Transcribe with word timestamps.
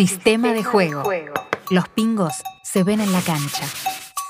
Sistema 0.00 0.54
de 0.54 0.64
juego. 0.64 1.02
Los 1.68 1.86
pingos 1.90 2.32
se 2.62 2.84
ven 2.84 3.02
en 3.02 3.12
la 3.12 3.20
cancha. 3.20 3.66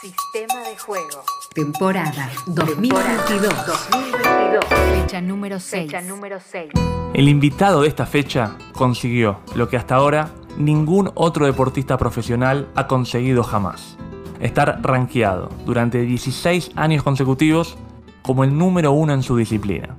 Sistema 0.00 0.68
de 0.68 0.76
juego. 0.76 1.22
Temporada 1.54 2.28
2022. 2.46 3.54
2022. 3.68 4.64
Fecha 4.64 5.20
número 5.20 5.60
6. 5.60 5.84
Fecha 5.84 6.00
número 6.00 6.40
6. 6.40 6.72
El 7.14 7.28
invitado 7.28 7.82
de 7.82 7.88
esta 7.88 8.04
fecha 8.04 8.56
consiguió 8.72 9.38
lo 9.54 9.68
que 9.68 9.76
hasta 9.76 9.94
ahora 9.94 10.30
ningún 10.58 11.12
otro 11.14 11.46
deportista 11.46 11.96
profesional 11.96 12.66
ha 12.74 12.88
conseguido 12.88 13.44
jamás. 13.44 13.96
Estar 14.40 14.80
rankeado 14.82 15.50
durante 15.66 16.00
16 16.00 16.72
años 16.74 17.04
consecutivos 17.04 17.78
como 18.22 18.42
el 18.42 18.58
número 18.58 18.90
uno 18.90 19.14
en 19.14 19.22
su 19.22 19.36
disciplina. 19.36 19.96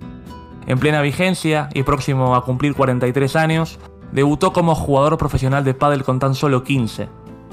En 0.67 0.79
plena 0.79 1.01
vigencia 1.01 1.69
y 1.73 1.83
próximo 1.83 2.35
a 2.35 2.43
cumplir 2.43 2.73
43 2.73 3.37
años, 3.37 3.79
debutó 4.11 4.53
como 4.53 4.75
jugador 4.75 5.17
profesional 5.17 5.63
de 5.63 5.73
pádel 5.73 6.03
con 6.03 6.19
tan 6.19 6.35
solo 6.35 6.63
15 6.63 7.09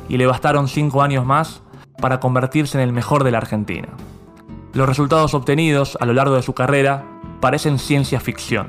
y 0.08 0.16
le 0.16 0.26
bastaron 0.26 0.68
5 0.68 1.02
años 1.02 1.24
más 1.24 1.62
para 2.00 2.20
convertirse 2.20 2.78
en 2.78 2.84
el 2.84 2.92
mejor 2.92 3.24
de 3.24 3.30
la 3.30 3.38
Argentina. 3.38 3.88
Los 4.72 4.88
resultados 4.88 5.34
obtenidos 5.34 5.96
a 6.00 6.06
lo 6.06 6.12
largo 6.12 6.34
de 6.34 6.42
su 6.42 6.54
carrera 6.54 7.04
parecen 7.40 7.78
ciencia 7.78 8.20
ficción. 8.20 8.68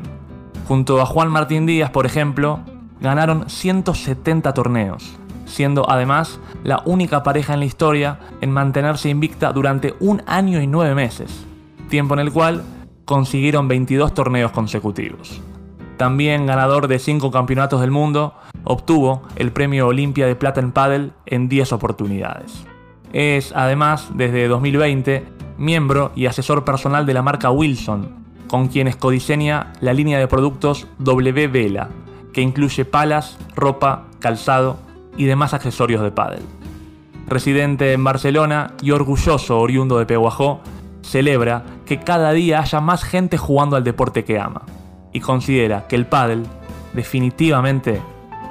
Junto 0.68 1.02
a 1.02 1.06
Juan 1.06 1.30
Martín 1.30 1.66
Díaz, 1.66 1.92
por 1.92 2.06
ejemplo, 2.06 2.60
ganaron 3.02 3.50
170 3.50 4.54
torneos, 4.54 5.18
siendo 5.46 5.90
además 5.90 6.40
la 6.64 6.82
única 6.86 7.24
pareja 7.24 7.54
en 7.54 7.60
la 7.60 7.66
historia 7.66 8.20
en 8.42 8.52
mantenerse 8.52 9.10
invicta 9.10 9.52
durante 9.52 9.96
un 10.00 10.22
año 10.28 10.62
y 10.62 10.68
nueve 10.68 10.96
meses, 10.96 11.46
tiempo 11.90 12.14
en 12.14 12.20
el 12.22 12.32
cual 12.32 12.64
consiguieron 13.06 13.68
22 13.68 14.14
torneos 14.14 14.52
consecutivos. 14.52 15.42
También 16.00 16.46
ganador 16.46 16.88
de 16.88 16.98
5 16.98 17.30
campeonatos 17.30 17.82
del 17.82 17.92
mundo, 17.92 18.34
obtuvo 18.64 19.24
el 19.36 19.52
premio 19.52 19.88
Olimpia 19.88 20.28
de 20.28 20.36
Plata 20.38 20.62
en 20.62 20.72
Paddle 20.72 21.12
en 21.26 21.50
10 21.50 21.74
oportunidades. 21.74 22.66
Es 23.12 23.52
además, 23.54 24.08
desde 24.14 24.48
2020, 24.48 25.26
miembro 25.58 26.14
y 26.16 26.28
asesor 26.28 26.64
personal 26.64 27.06
de 27.06 27.14
la 27.14 27.22
marca 27.22 27.52
Wilson, 27.52 28.16
con 28.48 28.70
quienes 28.70 28.96
codiseña 28.96 29.74
la 29.82 29.92
línea 29.92 30.20
de 30.20 30.30
productos 30.30 30.88
W 31.00 31.50
Vela, 31.50 31.90
que 32.32 32.40
incluye 32.40 32.86
palas, 32.86 33.38
ropa, 33.54 34.06
calzado 34.20 34.78
y 35.18 35.26
demás 35.26 35.54
accesorios 35.54 36.02
de 36.02 36.12
pádel. 36.12 36.44
Residente 37.28 37.92
en 37.92 38.06
Barcelona 38.06 38.72
y 38.82 38.92
orgulloso 38.92 39.60
oriundo 39.60 40.00
de 40.00 40.06
Peguajó, 40.06 40.62
celebra 41.02 41.66
que 41.86 42.00
cada 42.00 42.32
día 42.32 42.62
haya 42.62 42.80
más 42.80 43.04
gente 43.04 43.38
jugando 43.38 43.76
al 43.76 43.84
deporte 43.84 44.24
que 44.24 44.40
ama 44.40 44.62
y 45.20 45.22
considera 45.22 45.86
que 45.86 45.98
el 45.98 46.06
pádel 46.06 46.46
definitivamente 46.94 48.02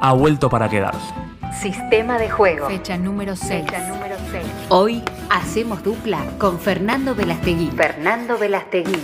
ha 0.00 0.12
vuelto 0.12 0.50
para 0.50 0.69
quedarse. 0.69 1.14
Sistema 1.58 2.19
de 2.19 2.28
juego. 2.28 2.69
Fecha 2.69 2.98
número 2.98 3.34
6. 3.34 3.64
Fecha 3.64 3.88
número 3.88 4.16
6. 4.30 4.44
Hoy 4.69 5.02
hacemos 5.30 5.83
dupla 5.83 6.22
con 6.38 6.58
Fernando 6.58 7.14
Velastegui. 7.14 7.70
Fernando 7.70 8.36
Velastegui. 8.36 9.00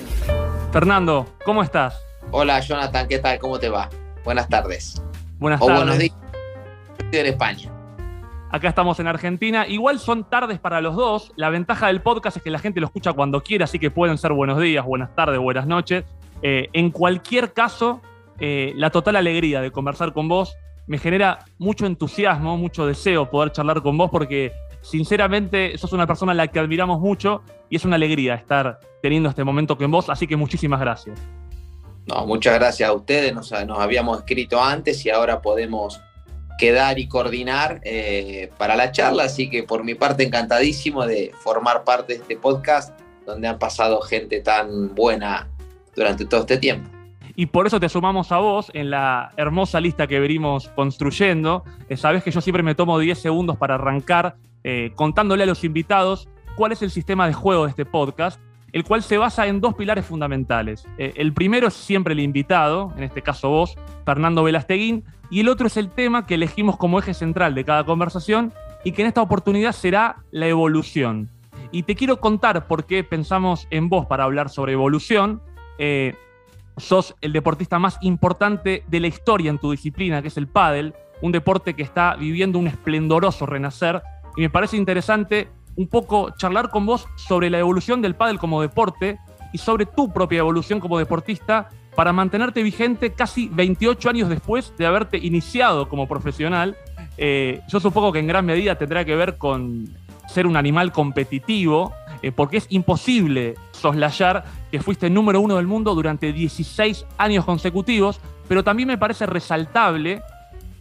Fernando, 0.73 1.27
¿cómo 1.45 1.63
estás? 1.63 1.99
Hola 2.33 2.61
Jonathan, 2.61 3.09
¿qué 3.09 3.19
tal? 3.19 3.39
¿Cómo 3.39 3.59
te 3.59 3.71
va? 3.71 3.89
Buenas 4.25 4.47
tardes. 4.49 5.03
Buenas 5.39 5.63
o 5.63 5.67
tardes. 5.67 5.85
buenos 5.85 5.99
días. 5.99 6.15
Estoy 6.99 7.21
en 7.21 7.27
España. 7.27 7.71
Acá 8.51 8.69
estamos 8.69 9.01
en 9.01 9.07
Argentina. 9.07 9.67
Igual 9.67 9.99
son 9.99 10.29
tardes 10.29 10.59
para 10.59 10.83
los 10.83 10.97
dos. 10.97 11.33
La 11.37 11.49
ventaja 11.49 11.87
del 11.87 12.03
podcast 12.03 12.37
es 12.37 12.43
que 12.43 12.51
la 12.51 12.59
gente 12.59 12.81
lo 12.81 12.87
escucha 12.87 13.15
cuando 13.15 13.43
quiera, 13.43 13.65
así 13.65 13.79
que 13.79 13.91
pueden 13.91 14.19
ser 14.19 14.33
buenos 14.35 14.61
días, 14.61 14.85
buenas 14.85 15.15
tardes, 15.17 15.41
buenas 15.41 15.67
noches. 15.67 16.05
Eh, 16.47 16.69
en 16.75 16.91
cualquier 16.91 17.55
caso, 17.55 18.03
eh, 18.39 18.75
la 18.77 18.91
total 18.91 19.17
alegría 19.17 19.63
de 19.63 19.71
conversar 19.71 20.13
con 20.13 20.29
vos 20.29 20.55
me 20.87 20.99
genera 20.99 21.39
mucho 21.57 21.87
entusiasmo, 21.87 22.59
mucho 22.59 22.87
deseo 22.87 23.31
poder 23.31 23.51
charlar 23.51 23.81
con 23.83 23.97
vos 23.97 24.11
porque 24.11 24.53
sinceramente 24.83 25.79
sos 25.79 25.95
una 25.95 26.07
persona 26.07 26.33
a 26.33 26.35
la 26.35 26.49
que 26.49 26.59
admiramos 26.59 27.01
mucho 27.01 27.43
y 27.71 27.77
es 27.77 27.87
una 27.87 27.97
alegría 27.97 28.35
estar 28.35 28.79
teniendo 29.01 29.31
este 29.31 29.43
momento 29.43 29.79
con 29.79 29.91
vos, 29.91 30.11
así 30.11 30.27
que 30.27 30.37
muchísimas 30.37 30.81
gracias. 30.81 31.19
No, 32.07 32.27
muchas 32.27 32.53
gracias 32.57 32.91
a 32.91 32.93
ustedes. 32.93 33.33
Nos, 33.35 33.51
habíamos 33.51 34.19
escrito 34.19 34.63
antes 34.63 35.07
y 35.07 35.09
ahora 35.09 35.41
podemos 35.41 36.03
quedar 36.59 36.99
y 36.99 37.09
coordinar 37.09 37.81
eh, 37.85 38.51
para 38.59 38.77
la 38.77 38.93
charla. 38.93 39.25
Así 39.25 39.49
que 39.49 39.63
por 39.63 39.83
mi 39.83 39.95
parte, 39.95 40.25
encantadísimo 40.25 41.07
de 41.07 41.33
formar 41.39 41.85
parte 41.85 42.13
de 42.13 42.19
este 42.19 42.37
podcast 42.37 42.99
donde 43.25 43.49
han 43.49 43.59
pasado 43.59 44.03
gente 44.03 44.41
tan 44.41 44.95
buena 44.95 45.49
durante 45.97 46.25
todo 46.25 46.41
este 46.41 46.59
tiempo. 46.59 46.91
Y 47.37 47.47
por 47.47 47.67
eso 47.67 47.81
te 47.81 47.89
sumamos 47.89 48.31
a 48.31 48.39
vos 48.39 48.71
en 48.75 48.91
la 48.91 49.33
hermosa 49.37 49.81
lista 49.81 50.07
que 50.07 50.21
venimos 50.21 50.69
construyendo. 50.69 51.65
Sabes 51.97 52.23
que 52.23 52.31
yo 52.31 52.41
siempre 52.41 52.63
me 52.63 52.75
tomo 52.75 52.99
10 52.99 53.19
segundos 53.19 53.57
para 53.57 53.75
arrancar 53.75 54.37
eh, 54.63 54.93
contándole 54.95 55.43
a 55.43 55.47
los 55.47 55.65
invitados 55.65 56.29
cuál 56.57 56.73
es 56.73 56.83
el 56.83 56.91
sistema 56.91 57.27
de 57.27 57.35
juego 57.35 57.65
de 57.65 57.71
este 57.71 57.85
podcast, 57.85 58.41
el 58.73 58.85
cual 58.85 59.03
se 59.03 59.19
basa 59.19 59.47
en 59.47 59.61
dos 59.61 59.75
pilares 59.75 60.07
fundamentales. 60.07 60.87
Eh, 60.97 61.13
el 61.17 61.33
primero 61.33 61.69
es 61.69 61.75
siempre 61.75 62.15
el 62.15 62.21
invitado, 62.21 62.93
en 62.97 63.03
este 63.03 63.23
caso 63.23 63.51
vos, 63.51 63.77
Fernando 64.05 64.43
Velasteguín, 64.43 65.05
y 65.31 65.41
el 65.41 65.49
otro 65.49 65.67
es 65.67 65.77
el 65.77 65.91
tema 65.91 66.27
que 66.27 66.35
elegimos 66.35 66.77
como 66.77 66.99
eje 66.99 67.15
central 67.15 67.55
de 67.55 67.65
cada 67.65 67.85
conversación 67.85 68.53
y 68.85 68.93
que 68.93 69.03
en 69.03 69.09
esta 69.09 69.23
oportunidad 69.23 69.73
será 69.73 70.17
la 70.31 70.47
evolución. 70.47 71.31
Y 71.73 71.83
te 71.83 71.95
quiero 71.95 72.21
contar 72.21 72.67
por 72.67 72.85
qué 72.85 73.03
pensamos 73.05 73.67
en 73.71 73.89
vos 73.89 74.07
para 74.07 74.25
hablar 74.25 74.49
sobre 74.49 74.73
evolución. 74.73 75.43
Eh, 75.79 76.15
sos 76.77 77.15
el 77.21 77.33
deportista 77.33 77.79
más 77.79 77.99
importante 78.01 78.85
de 78.89 79.01
la 79.01 79.07
historia 79.07 79.51
en 79.51 79.59
tu 79.59 79.71
disciplina, 79.71 80.23
que 80.23 80.29
es 80.29 80.37
el 80.37 80.49
pádel, 80.49 80.95
un 81.23 81.33
deporte 81.33 81.75
que 81.75 81.83
está 81.83 82.17
viviendo 82.17 82.59
un 82.59 82.67
esplendoroso 82.67 83.47
renacer. 83.47 84.03
Y 84.37 84.43
me 84.43 84.51
parece 84.51 84.77
interesante 84.77 85.49
un 85.77 85.89
poco 85.89 86.31
charlar 86.37 86.71
con 86.71 86.87
vos 86.87 87.07
sobre 87.17 87.51
la 87.51 87.59
evolución 87.59 88.03
del 88.03 88.15
pádel 88.15 88.39
como 88.39 88.61
deporte 88.61 89.19
y 89.53 89.59
sobre 89.59 89.87
tu 89.87 90.13
propia 90.13 90.41
evolución 90.41 90.81
como 90.81 90.99
deportista 90.99 91.69
para 91.95 92.13
mantenerte 92.13 92.63
vigente 92.63 93.13
casi 93.13 93.49
28 93.49 94.11
años 94.11 94.29
después 94.29 94.73
de 94.77 94.87
haberte 94.87 95.19
iniciado 95.19 95.89
como 95.89 96.09
profesional. 96.09 96.77
Eh, 97.17 97.61
yo 97.69 97.79
supongo 97.79 98.13
que 98.13 98.19
en 98.19 98.27
gran 98.27 98.45
medida 98.45 98.77
tendrá 98.77 99.05
que 99.05 99.15
ver 99.15 99.39
con 99.39 99.89
ser 100.29 100.47
un 100.47 100.57
animal 100.57 100.91
competitivo, 100.91 101.93
eh, 102.23 102.33
porque 102.33 102.57
es 102.57 102.67
imposible 102.71 103.55
soslayar 103.71 104.45
que 104.75 104.83
fuiste 104.83 105.09
número 105.09 105.41
uno 105.41 105.55
del 105.55 105.69
mundo 105.69 105.95
durante 105.95 106.33
16 106.33 107.07
años 107.17 107.45
consecutivos, 107.45 108.19
pero 108.49 108.65
también 108.65 108.89
me 108.89 108.99
parece 108.99 109.25
resaltable 109.25 110.21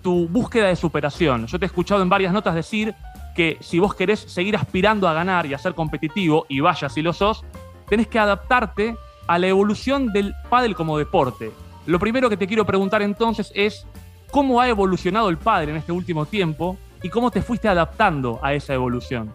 tu 0.01 0.27
búsqueda 0.27 0.69
de 0.69 0.75
superación. 0.75 1.45
Yo 1.45 1.59
te 1.59 1.65
he 1.65 1.67
escuchado 1.67 2.01
en 2.01 2.09
varias 2.09 2.33
notas 2.33 2.55
decir 2.55 2.95
que 3.35 3.55
si 3.61 3.77
vos 3.77 3.93
querés 3.93 4.19
seguir 4.21 4.55
aspirando 4.55 5.07
a 5.07 5.13
ganar 5.13 5.45
y 5.45 5.53
a 5.53 5.59
ser 5.59 5.75
competitivo, 5.75 6.47
y 6.49 6.59
vaya 6.59 6.89
si 6.89 7.03
lo 7.03 7.13
sos, 7.13 7.43
tenés 7.87 8.07
que 8.07 8.17
adaptarte 8.17 8.97
a 9.27 9.37
la 9.37 9.45
evolución 9.45 10.11
del 10.11 10.33
pádel 10.49 10.73
como 10.73 10.97
deporte. 10.97 11.51
Lo 11.85 11.99
primero 11.99 12.31
que 12.31 12.37
te 12.37 12.47
quiero 12.47 12.65
preguntar 12.65 13.03
entonces 13.03 13.51
es 13.53 13.85
cómo 14.31 14.59
ha 14.59 14.67
evolucionado 14.67 15.29
el 15.29 15.37
pádel 15.37 15.69
en 15.69 15.75
este 15.75 15.91
último 15.91 16.25
tiempo 16.25 16.77
y 17.03 17.09
cómo 17.09 17.29
te 17.29 17.43
fuiste 17.43 17.67
adaptando 17.67 18.39
a 18.41 18.55
esa 18.55 18.73
evolución. 18.73 19.31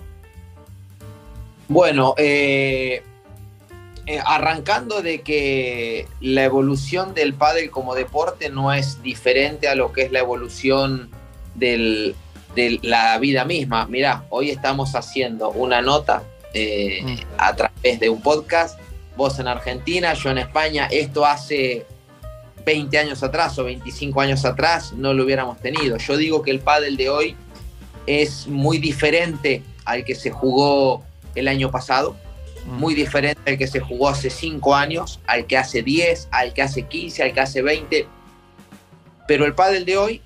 Bueno, 1.69 2.15
eh, 2.17 3.05
eh, 4.09 4.21
arrancando 4.25 5.03
de 5.03 5.21
que 5.21 6.09
la 6.21 6.45
evolución 6.45 7.13
del 7.13 7.35
pádel 7.35 7.71
como 7.71 7.95
deporte 7.95 8.49
no 8.49 8.73
es 8.73 9.03
diferente 9.03 9.69
a 9.69 9.75
lo 9.75 9.93
que 9.93 10.03
es 10.03 10.13
la 10.13 10.21
evolución 10.21 11.11
del, 11.55 12.17
de 12.55 12.79
la 12.83 13.19
vida 13.19 13.45
misma. 13.45 13.87
Mirá, 13.87 14.25
hoy 14.31 14.49
estamos 14.51 14.95
haciendo 14.95 15.51
una 15.51 15.83
nota 15.83 16.23
eh, 16.55 17.03
Mm. 17.03 17.17
a 17.37 17.55
través 17.55 18.01
de 18.01 18.09
un 18.09 18.23
podcast, 18.23 18.81
vos 19.15 19.39
en 19.39 19.47
Argentina, 19.49 20.15
yo 20.15 20.31
en 20.31 20.39
España, 20.39 20.89
esto 20.91 21.27
hace 21.27 21.85
20 22.65 22.99
años 22.99 23.23
atrás 23.23 23.59
o 23.59 23.65
25 23.65 24.21
años 24.23 24.45
atrás 24.47 24.93
no 24.95 25.13
lo 25.13 25.25
hubiéramos 25.25 25.59
tenido. 25.61 25.99
Yo 25.99 26.17
digo 26.17 26.41
que 26.43 26.51
el 26.51 26.61
pádel 26.61 26.97
de 26.97 27.11
hoy 27.11 27.37
es 28.07 28.47
muy 28.47 28.79
diferente 28.79 29.63
al 29.85 30.05
que 30.05 30.15
se 30.15 30.31
jugó 30.31 31.03
el 31.35 31.49
año 31.49 31.71
pasado, 31.71 32.17
muy 32.69 32.95
diferente 32.95 33.51
al 33.51 33.59
que 33.59 33.67
se 33.67 33.81
jugó 33.81 34.09
hace 34.09 34.31
5 34.31 34.75
años, 34.75 35.21
al 35.27 35.47
que 35.47 35.57
hace 35.57 35.83
10, 35.83 36.29
al 36.31 36.53
que 36.53 36.63
hace 36.63 36.83
15, 36.83 37.23
al 37.23 37.33
que 37.33 37.41
hace 37.41 37.63
20. 37.63 38.07
Pero 39.27 39.45
el 39.45 39.55
pádel 39.55 39.85
de 39.85 39.97
hoy 39.97 40.23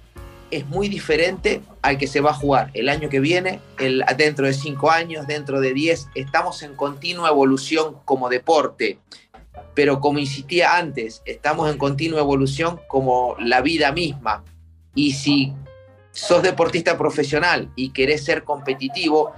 es 0.50 0.66
muy 0.66 0.88
diferente 0.88 1.62
al 1.80 1.98
que 1.98 2.06
se 2.06 2.20
va 2.20 2.30
a 2.30 2.34
jugar 2.34 2.70
el 2.74 2.88
año 2.88 3.08
que 3.08 3.20
viene, 3.20 3.60
el, 3.78 4.04
dentro 4.16 4.46
de 4.46 4.52
5 4.52 4.90
años, 4.90 5.26
dentro 5.26 5.60
de 5.60 5.72
10. 5.72 6.08
Estamos 6.14 6.62
en 6.62 6.74
continua 6.74 7.30
evolución 7.30 7.96
como 8.04 8.28
deporte. 8.28 8.98
Pero 9.74 10.00
como 10.00 10.18
insistía 10.18 10.76
antes, 10.76 11.22
estamos 11.24 11.70
en 11.70 11.78
continua 11.78 12.20
evolución 12.20 12.80
como 12.88 13.36
la 13.38 13.62
vida 13.62 13.92
misma. 13.92 14.44
Y 14.94 15.12
si 15.12 15.54
sos 16.10 16.42
deportista 16.42 16.98
profesional 16.98 17.70
y 17.74 17.90
querés 17.90 18.24
ser 18.24 18.44
competitivo, 18.44 19.32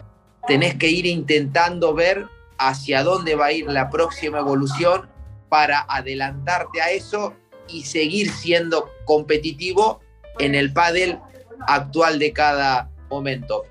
tenés 0.46 0.74
que 0.74 0.90
ir 0.90 1.06
intentando 1.06 1.94
ver 1.94 2.26
hacia 2.68 3.02
dónde 3.02 3.34
va 3.34 3.46
a 3.46 3.52
ir 3.52 3.66
la 3.66 3.90
próxima 3.90 4.38
evolución 4.38 5.08
para 5.48 5.84
adelantarte 5.88 6.80
a 6.80 6.90
eso 6.90 7.34
y 7.68 7.84
seguir 7.84 8.30
siendo 8.30 8.90
competitivo 9.04 10.00
en 10.38 10.54
el 10.54 10.72
pádel 10.72 11.18
actual 11.66 12.18
de 12.18 12.32
cada 12.32 12.90
momento. 13.10 13.64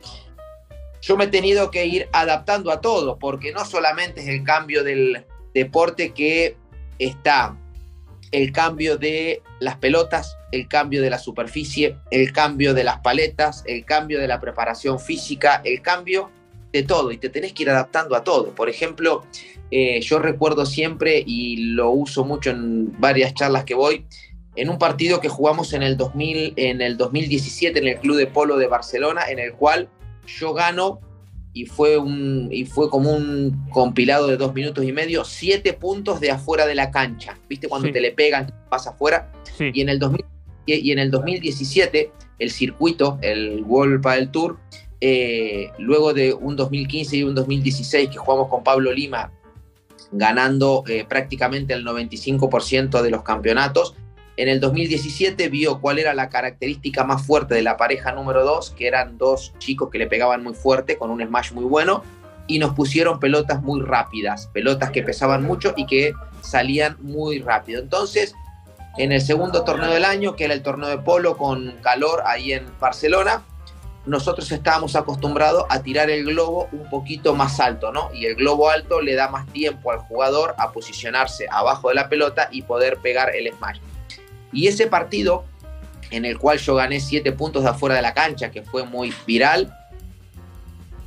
Yo 1.01 1.17
me 1.17 1.25
he 1.25 1.27
tenido 1.27 1.69
que 1.69 1.85
ir 1.85 2.07
adaptando 2.13 2.71
a 2.71 2.79
todo, 2.79 3.19
porque 3.19 3.51
no 3.51 3.65
solamente 3.65 4.21
es 4.21 4.27
el 4.27 4.43
cambio 4.43 4.83
del 4.83 5.25
deporte 5.53 6.13
que 6.13 6.55
está 6.97 7.57
el 8.31 8.51
cambio 8.51 8.97
de 8.97 9.43
las 9.59 9.77
pelotas, 9.77 10.37
el 10.51 10.67
cambio 10.67 11.01
de 11.01 11.11
la 11.11 11.19
superficie, 11.19 11.97
el 12.09 12.33
cambio 12.33 12.73
de 12.73 12.83
las 12.83 12.99
paletas, 12.99 13.63
el 13.67 13.85
cambio 13.85 14.19
de 14.19 14.27
la 14.27 14.39
preparación 14.39 14.99
física, 14.99 15.61
el 15.63 15.81
cambio 15.81 16.31
de 16.73 16.83
todo 16.83 17.11
y 17.11 17.17
te 17.17 17.29
tenés 17.29 17.53
que 17.53 17.63
ir 17.63 17.69
adaptando 17.69 18.15
a 18.15 18.23
todo. 18.23 18.53
Por 18.55 18.67
ejemplo, 18.67 19.23
eh, 19.71 20.01
yo 20.01 20.19
recuerdo 20.19 20.65
siempre 20.65 21.23
y 21.25 21.57
lo 21.67 21.91
uso 21.91 22.25
mucho 22.25 22.49
en 22.49 22.99
varias 22.99 23.33
charlas 23.33 23.63
que 23.63 23.75
voy, 23.75 24.05
en 24.55 24.69
un 24.69 24.77
partido 24.77 25.21
que 25.21 25.29
jugamos 25.29 25.73
en 25.73 25.83
el, 25.83 25.95
2000, 25.95 26.53
en 26.57 26.81
el 26.81 26.97
2017 26.97 27.79
en 27.79 27.87
el 27.87 27.99
Club 27.99 28.17
de 28.17 28.27
Polo 28.27 28.57
de 28.57 28.67
Barcelona, 28.67 29.29
en 29.29 29.39
el 29.39 29.53
cual 29.53 29.87
yo 30.25 30.53
gano 30.53 30.99
y 31.53 31.65
fue, 31.65 31.97
un, 31.97 32.49
y 32.51 32.65
fue 32.65 32.89
como 32.89 33.11
un 33.11 33.67
compilado 33.69 34.27
de 34.27 34.37
dos 34.37 34.55
minutos 34.55 34.83
y 34.83 34.91
medio, 34.91 35.23
siete 35.23 35.73
puntos 35.73 36.19
de 36.19 36.31
afuera 36.31 36.65
de 36.65 36.73
la 36.73 36.89
cancha. 36.89 37.37
¿Viste 37.47 37.67
cuando 37.67 37.91
te 37.91 38.01
le 38.01 38.11
pegan, 38.11 38.51
pasa 38.69 38.91
afuera? 38.91 39.31
Y, 39.59 39.81
en 39.81 39.89
el 39.89 39.99
y, 40.65 40.91
en 40.91 40.97
el 40.97 41.11
2017, 41.11 42.11
el 42.39 42.49
circuito, 42.49 43.19
el 43.21 43.61
World 43.63 44.01
Padel 44.01 44.31
Tour, 44.31 44.57
eh, 45.05 45.73
luego 45.79 46.13
de 46.13 46.33
un 46.33 46.55
2015 46.55 47.17
y 47.17 47.23
un 47.23 47.35
2016 47.35 48.09
que 48.09 48.17
jugamos 48.17 48.47
con 48.47 48.63
Pablo 48.63 48.89
Lima, 48.93 49.33
ganando 50.13 50.85
eh, 50.87 51.03
prácticamente 51.03 51.73
el 51.73 51.85
95% 51.85 53.01
de 53.01 53.09
los 53.09 53.21
campeonatos, 53.21 53.95
en 54.37 54.47
el 54.47 54.61
2017 54.61 55.49
vio 55.49 55.81
cuál 55.81 55.99
era 55.99 56.13
la 56.13 56.29
característica 56.29 57.03
más 57.03 57.27
fuerte 57.27 57.53
de 57.53 57.63
la 57.63 57.75
pareja 57.75 58.13
número 58.13 58.45
2, 58.45 58.71
que 58.77 58.87
eran 58.87 59.17
dos 59.17 59.51
chicos 59.57 59.89
que 59.91 59.97
le 59.97 60.07
pegaban 60.07 60.41
muy 60.41 60.53
fuerte, 60.53 60.97
con 60.97 61.11
un 61.11 61.21
smash 61.21 61.51
muy 61.51 61.65
bueno, 61.65 62.01
y 62.47 62.59
nos 62.59 62.73
pusieron 62.73 63.19
pelotas 63.19 63.61
muy 63.61 63.81
rápidas, 63.81 64.47
pelotas 64.53 64.91
que 64.91 65.03
pesaban 65.03 65.43
mucho 65.43 65.73
y 65.75 65.85
que 65.85 66.13
salían 66.39 66.95
muy 67.01 67.39
rápido. 67.39 67.81
Entonces, 67.81 68.35
en 68.97 69.11
el 69.11 69.19
segundo 69.19 69.65
torneo 69.65 69.91
del 69.91 70.05
año, 70.05 70.37
que 70.37 70.45
era 70.45 70.53
el 70.53 70.63
torneo 70.63 70.87
de 70.87 70.99
polo 70.99 71.35
con 71.35 71.73
calor 71.81 72.23
ahí 72.25 72.53
en 72.53 72.65
Barcelona, 72.79 73.43
nosotros 74.05 74.51
estábamos 74.51 74.95
acostumbrados 74.95 75.63
a 75.69 75.81
tirar 75.81 76.09
el 76.09 76.25
globo 76.25 76.67
un 76.71 76.89
poquito 76.89 77.35
más 77.35 77.59
alto, 77.59 77.91
¿no? 77.91 78.09
Y 78.13 78.25
el 78.25 78.35
globo 78.35 78.69
alto 78.69 79.01
le 79.01 79.15
da 79.15 79.29
más 79.29 79.47
tiempo 79.47 79.91
al 79.91 79.99
jugador 79.99 80.55
a 80.57 80.71
posicionarse 80.71 81.47
abajo 81.49 81.89
de 81.89 81.95
la 81.95 82.09
pelota 82.09 82.49
y 82.51 82.63
poder 82.63 82.97
pegar 82.97 83.33
el 83.35 83.51
smash. 83.53 83.79
Y 84.51 84.67
ese 84.67 84.87
partido, 84.87 85.45
en 86.11 86.25
el 86.25 86.37
cual 86.37 86.59
yo 86.59 86.75
gané 86.75 86.99
siete 86.99 87.31
puntos 87.31 87.63
de 87.63 87.69
afuera 87.69 87.95
de 87.95 88.01
la 88.01 88.13
cancha, 88.13 88.51
que 88.51 88.61
fue 88.61 88.83
muy 88.83 89.13
viral, 89.25 89.73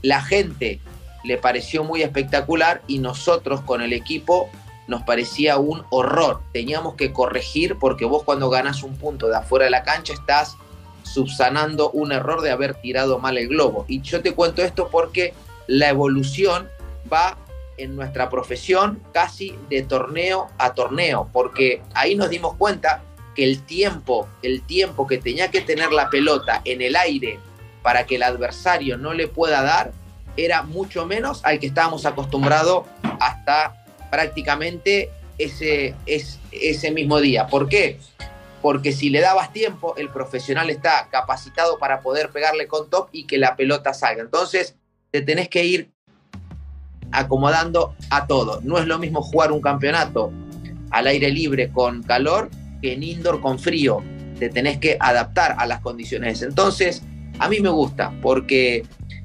la 0.02 0.22
gente 0.22 0.80
le 1.22 1.36
pareció 1.36 1.84
muy 1.84 2.02
espectacular 2.02 2.82
y 2.86 2.98
nosotros 2.98 3.60
con 3.60 3.82
el 3.82 3.92
equipo 3.92 4.48
nos 4.86 5.02
parecía 5.02 5.58
un 5.58 5.84
horror. 5.90 6.40
Teníamos 6.52 6.94
que 6.94 7.12
corregir 7.12 7.76
porque 7.78 8.04
vos 8.04 8.22
cuando 8.22 8.48
ganas 8.48 8.82
un 8.82 8.96
punto 8.96 9.28
de 9.28 9.36
afuera 9.36 9.64
de 9.64 9.70
la 9.70 9.82
cancha 9.82 10.12
estás 10.12 10.56
subsanando 11.12 11.90
un 11.90 12.12
error 12.12 12.42
de 12.42 12.50
haber 12.50 12.74
tirado 12.74 13.18
mal 13.18 13.38
el 13.38 13.48
globo. 13.48 13.84
Y 13.88 14.02
yo 14.02 14.22
te 14.22 14.32
cuento 14.32 14.62
esto 14.62 14.88
porque 14.90 15.34
la 15.66 15.88
evolución 15.88 16.68
va 17.12 17.38
en 17.78 17.94
nuestra 17.94 18.30
profesión 18.30 19.02
casi 19.12 19.54
de 19.68 19.82
torneo 19.82 20.48
a 20.58 20.74
torneo, 20.74 21.28
porque 21.32 21.82
ahí 21.94 22.14
nos 22.14 22.30
dimos 22.30 22.54
cuenta 22.54 23.02
que 23.34 23.44
el 23.44 23.62
tiempo, 23.62 24.28
el 24.42 24.62
tiempo 24.62 25.06
que 25.06 25.18
tenía 25.18 25.50
que 25.50 25.60
tener 25.60 25.92
la 25.92 26.08
pelota 26.08 26.62
en 26.64 26.80
el 26.80 26.96
aire 26.96 27.38
para 27.82 28.06
que 28.06 28.16
el 28.16 28.22
adversario 28.22 28.96
no 28.96 29.12
le 29.12 29.28
pueda 29.28 29.62
dar, 29.62 29.92
era 30.36 30.62
mucho 30.62 31.06
menos 31.06 31.44
al 31.44 31.60
que 31.60 31.66
estábamos 31.66 32.06
acostumbrados 32.06 32.86
hasta 33.20 33.84
prácticamente 34.10 35.10
ese, 35.38 35.94
ese 36.06 36.90
mismo 36.90 37.20
día. 37.20 37.46
¿Por 37.46 37.68
qué? 37.68 37.98
Porque 38.66 38.90
si 38.90 39.10
le 39.10 39.20
dabas 39.20 39.52
tiempo, 39.52 39.94
el 39.96 40.08
profesional 40.08 40.70
está 40.70 41.08
capacitado 41.08 41.78
para 41.78 42.00
poder 42.00 42.30
pegarle 42.30 42.66
con 42.66 42.90
top 42.90 43.10
y 43.12 43.24
que 43.24 43.38
la 43.38 43.54
pelota 43.54 43.94
salga. 43.94 44.22
Entonces, 44.22 44.74
te 45.12 45.22
tenés 45.22 45.48
que 45.48 45.64
ir 45.64 45.92
acomodando 47.12 47.94
a 48.10 48.26
todo. 48.26 48.60
No 48.64 48.78
es 48.78 48.86
lo 48.88 48.98
mismo 48.98 49.22
jugar 49.22 49.52
un 49.52 49.60
campeonato 49.60 50.32
al 50.90 51.06
aire 51.06 51.30
libre 51.30 51.70
con 51.70 52.02
calor 52.02 52.50
en 52.82 53.04
indoor 53.04 53.40
con 53.40 53.60
frío. 53.60 54.02
Te 54.40 54.48
tenés 54.48 54.78
que 54.78 54.96
adaptar 54.98 55.54
a 55.58 55.64
las 55.66 55.80
condiciones. 55.80 56.42
Entonces, 56.42 57.04
a 57.38 57.48
mí 57.48 57.60
me 57.60 57.68
gusta 57.68 58.12
porque 58.20 58.82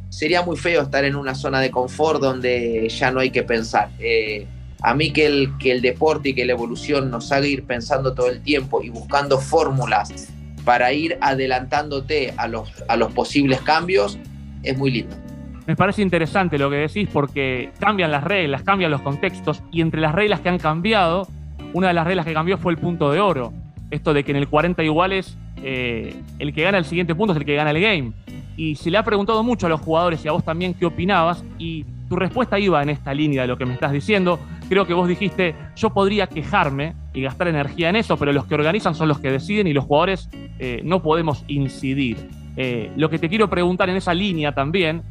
sería 0.10 0.44
muy 0.44 0.56
feo 0.56 0.84
estar 0.84 1.04
en 1.04 1.16
una 1.16 1.34
zona 1.34 1.62
de 1.62 1.72
confort 1.72 2.22
donde 2.22 2.88
ya 2.90 3.10
no 3.10 3.20
hay 3.20 3.32
que 3.32 3.42
pensar. 3.42 3.90
Eh, 3.98 4.46
a 4.82 4.94
mí 4.94 5.12
que 5.12 5.26
el, 5.26 5.58
que 5.60 5.72
el 5.72 5.82
deporte 5.82 6.30
y 6.30 6.34
que 6.34 6.46
la 6.46 6.54
evolución 6.54 7.12
nos 7.12 7.32
haga 7.32 7.48
ir 7.48 7.64
pensando 7.64 8.14
todo 8.14 8.28
el 8.28 8.42
tiempo 8.42 8.84
y 8.84 8.90
buscando 8.90 9.40
fórmulas 9.40 10.32
para 10.66 10.92
ir 10.94 11.18
adelantándote 11.22 12.34
a 12.38 12.48
los, 12.48 12.72
a 12.88 12.96
los 12.96 13.12
posibles 13.14 13.62
cambios, 13.62 14.18
es 14.64 14.78
muy 14.78 14.92
lindo. 14.92 15.16
Me 15.68 15.76
parece 15.76 16.02
interesante 16.02 16.58
lo 16.58 16.70
que 16.70 16.78
decís 16.78 17.08
porque 17.12 17.72
cambian 17.80 18.12
las 18.12 18.24
reglas, 18.24 18.64
cambian 18.64 18.92
los 18.92 19.02
contextos 19.02 19.62
y 19.72 19.82
entre 19.82 20.02
las 20.02 20.14
reglas 20.14 20.40
que 20.40 20.50
han 20.50 20.58
cambiado 20.58 21.28
una 21.74 21.88
de 21.88 21.94
las 21.94 22.06
reglas 22.06 22.26
que 22.26 22.34
cambió 22.34 22.58
fue 22.58 22.74
el 22.74 22.78
punto 22.78 23.12
de 23.12 23.20
oro. 23.20 23.54
Esto 23.90 24.14
de 24.14 24.24
que 24.24 24.32
en 24.32 24.38
el 24.38 24.48
40 24.48 24.84
iguales 24.84 25.38
eh, 25.64 26.16
el 26.40 26.54
que 26.54 26.64
gana 26.64 26.78
el 26.78 26.86
siguiente 26.86 27.14
punto 27.14 27.34
es 27.34 27.40
el 27.40 27.46
que 27.46 27.56
gana 27.56 27.72
el 27.72 27.82
game. 27.82 28.12
Y 28.58 28.76
se 28.76 28.92
le 28.92 28.98
ha 28.98 29.04
preguntado 29.04 29.44
mucho 29.44 29.68
a 29.68 29.70
los 29.70 29.82
jugadores 29.82 30.24
y 30.26 30.28
a 30.28 30.32
vos 30.32 30.44
también 30.44 30.74
qué 30.74 30.86
opinabas 30.86 31.44
y 31.58 31.86
tu 32.10 32.16
respuesta 32.16 32.60
iba 32.60 32.82
en 32.84 32.90
esta 32.90 33.14
línea 33.14 33.44
de 33.44 33.48
lo 33.48 33.58
que 33.58 33.66
me 33.66 33.74
estás 33.74 33.92
diciendo. 33.92 34.40
Creo 34.72 34.88
que 34.88 34.94
vos 34.94 35.06
dijiste, 35.06 35.54
yo 35.76 35.90
podría 35.90 36.28
quejarme 36.28 36.96
y 37.14 37.22
gastar 37.22 37.50
energía 37.50 37.90
en 37.90 37.98
eso, 37.98 38.16
pero 38.16 38.32
los 38.32 38.46
que 38.46 38.56
organizan 38.56 38.96
son 38.96 39.10
los 39.10 39.20
que 39.20 39.30
deciden 39.30 39.68
y 39.68 39.74
los 39.74 39.84
jugadores 39.84 40.30
eh, 40.60 40.80
no 40.86 41.02
podemos 41.04 41.44
incidir. 41.50 42.30
Eh, 42.56 42.90
lo 42.96 43.10
que 43.10 43.20
te 43.20 43.28
quiero 43.28 43.50
preguntar 43.50 43.90
en 43.90 43.98
esa 43.98 44.14
línea 44.14 44.54
también 44.54 45.04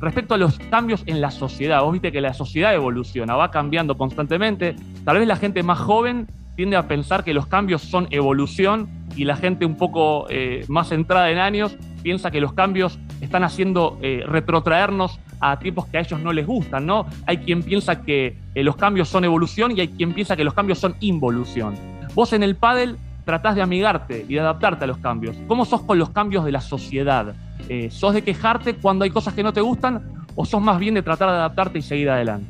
respecto 0.00 0.34
a 0.34 0.38
los 0.38 0.60
cambios 0.70 1.02
en 1.06 1.20
la 1.20 1.32
sociedad. 1.32 1.82
Vos 1.82 1.94
viste 1.94 2.12
que 2.12 2.20
la 2.20 2.32
sociedad 2.32 2.72
evoluciona, 2.72 3.34
va 3.34 3.50
cambiando 3.50 3.98
constantemente. 3.98 4.76
Tal 5.04 5.18
vez 5.18 5.26
la 5.26 5.34
gente 5.34 5.64
más 5.64 5.80
joven 5.80 6.28
tiende 6.54 6.76
a 6.76 6.86
pensar 6.86 7.24
que 7.24 7.34
los 7.34 7.48
cambios 7.48 7.82
son 7.82 8.06
evolución 8.12 8.88
y 9.16 9.24
la 9.24 9.34
gente 9.34 9.66
un 9.66 9.74
poco 9.74 10.26
eh, 10.30 10.64
más 10.68 10.90
centrada 10.90 11.28
en 11.32 11.38
años 11.38 11.76
piensa 12.04 12.30
que 12.30 12.40
los 12.40 12.52
cambios 12.52 13.00
están 13.20 13.44
haciendo 13.44 13.98
eh, 14.02 14.22
retrotraernos 14.26 15.18
a 15.40 15.58
tiempos 15.58 15.86
que 15.86 15.98
a 15.98 16.00
ellos 16.00 16.20
no 16.20 16.32
les 16.32 16.46
gustan, 16.46 16.86
¿no? 16.86 17.06
Hay 17.26 17.38
quien 17.38 17.62
piensa 17.62 18.02
que 18.02 18.36
eh, 18.54 18.62
los 18.62 18.76
cambios 18.76 19.08
son 19.08 19.24
evolución 19.24 19.76
y 19.76 19.80
hay 19.80 19.88
quien 19.88 20.12
piensa 20.12 20.36
que 20.36 20.44
los 20.44 20.54
cambios 20.54 20.78
son 20.78 20.96
involución. 21.00 21.74
Vos 22.14 22.32
en 22.32 22.42
el 22.42 22.56
pádel 22.56 22.96
tratás 23.24 23.54
de 23.54 23.62
amigarte 23.62 24.24
y 24.28 24.34
de 24.34 24.40
adaptarte 24.40 24.84
a 24.84 24.86
los 24.86 24.98
cambios. 24.98 25.36
¿Cómo 25.46 25.64
sos 25.64 25.82
con 25.82 25.98
los 25.98 26.10
cambios 26.10 26.44
de 26.44 26.52
la 26.52 26.60
sociedad? 26.60 27.34
Eh, 27.68 27.88
¿Sos 27.90 28.14
de 28.14 28.22
quejarte 28.22 28.74
cuando 28.74 29.04
hay 29.04 29.10
cosas 29.10 29.34
que 29.34 29.42
no 29.42 29.52
te 29.52 29.60
gustan 29.60 30.26
o 30.34 30.44
sos 30.44 30.62
más 30.62 30.78
bien 30.78 30.94
de 30.94 31.02
tratar 31.02 31.28
de 31.30 31.36
adaptarte 31.36 31.78
y 31.78 31.82
seguir 31.82 32.08
adelante? 32.08 32.48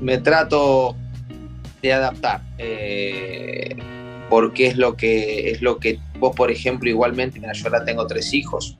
Me 0.00 0.18
trato 0.18 0.96
de 1.82 1.92
adaptar, 1.92 2.42
porque 4.28 4.66
es 4.66 4.76
lo, 4.76 4.96
que, 4.96 5.50
es 5.50 5.62
lo 5.62 5.78
que 5.78 5.98
vos, 6.18 6.34
por 6.36 6.50
ejemplo, 6.50 6.88
igualmente, 6.88 7.40
yo 7.40 7.66
ahora 7.66 7.84
tengo 7.84 8.06
tres 8.06 8.32
hijos, 8.34 8.76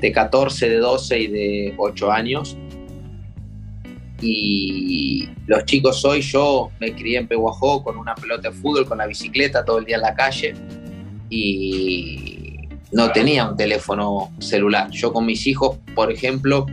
de 0.00 0.12
14, 0.12 0.68
de 0.68 0.76
12 0.78 1.18
y 1.18 1.26
de 1.26 1.74
8 1.76 2.12
años, 2.12 2.56
y 4.20 5.28
los 5.46 5.64
chicos 5.66 6.04
hoy, 6.04 6.22
yo 6.22 6.70
me 6.80 6.94
crié 6.94 7.18
en 7.18 7.26
Pehuajó 7.26 7.82
con 7.82 7.98
una 7.98 8.14
pelota 8.14 8.50
de 8.50 8.54
fútbol, 8.54 8.86
con 8.86 8.98
la 8.98 9.06
bicicleta 9.06 9.64
todo 9.64 9.78
el 9.78 9.84
día 9.84 9.96
en 9.96 10.02
la 10.02 10.14
calle 10.14 10.54
y 11.28 12.68
no 12.92 13.12
tenía 13.12 13.48
un 13.48 13.56
teléfono 13.56 14.32
celular. 14.38 14.90
Yo 14.90 15.12
con 15.12 15.26
mis 15.26 15.46
hijos, 15.46 15.78
por 15.94 16.10
ejemplo, 16.10 16.66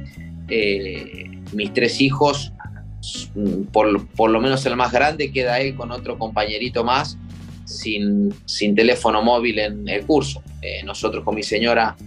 eh, 0.48 1.30
mis 1.54 1.74
tres 1.74 2.00
hijos, 2.00 2.54
por, 3.74 4.08
por, 4.08 4.30
lo 4.30 4.40
menos 4.40 4.66
el 4.66 4.78
más 4.78 4.94
grande, 4.94 5.32
queda 5.32 5.60
él 5.60 5.76
con 5.76 5.92
otro 5.92 6.18
compañerito 6.18 6.86
más 6.86 7.18
sin, 7.66 8.34
sin 8.46 8.74
teléfono 8.74 9.22
móvil 9.22 9.60
en 9.60 9.90
el 9.90 10.06
curso. 10.06 10.42
Eh, 10.62 10.82
nosotros 10.86 11.26
con 11.26 11.36
mi 11.36 11.44
señora 11.44 11.98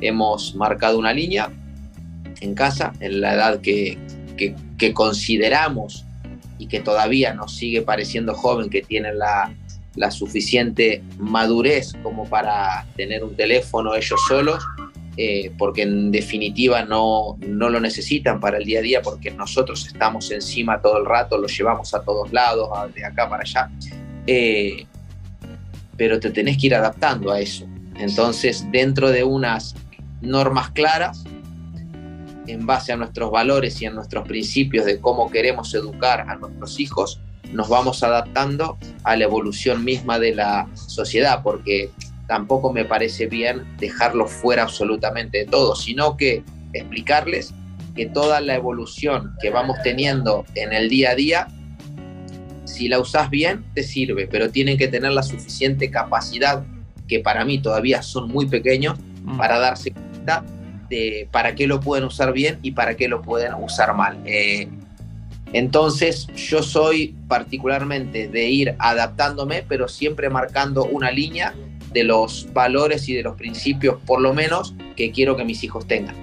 hemos 0.00 0.54
marcado 0.54 0.98
una 0.98 1.12
línea 1.12 1.50
en 2.40 2.54
casa, 2.54 2.92
en 3.00 3.20
la 3.20 3.34
edad 3.34 3.60
que, 3.60 3.98
que, 4.36 4.94
consideramos 4.94 6.04
y 6.58 6.66
que 6.66 6.80
todavía 6.80 7.34
nos 7.34 7.56
sigue 7.56 7.82
pareciendo 7.82 8.34
joven, 8.34 8.70
que 8.70 8.82
tienen 8.82 9.18
la, 9.18 9.54
suficiente 10.10 11.02
madurez 11.18 11.92
como 12.04 12.28
para 12.28 12.86
tener 12.96 13.24
un 13.24 13.34
teléfono 13.34 13.96
ellos 13.96 14.20
solos, 14.28 14.64
eh, 15.16 15.50
porque 15.58 15.82
en 15.82 16.12
definitiva 16.12 16.84
no, 16.84 17.36
no, 17.40 17.68
lo 17.68 17.80
necesitan 17.80 18.38
para 18.38 18.58
el 18.58 18.64
día 18.64 18.78
a 18.78 18.82
día, 18.82 19.02
porque 19.02 19.32
nosotros 19.32 19.84
estamos 19.88 20.30
encima 20.30 20.80
todo 20.80 20.98
el 20.98 21.04
rato, 21.04 21.36
lo 21.36 21.48
llevamos 21.48 21.92
a 21.94 22.02
todos 22.02 22.32
lados, 22.32 22.68
de 22.94 23.04
acá 23.04 23.28
para 23.28 23.42
allá. 23.42 23.68
Eh, 24.28 24.86
pero 25.96 26.20
te 26.20 26.30
tenés 26.30 26.56
que 26.56 26.68
ir 26.68 26.76
adaptando 26.76 27.32
a 27.32 27.40
eso. 27.40 27.66
Entonces, 27.96 28.64
dentro 28.70 29.10
de 29.10 29.24
unas 29.24 29.74
normas 30.20 30.70
claras, 30.70 31.24
en 32.46 32.66
base 32.66 32.92
a 32.92 32.96
nuestros 32.96 33.30
valores 33.30 33.80
y 33.82 33.86
a 33.86 33.90
nuestros 33.90 34.26
principios 34.26 34.86
de 34.86 35.00
cómo 35.00 35.30
queremos 35.30 35.74
educar 35.74 36.24
a 36.28 36.36
nuestros 36.36 36.80
hijos, 36.80 37.20
nos 37.52 37.68
vamos 37.68 38.02
adaptando 38.02 38.78
a 39.04 39.16
la 39.16 39.24
evolución 39.24 39.84
misma 39.84 40.18
de 40.18 40.34
la 40.34 40.68
sociedad, 40.74 41.42
porque 41.42 41.90
tampoco 42.26 42.72
me 42.72 42.84
parece 42.84 43.26
bien 43.26 43.64
dejarlos 43.78 44.30
fuera 44.30 44.62
absolutamente 44.62 45.38
de 45.38 45.44
todo, 45.46 45.74
sino 45.74 46.16
que 46.16 46.42
explicarles 46.72 47.54
que 47.94 48.06
toda 48.06 48.40
la 48.40 48.54
evolución 48.54 49.34
que 49.40 49.50
vamos 49.50 49.78
teniendo 49.82 50.44
en 50.54 50.72
el 50.72 50.88
día 50.88 51.10
a 51.10 51.14
día, 51.14 51.48
si 52.64 52.88
la 52.88 52.98
usas 52.98 53.30
bien, 53.30 53.64
te 53.74 53.82
sirve, 53.82 54.26
pero 54.26 54.50
tienen 54.50 54.76
que 54.76 54.88
tener 54.88 55.12
la 55.12 55.22
suficiente 55.22 55.90
capacidad, 55.90 56.64
que 57.08 57.20
para 57.20 57.44
mí 57.44 57.60
todavía 57.60 58.02
son 58.02 58.28
muy 58.28 58.46
pequeños, 58.46 58.98
mm. 59.24 59.38
para 59.38 59.58
darse 59.58 59.92
cuenta 59.92 60.07
de 60.88 61.28
para 61.30 61.54
qué 61.54 61.66
lo 61.66 61.80
pueden 61.80 62.04
usar 62.04 62.32
bien 62.32 62.58
y 62.62 62.72
para 62.72 62.96
qué 62.96 63.08
lo 63.08 63.22
pueden 63.22 63.54
usar 63.54 63.94
mal. 63.94 64.18
Eh, 64.24 64.68
entonces 65.52 66.26
yo 66.34 66.62
soy 66.62 67.14
particularmente 67.26 68.28
de 68.28 68.48
ir 68.48 68.74
adaptándome, 68.78 69.64
pero 69.66 69.88
siempre 69.88 70.28
marcando 70.28 70.84
una 70.84 71.10
línea 71.10 71.54
de 71.92 72.04
los 72.04 72.48
valores 72.52 73.08
y 73.08 73.14
de 73.14 73.22
los 73.22 73.36
principios, 73.36 73.96
por 74.06 74.20
lo 74.20 74.34
menos, 74.34 74.74
que 74.94 75.10
quiero 75.10 75.36
que 75.36 75.44
mis 75.44 75.64
hijos 75.64 75.86
tengan. 75.86 76.14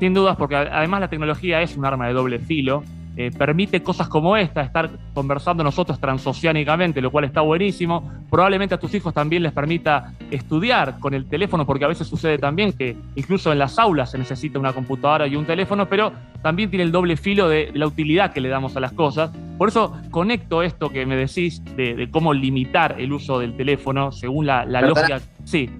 Sin 0.00 0.12
dudas, 0.12 0.36
porque 0.36 0.56
además 0.56 1.00
la 1.00 1.08
tecnología 1.08 1.62
es 1.62 1.76
un 1.76 1.86
arma 1.86 2.08
de 2.08 2.12
doble 2.12 2.38
filo. 2.38 2.84
Eh, 3.16 3.30
permite 3.30 3.80
cosas 3.80 4.08
como 4.08 4.36
esta, 4.36 4.62
estar 4.62 4.90
conversando 5.12 5.62
nosotros 5.62 6.00
transoceánicamente, 6.00 7.00
lo 7.00 7.12
cual 7.12 7.24
está 7.24 7.42
buenísimo. 7.42 8.12
Probablemente 8.28 8.74
a 8.74 8.78
tus 8.78 8.92
hijos 8.94 9.14
también 9.14 9.44
les 9.44 9.52
permita 9.52 10.14
estudiar 10.32 10.98
con 10.98 11.14
el 11.14 11.26
teléfono, 11.26 11.64
porque 11.64 11.84
a 11.84 11.88
veces 11.88 12.08
sucede 12.08 12.38
también 12.38 12.72
que 12.72 12.96
incluso 13.14 13.52
en 13.52 13.60
las 13.60 13.78
aulas 13.78 14.10
se 14.10 14.18
necesita 14.18 14.58
una 14.58 14.72
computadora 14.72 15.28
y 15.28 15.36
un 15.36 15.46
teléfono, 15.46 15.88
pero 15.88 16.12
también 16.42 16.70
tiene 16.70 16.82
el 16.82 16.90
doble 16.90 17.16
filo 17.16 17.48
de, 17.48 17.70
la 17.72 17.86
utilidad 17.86 18.32
que 18.32 18.40
le 18.40 18.48
damos 18.48 18.76
a 18.76 18.80
las 18.80 18.92
cosas. 18.92 19.30
Por 19.58 19.68
eso 19.68 19.96
conecto 20.10 20.64
esto 20.64 20.90
que 20.90 21.06
me 21.06 21.14
decís 21.14 21.62
de, 21.76 22.08
cómo 22.10 22.34
limitar 22.34 22.96
el 22.98 23.12
uso 23.12 23.38
del 23.38 23.56
teléfono 23.56 24.10
según 24.10 24.46
la, 24.46 24.64
la 24.64 24.80
lógica. 24.80 25.20
Sí. 25.44 25.70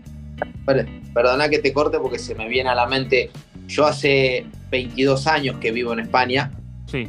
Perdona 1.12 1.48
que 1.48 1.58
te 1.58 1.72
corte 1.72 1.98
porque 1.98 2.18
se 2.18 2.34
me 2.36 2.48
viene 2.48 2.70
a 2.70 2.74
la 2.74 2.86
mente 2.86 3.30
yo 3.66 3.86
hace 3.86 4.46
22 4.70 5.26
años 5.26 5.56
que 5.56 5.72
vivo 5.72 5.92
en 5.92 6.00
España. 6.00 6.50
Sí. 6.86 7.08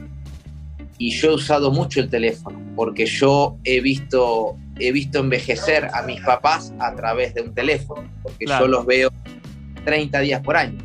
Y 0.98 1.12
yo 1.12 1.32
he 1.32 1.36
usado 1.36 1.72
mucho 1.72 2.00
el 2.00 2.10
teléfono, 2.10 2.60
porque 2.76 3.06
yo 3.06 3.58
he 3.64 3.82
visto, 3.82 4.58
he 4.80 4.92
visto 4.92 5.20
envejecer 5.20 5.90
a 5.94 6.04
mis 6.04 6.22
papás 6.22 6.74
a 6.80 6.96
través 6.96 7.34
de 7.34 7.42
un 7.42 7.54
teléfono, 7.54 8.10
porque 8.24 8.46
yo 8.46 8.68
los 8.68 8.86
veo 8.86 9.12
30 9.84 10.20
días 10.20 10.42
por 10.42 10.56
año. 10.56 10.80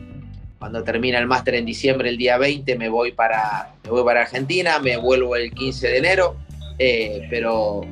Cuando 0.59 0.83
termina 0.83 1.19
el 1.19 1.26
máster 1.26 1.55
en 1.55 1.64
diciembre, 1.64 2.11
el 2.11 2.19
día 2.19 2.37
20, 2.38 2.76
me 2.76 2.88
voy 2.88 3.12
para, 3.12 3.73
me 3.85 3.90
voy 3.90 4.05
para 4.05 4.23
Argentina, 4.23 4.79
me 4.79 4.97
vuelvo 4.97 5.37
el 5.37 5.52
15 5.52 5.88
de 5.88 5.99
enero, 5.99 6.37
eh, 6.79 7.26
pero 7.31 7.83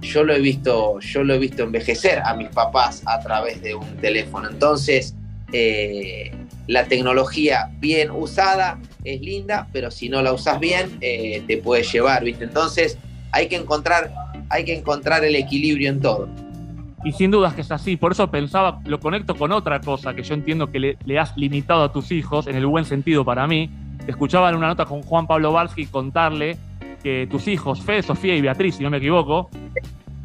yo 0.00 0.24
lo 0.24 0.34
he 0.34 0.40
visto, 0.40 0.98
yo 1.00 1.22
lo 1.22 1.34
he 1.34 1.38
visto 1.38 1.62
envejecer 1.62 2.20
a 2.24 2.34
mis 2.34 2.48
papás 2.48 3.02
a 3.06 3.20
través 3.20 3.62
de 3.62 3.74
un 3.74 3.96
teléfono. 3.98 4.48
Entonces, 4.48 5.14
eh, 5.52 6.32
la 6.66 6.84
tecnología 6.84 7.70
bien 7.78 8.10
usada 8.10 8.78
es 9.04 9.20
linda, 9.20 9.68
pero 9.72 9.90
si 9.90 10.08
no 10.08 10.22
la 10.22 10.32
usas 10.32 10.60
bien, 10.60 10.98
eh, 11.00 11.42
te 11.46 11.58
puede 11.58 11.82
llevar, 11.82 12.24
¿viste? 12.24 12.44
Entonces 12.44 12.98
hay 13.32 13.48
que, 13.48 13.56
encontrar, 13.56 14.12
hay 14.48 14.64
que 14.64 14.76
encontrar 14.76 15.24
el 15.24 15.36
equilibrio 15.36 15.90
en 15.90 16.00
todo. 16.00 16.28
Y 17.04 17.12
sin 17.12 17.30
dudas 17.30 17.54
que 17.54 17.62
es 17.62 17.70
así, 17.70 17.96
por 17.96 18.12
eso 18.12 18.30
pensaba, 18.30 18.80
lo 18.84 19.00
conecto 19.00 19.34
con 19.34 19.52
otra 19.52 19.80
cosa 19.80 20.14
que 20.14 20.22
yo 20.22 20.34
entiendo 20.34 20.70
que 20.70 20.96
le, 21.04 21.18
has 21.18 21.34
limitado 21.36 21.84
a 21.84 21.92
tus 21.92 22.12
hijos, 22.12 22.46
en 22.46 22.56
el 22.56 22.66
buen 22.66 22.84
sentido 22.84 23.24
para 23.24 23.46
mí. 23.46 23.70
Te 24.04 24.10
escuchaba 24.10 24.50
en 24.50 24.56
una 24.56 24.68
nota 24.68 24.84
con 24.84 25.02
Juan 25.02 25.26
Pablo 25.26 25.52
Barsky 25.52 25.86
contarle 25.86 26.58
que 27.02 27.26
tus 27.30 27.48
hijos, 27.48 27.80
Fede, 27.80 28.02
Sofía 28.02 28.36
y 28.36 28.42
Beatriz, 28.42 28.76
si 28.76 28.82
no 28.82 28.90
me 28.90 28.98
equivoco, 28.98 29.48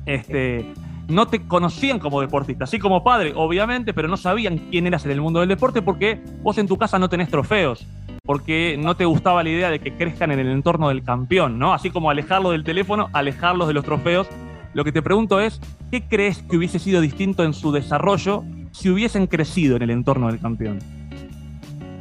este, 0.06 0.66
no 1.08 1.28
te 1.28 1.48
conocían 1.48 2.00
como 2.00 2.20
deportista, 2.20 2.66
así 2.66 2.80
como 2.80 3.04
padre, 3.04 3.32
obviamente, 3.36 3.94
pero 3.94 4.10
no 4.10 4.18
sabían 4.18 4.58
quién 4.70 4.88
eras 4.88 5.06
en 5.06 5.12
el 5.12 5.22
mundo 5.22 5.40
del 5.40 5.50
deporte 5.50 5.82
porque 5.82 6.20
vos 6.42 6.58
en 6.58 6.68
tu 6.68 6.78
casa 6.78 7.00
no 7.00 7.08
tenés 7.08 7.30
trofeos, 7.30 7.86
porque 8.26 8.78
no 8.80 8.96
te 8.96 9.06
gustaba 9.06 9.44
la 9.44 9.50
idea 9.50 9.70
de 9.70 9.80
que 9.80 9.94
crezcan 9.94 10.32
en 10.32 10.40
el 10.40 10.48
entorno 10.48 10.90
del 10.90 11.04
campeón, 11.04 11.60
¿no? 11.60 11.74
Así 11.74 11.90
como 11.90 12.10
alejarlos 12.10 12.54
del 12.54 12.64
teléfono, 12.64 13.10
alejarlos 13.14 13.68
de 13.68 13.74
los 13.74 13.86
trofeos. 13.86 14.28
Lo 14.74 14.84
que 14.84 14.92
te 14.92 15.02
pregunto 15.02 15.40
es, 15.40 15.62
¿qué 15.92 16.04
crees 16.04 16.42
que 16.50 16.58
hubiese 16.58 16.80
sido 16.80 17.02
distinto 17.02 17.44
en 17.44 17.54
su 17.54 17.72
desarrollo 17.72 18.44
si 18.72 18.90
hubiesen 18.90 19.28
crecido 19.28 19.76
en 19.76 19.84
el 19.84 19.92
entorno 19.92 20.28
del 20.28 20.40
campeón? 20.40 20.80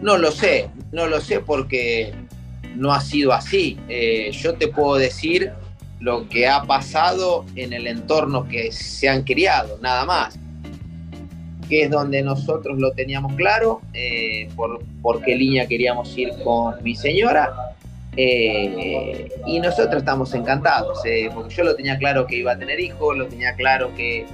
No 0.03 0.19
lo 0.19 0.33
sé, 0.33 0.71
no 0.93 1.07
lo 1.07 1.21
sé 1.21 1.41
porque 1.41 2.15
no 2.75 2.93
ha 2.93 3.01
sido 3.01 3.33
así. 3.33 3.79
Eh, 3.89 4.31
yo 4.33 4.55
te 4.55 4.69
puedo 4.69 4.97
decir 4.97 5.53
lo 6.01 6.29
que 6.29 6.49
ha 6.49 6.63
pasado 6.65 7.45
en 7.55 7.73
el 7.73 7.87
entorno 7.87 8.47
que 8.49 8.73
se 8.73 9.09
han 9.09 9.23
criado, 9.23 9.79
nada 9.81 10.05
más. 10.05 10.39
Que 11.75 11.83
es 11.83 11.91
donde 11.91 12.23
nosotros 12.23 12.79
lo 12.79 12.93
teníamos 12.93 13.33
claro, 13.35 13.81
eh, 13.95 14.49
por, 14.55 14.79
qué 15.25 15.35
línea 15.35 15.67
queríamos 15.67 16.17
ir 16.17 16.31
con 16.45 16.81
mi 16.85 16.95
señora. 16.95 17.53
Eh, 18.17 19.29
y 19.45 19.59
nosotros 19.59 19.97
estamos 19.97 20.33
encantados, 20.35 21.05
eh, 21.05 21.31
porque 21.35 21.53
yo 21.53 21.65
lo 21.65 21.75
tenía 21.75 21.99
claro 21.99 22.29
que 22.29 22.37
iba 22.37 22.53
a 22.53 22.57
tener 22.57 22.79
hijos, 22.79 23.17
lo 23.17 23.27
tenía 23.27 23.57
claro 23.57 23.93
que, 23.97 24.25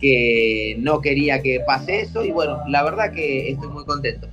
que 0.00 0.74
no 0.80 1.00
quería 1.00 1.40
que 1.40 1.60
pase 1.64 2.00
eso, 2.00 2.24
y 2.24 2.32
bueno, 2.32 2.58
la 2.66 2.82
verdad 2.82 3.12
que 3.12 3.52
estoy 3.52 3.68
muy 3.68 3.84
contento. 3.84 4.26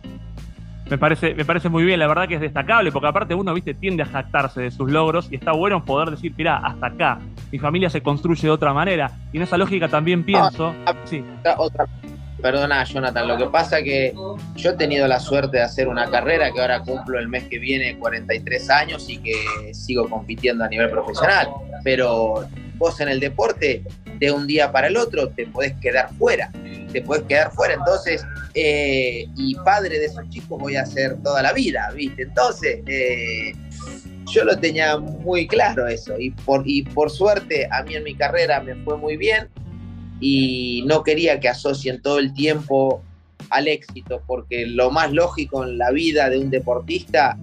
Me 0.90 0.98
parece, 0.98 1.36
me 1.36 1.46
parece 1.46 1.70
muy 1.70 1.84
bien, 1.84 2.00
la 2.00 2.08
verdad 2.08 2.28
que 2.28 2.34
es 2.34 2.42
destacable, 2.42 2.92
porque 2.92 3.08
aparte 3.08 3.36
uno, 3.36 3.54
viste, 3.54 3.76
tiende 3.76 4.02
a 4.02 4.08
jactarse 4.08 4.62
de 4.62 4.72
sus 4.72 4.90
logros 4.90 5.32
y 5.32 5.36
está 5.36 5.52
bueno 5.52 5.86
poder 5.86 6.10
decir, 6.10 6.34
mira, 6.36 6.58
hasta 6.58 6.88
acá, 6.88 7.20
mi 7.52 7.60
familia 7.60 7.92
se 7.92 8.02
construye 8.02 8.42
de 8.42 8.50
otra 8.50 8.74
manera. 8.74 9.12
Y 9.32 9.38
en 9.38 9.44
esa 9.44 9.56
lógica 9.56 9.88
también 9.88 10.24
pienso. 10.24 10.74
Ah, 10.88 10.96
sí. 11.06 11.24
Otra, 11.58 11.86
perdona, 12.42 12.84
Jonathan, 12.84 13.28
lo 13.28 13.38
que 13.38 13.46
pasa 13.48 13.82
que 13.82 14.14
yo 14.56 14.72
he 14.72 14.74
tenido 14.74 15.08
la 15.08 15.20
suerte 15.20 15.58
de 15.58 15.64
hacer 15.64 15.88
una 15.88 16.10
carrera 16.10 16.52
que 16.52 16.62
ahora 16.62 16.82
cumplo 16.82 17.20
el 17.20 17.28
mes 17.28 17.44
que 17.46 17.60
viene 17.60 17.98
43 17.98 18.70
años 18.70 19.10
y 19.10 19.18
que 19.18 19.74
sigo 19.74 20.10
compitiendo 20.10 20.64
a 20.64 20.68
nivel 20.68 20.90
profesional. 20.90 21.50
Pero 21.84 22.48
vos 22.76 23.00
en 23.00 23.10
el 23.10 23.20
deporte, 23.20 23.84
de 24.20 24.32
un 24.32 24.48
día 24.48 24.72
para 24.72 24.88
el 24.88 24.98
otro, 24.98 25.30
te 25.30 25.46
podés 25.46 25.74
quedar 25.80 26.10
fuera 26.16 26.52
te 26.92 27.02
puedes 27.02 27.26
quedar 27.26 27.52
fuera. 27.52 27.76
Entonces, 27.76 28.26
eh, 28.54 29.28
y 29.36 29.56
padre 29.56 30.00
de 30.00 30.06
esos 30.06 30.28
chicos 30.30 30.60
voy 30.60 30.76
a 30.76 30.86
ser 30.86 31.18
toda 31.24 31.42
la 31.42 31.54
vida, 31.54 31.92
¿viste? 31.96 32.24
Entonces, 32.24 32.80
eh, 32.88 33.54
yo 34.32 34.44
lo 34.44 34.58
tenía 34.58 34.98
muy 34.98 35.48
claro 35.48 35.88
eso. 35.88 36.20
Y 36.20 36.32
por, 36.32 36.64
y 36.66 36.84
por 36.84 37.10
suerte, 37.10 37.68
a 37.72 37.84
mí 37.84 37.96
en 37.96 38.04
mi 38.04 38.16
carrera 38.16 38.62
me 38.62 38.76
fue 38.84 38.98
muy 38.98 39.18
bien 39.18 39.48
y 40.20 40.84
no 40.86 41.04
quería 41.04 41.40
que 41.40 41.50
asocien 41.50 42.02
todo 42.02 42.20
el 42.20 42.34
tiempo 42.34 43.02
al 43.50 43.68
éxito, 43.68 44.22
porque 44.28 44.66
lo 44.66 44.92
más 44.92 45.12
lógico 45.12 45.64
en 45.64 45.78
la 45.78 45.92
vida 45.92 46.30
de 46.30 46.40
un 46.40 46.50
deportista 46.50 47.38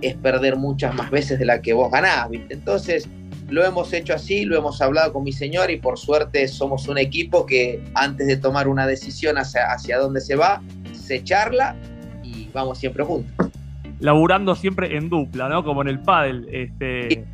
es 0.00 0.14
perder 0.16 0.56
muchas 0.56 0.94
más 0.94 1.10
veces 1.10 1.38
de 1.38 1.44
la 1.44 1.60
que 1.60 1.72
vos 1.72 1.90
ganás, 1.90 2.30
¿viste? 2.30 2.54
Entonces, 2.54 3.08
lo 3.48 3.64
hemos 3.64 3.92
hecho 3.92 4.14
así, 4.14 4.44
lo 4.44 4.56
hemos 4.56 4.80
hablado 4.80 5.12
con 5.12 5.24
mi 5.24 5.32
señor 5.32 5.70
y 5.70 5.76
por 5.76 5.98
suerte 5.98 6.48
somos 6.48 6.88
un 6.88 6.98
equipo 6.98 7.46
que 7.46 7.82
antes 7.94 8.26
de 8.26 8.36
tomar 8.36 8.68
una 8.68 8.86
decisión 8.86 9.38
hacia, 9.38 9.72
hacia 9.72 9.98
dónde 9.98 10.20
se 10.20 10.36
va, 10.36 10.62
se 10.92 11.22
charla 11.22 11.76
y 12.22 12.48
vamos 12.52 12.78
siempre 12.78 13.04
juntos. 13.04 13.32
Laburando 14.00 14.54
siempre 14.54 14.96
en 14.96 15.08
dupla, 15.08 15.48
¿no? 15.48 15.64
Como 15.64 15.82
en 15.82 15.88
el 15.88 16.00
pádel. 16.00 16.46
Este... 16.50 17.26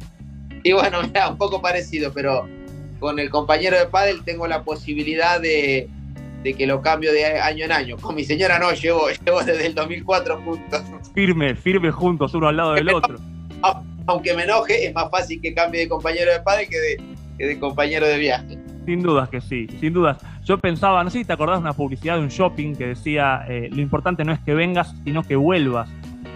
Y, 0.62 0.72
bueno, 0.72 1.02
mira, 1.02 1.28
un 1.30 1.38
poco 1.38 1.62
parecido, 1.62 2.12
pero 2.12 2.46
con 3.00 3.18
el 3.18 3.30
compañero 3.30 3.78
de 3.78 3.86
pádel 3.86 4.22
tengo 4.22 4.46
la 4.46 4.62
posibilidad 4.62 5.40
de, 5.40 5.88
que 6.44 6.66
lo 6.66 6.80
cambio 6.82 7.12
de 7.12 7.40
año 7.40 7.64
en 7.64 7.72
año. 7.72 7.96
Con 7.96 8.14
mi 8.14 8.24
señora 8.24 8.58
no, 8.58 8.72
llevo, 8.72 9.08
llevo 9.26 9.42
desde 9.42 9.66
el 9.66 9.74
2004 9.74 10.40
juntos. 10.42 10.82
Firme, 11.14 11.56
firme 11.56 11.90
juntos, 11.90 12.34
uno 12.34 12.48
al 12.48 12.56
lado 12.56 12.74
del 12.74 12.88
otro. 12.94 13.16
aunque 14.06 14.34
me 14.34 14.44
enoje, 14.44 14.86
es 14.86 14.94
más 14.94 15.10
fácil 15.10 15.40
que 15.40 15.52
cambie 15.54 15.80
de 15.80 15.88
compañero 15.88 16.30
de 16.30 16.40
padre 16.40 16.68
que 16.68 17.46
de, 17.46 17.58
compañero 17.58 18.06
de 18.06 18.18
viaje. 18.18 18.58
Sin 18.84 19.02
dudas 19.02 19.28
que 19.28 19.40
sí, 19.40 19.66
sin 19.80 19.92
dudas. 19.92 20.18
Yo 20.44 20.58
pensaba, 20.58 21.02
no 21.02 21.10
sé 21.10 21.18
si 21.18 21.24
te 21.24 21.32
acordás 21.32 21.58
de 21.58 21.62
una 21.62 21.72
publicidad 21.72 22.16
de 22.16 22.22
un 22.22 22.28
shopping 22.28 22.74
que 22.74 22.88
decía, 22.88 23.44
eh, 23.48 23.68
lo 23.72 23.80
importante 23.80 24.24
no 24.24 24.32
es 24.32 24.40
que 24.40 24.52
vengas, 24.52 24.94
sino 25.04 25.22
que 25.22 25.36
vuelvas. 25.36 25.88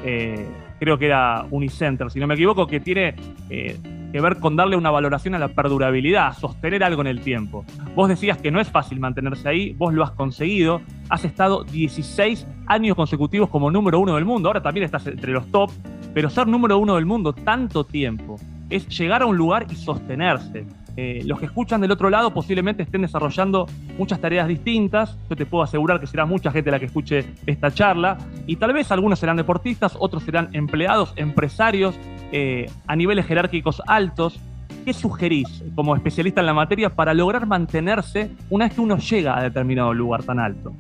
Eh, 0.05 0.47
creo 0.79 0.99
que 0.99 1.07
era 1.07 1.47
Unicenter, 1.51 2.11
si 2.11 2.21
no 2.21 2.27
me 2.27 2.35
equivoco, 2.35 2.67
que 2.67 2.81
tiene 2.81 3.17
eh, 3.51 3.77
que 4.15 4.21
ver 4.21 4.39
con 4.39 4.55
darle 4.55 4.77
una 4.77 4.93
valoración 4.93 5.35
a 5.35 5.41
la 5.41 5.49
perdurabilidad, 5.49 6.35
sostener 6.39 6.85
algo 6.85 7.01
en 7.01 7.09
el 7.09 7.21
tiempo. 7.21 7.65
Vos 7.97 8.09
decías 8.09 8.39
que 8.39 8.53
no 8.53 8.61
es 8.61 8.71
fácil 8.71 9.01
mantenerse 9.01 9.49
ahí, 9.49 9.73
vos 9.73 9.93
lo 9.93 10.05
has 10.05 10.13
conseguido, 10.13 10.83
has 11.09 11.25
estado 11.25 11.65
16 11.65 12.47
años 12.69 12.95
consecutivos 12.95 13.49
como 13.49 13.73
número 13.73 13.99
uno 13.99 14.15
del 14.15 14.25
mundo, 14.25 14.49
ahora 14.49 14.63
también 14.63 14.85
estás 14.85 15.05
entre 15.09 15.33
los 15.33 15.51
top, 15.51 15.69
pero 16.15 16.31
ser 16.31 16.47
número 16.47 16.79
uno 16.79 16.95
del 16.95 17.07
mundo 17.07 17.33
tanto 17.33 17.83
tiempo 17.83 18.37
es 18.71 18.87
llegar 18.87 19.23
a 19.23 19.27
un 19.27 19.37
lugar 19.37 19.67
y 19.69 19.75
sostenerse. 19.75 20.65
Eh, 20.97 21.23
los 21.25 21.41
que 21.41 21.47
escuchan 21.47 21.81
del 21.81 21.91
otro 21.91 22.09
lado 22.09 22.33
posiblemente 22.33 22.85
estén 22.85 23.03
desarrollando 23.03 23.67
muchas 23.99 24.21
tareas 24.21 24.47
distintas. 24.47 25.19
Yo 25.29 25.35
te 25.35 25.45
puedo 25.45 25.65
asegurar 25.65 25.99
que 25.99 26.07
será 26.07 26.25
mucha 26.25 26.53
gente 26.53 26.71
la 26.71 26.79
que 26.79 26.87
escuche 26.87 27.25
esta 27.47 27.73
charla. 27.73 28.17
Y 28.47 28.57
tal 28.57 28.73
vez 28.73 28.93
algunos 28.93 29.19
serán 29.19 29.37
deportistas, 29.37 29.97
otros 29.99 30.23
serán 30.23 30.51
empleados, 30.53 31.13
empresarios, 31.17 31.99
eh, 32.37 32.67
a 32.89 32.97
niveles 32.97 33.27
jerárquicos 33.27 33.81
altos. 33.87 34.41
¿Qué 34.85 34.93
sugerís 34.93 35.63
como 35.77 35.95
especialista 35.95 36.41
en 36.41 36.47
la 36.47 36.53
materia 36.53 36.91
para 36.91 37.15
lograr 37.15 37.47
mantenerse 37.47 38.29
una 38.51 38.65
vez 38.65 38.75
que 38.75 38.81
uno 38.81 38.99
llega 38.99 39.39
a 39.39 39.43
determinado 39.45 39.95
lugar 39.95 40.25
tan 40.25 40.41
alto? 40.41 40.75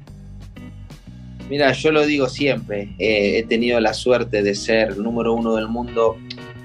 Mira, 1.48 1.70
yo 1.70 1.92
lo 1.92 2.04
digo 2.04 2.28
siempre, 2.28 2.88
eh, 2.98 3.38
he 3.38 3.44
tenido 3.44 3.78
la 3.78 3.94
suerte 3.94 4.42
de 4.42 4.56
ser 4.56 4.98
número 4.98 5.32
uno 5.32 5.54
del 5.54 5.68
mundo 5.68 6.16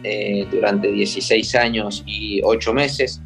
eh, 0.03 0.47
durante 0.49 0.91
16 0.91 1.53
años 1.53 2.03
y 2.07 2.41
8 2.43 2.73
meses. 2.73 3.21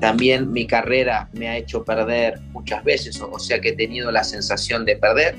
También 0.00 0.50
mi 0.50 0.66
carrera 0.66 1.28
me 1.34 1.48
ha 1.48 1.58
hecho 1.58 1.84
perder 1.84 2.40
muchas 2.52 2.82
veces, 2.84 3.20
o 3.20 3.38
sea 3.38 3.60
que 3.60 3.68
he 3.68 3.76
tenido 3.76 4.10
la 4.10 4.24
sensación 4.24 4.86
de 4.86 4.96
perder, 4.96 5.36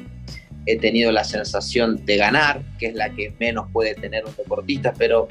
he 0.65 0.77
tenido 0.77 1.11
la 1.11 1.23
sensación 1.23 2.05
de 2.05 2.17
ganar, 2.17 2.63
que 2.77 2.87
es 2.87 2.95
la 2.95 3.09
que 3.13 3.33
menos 3.39 3.67
puede 3.71 3.95
tener 3.95 4.25
un 4.25 4.35
deportista, 4.35 4.93
pero 4.97 5.27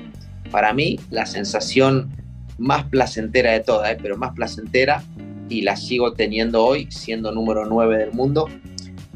para 0.51 0.73
mí 0.73 0.99
la 1.11 1.27
sensación 1.27 2.11
más 2.59 2.85
placentera 2.85 3.53
de 3.53 3.61
todas, 3.61 3.93
eh, 3.93 3.99
pero 4.01 4.17
más 4.17 4.33
placentera, 4.35 5.03
y 5.49 5.63
la 5.63 5.77
sigo 5.77 6.13
teniendo 6.15 6.65
hoy, 6.65 6.91
siendo 6.91 7.33
número 7.33 7.65
9 7.67 7.99
del 7.99 8.13
mundo, 8.13 8.49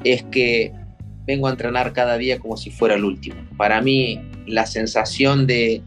es 0.04 0.22
que 0.24 0.72
vengo 1.26 1.48
a 1.48 1.50
entrenar 1.50 1.92
cada 1.92 2.18
día 2.18 2.38
como 2.38 2.56
si 2.56 2.70
fuera 2.70 2.94
el 2.94 3.04
último. 3.04 3.36
Para 3.56 3.80
mí, 3.80 4.20
la 4.46 4.66
sensación 4.66 5.46
de, 5.46 5.82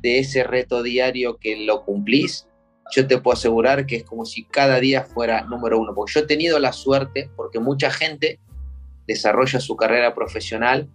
de 0.00 0.18
ese 0.18 0.42
reto 0.42 0.82
diario 0.82 1.38
que 1.38 1.64
lo 1.64 1.84
cumplís, 1.84 2.46
yo 2.90 3.06
te 3.06 3.18
puedo 3.18 3.36
asegurar 3.36 3.86
que 3.86 3.96
es 3.96 4.04
como 4.04 4.24
si 4.24 4.44
cada 4.44 4.80
día 4.80 5.02
fuera 5.02 5.42
número 5.42 5.78
uno. 5.78 5.94
Porque 5.94 6.12
yo 6.14 6.20
he 6.20 6.26
tenido 6.26 6.58
la 6.58 6.72
suerte, 6.72 7.30
porque 7.36 7.60
mucha 7.60 7.90
gente 7.90 8.40
desarrolla 9.08 9.58
su 9.58 9.74
carrera 9.74 10.14
profesional 10.14 10.88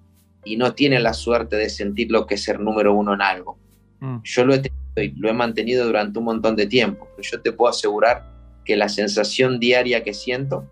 y 0.45 0.55
no 0.55 0.73
tiene 0.73 0.99
la 0.99 1.13
suerte 1.13 1.57
de 1.57 1.69
sentir 1.69 2.11
lo 2.11 2.25
que 2.25 2.35
es 2.35 2.43
ser 2.43 2.59
número 2.59 2.93
uno 2.93 3.13
en 3.15 3.21
algo. 3.21 3.57
Mm. 3.99 4.17
Yo 4.23 4.45
lo 4.45 4.53
he 4.53 4.59
tenido 4.59 4.79
y 4.95 5.19
lo 5.19 5.29
he 5.29 5.33
mantenido 5.33 5.85
durante 5.85 6.19
un 6.19 6.25
montón 6.25 6.55
de 6.55 6.67
tiempo, 6.67 7.07
pero 7.15 7.27
yo 7.27 7.41
te 7.41 7.51
puedo 7.51 7.71
asegurar 7.71 8.31
que 8.63 8.77
la 8.77 8.87
sensación 8.87 9.59
diaria 9.59 10.03
que 10.03 10.13
siento 10.13 10.69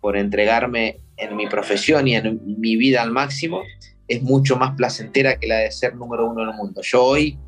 por 0.00 0.16
entregarme 0.16 1.00
en 1.18 1.36
mi 1.36 1.46
profesión 1.46 2.08
y 2.08 2.16
en 2.16 2.40
mi 2.58 2.76
vida 2.76 3.02
al 3.02 3.10
máximo 3.10 3.62
es 4.08 4.22
mucho 4.22 4.56
más 4.56 4.74
placentera 4.74 5.38
que 5.38 5.46
la 5.46 5.58
de 5.58 5.70
ser 5.70 5.94
número 5.94 6.28
uno 6.28 6.42
en 6.42 6.48
el 6.48 6.54
mundo. 6.54 6.80
Yo 6.82 7.04
hoy 7.04 7.38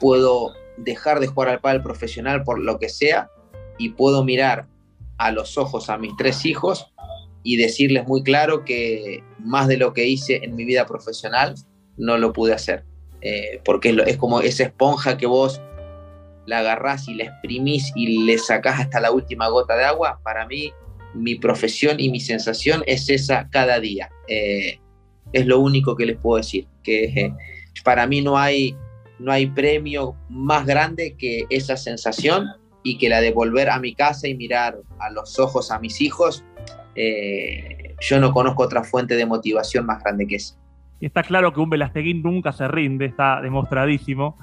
puedo 0.00 0.52
dejar 0.76 1.20
de 1.20 1.28
jugar 1.28 1.48
al 1.50 1.60
pádel 1.60 1.82
profesional 1.82 2.42
por 2.42 2.58
lo 2.58 2.78
que 2.78 2.88
sea 2.88 3.30
y 3.78 3.90
puedo 3.90 4.24
mirar 4.24 4.66
a 5.16 5.30
los 5.30 5.56
ojos 5.56 5.88
a 5.88 5.96
mis 5.96 6.16
tres 6.16 6.44
hijos 6.44 6.92
y 7.44 7.56
decirles 7.56 8.08
muy 8.08 8.24
claro 8.24 8.64
que 8.64 9.22
más 9.38 9.68
de 9.68 9.76
lo 9.76 9.92
que 9.92 10.06
hice 10.06 10.40
en 10.42 10.56
mi 10.56 10.64
vida 10.64 10.86
profesional 10.86 11.54
no 11.96 12.18
lo 12.18 12.32
pude 12.32 12.54
hacer. 12.54 12.84
Eh, 13.20 13.60
porque 13.64 13.96
es, 14.06 14.16
como 14.16 14.40
esa 14.40 14.64
esponja 14.64 15.16
que 15.16 15.26
vos 15.26 15.60
la 16.46 16.58
agarrás 16.58 17.06
y 17.08 17.14
la 17.14 17.24
exprimís 17.24 17.92
y 17.94 18.24
le 18.24 18.38
sacás 18.38 18.80
hasta 18.80 19.00
la 19.00 19.12
última 19.12 19.48
gota 19.48 19.76
de 19.76 19.84
agua. 19.84 20.20
Para 20.24 20.46
mí 20.46 20.72
mi 21.14 21.36
profesión 21.36 22.00
y 22.00 22.10
mi 22.10 22.20
sensación 22.20 22.82
es 22.86 23.08
esa 23.08 23.48
cada 23.50 23.78
día. 23.78 24.10
Eh, 24.26 24.80
es 25.32 25.46
lo 25.46 25.60
único 25.60 25.96
que 25.96 26.06
les 26.06 26.16
puedo 26.16 26.38
decir, 26.38 26.66
que 26.82 27.04
eh, 27.04 27.34
para 27.82 28.06
mí 28.06 28.20
no 28.20 28.38
hay, 28.38 28.76
no 29.18 29.32
hay 29.32 29.46
premio 29.46 30.16
más 30.28 30.66
grande 30.66 31.16
que 31.16 31.44
esa 31.50 31.76
sensación 31.76 32.48
y 32.82 32.98
que 32.98 33.08
la 33.08 33.20
de 33.20 33.32
volver 33.32 33.70
a 33.70 33.78
mi 33.78 33.94
casa 33.94 34.28
y 34.28 34.34
mirar 34.34 34.78
a 34.98 35.10
los 35.10 35.38
ojos 35.38 35.70
a 35.70 35.78
mis 35.78 36.00
hijos. 36.00 36.44
Eh, 36.94 37.94
yo 38.00 38.20
no 38.20 38.32
conozco 38.32 38.62
otra 38.62 38.84
fuente 38.84 39.16
de 39.16 39.26
motivación 39.26 39.86
más 39.86 40.02
grande 40.02 40.26
que 40.26 40.36
esa. 40.36 40.56
Y 41.00 41.06
está 41.06 41.22
claro 41.22 41.52
que 41.52 41.60
un 41.60 41.70
Velasteguín 41.70 42.22
nunca 42.22 42.52
se 42.52 42.68
rinde, 42.68 43.06
está 43.06 43.40
demostradísimo. 43.40 44.38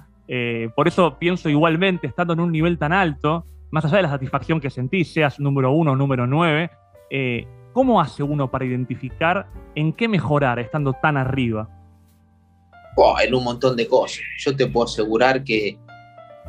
por 0.76 0.88
eso 0.88 1.18
pienso 1.18 1.50
igualmente, 1.50 2.08
estando 2.08 2.34
en 2.34 2.40
un 2.40 2.52
nivel 2.52 2.78
tan 2.78 2.94
alto, 2.94 3.46
más 3.72 3.86
allá 3.86 3.98
de 3.98 4.04
la 4.04 4.10
satisfacción 4.10 4.60
que 4.60 4.70
sentís, 4.70 5.12
seas 5.12 5.40
número 5.40 5.72
uno 5.72 5.94
o 5.94 5.96
número 5.96 6.28
nueve, 6.28 6.70
eh, 7.10 7.48
¿cómo 7.74 8.02
hace 8.02 8.22
uno 8.22 8.52
para 8.52 8.66
identificar 8.66 9.48
en 9.76 9.94
qué 9.94 10.08
mejorar 10.08 10.60
estando 10.60 10.94
tan 10.94 11.18
arriba? 11.18 11.70
en 13.24 13.34
un 13.34 13.44
montón 13.44 13.76
de 13.78 13.88
cosas. 13.88 14.22
Yo 14.38 14.56
te 14.56 14.68
puedo 14.68 14.86
asegurar 14.86 15.44
que 15.44 15.80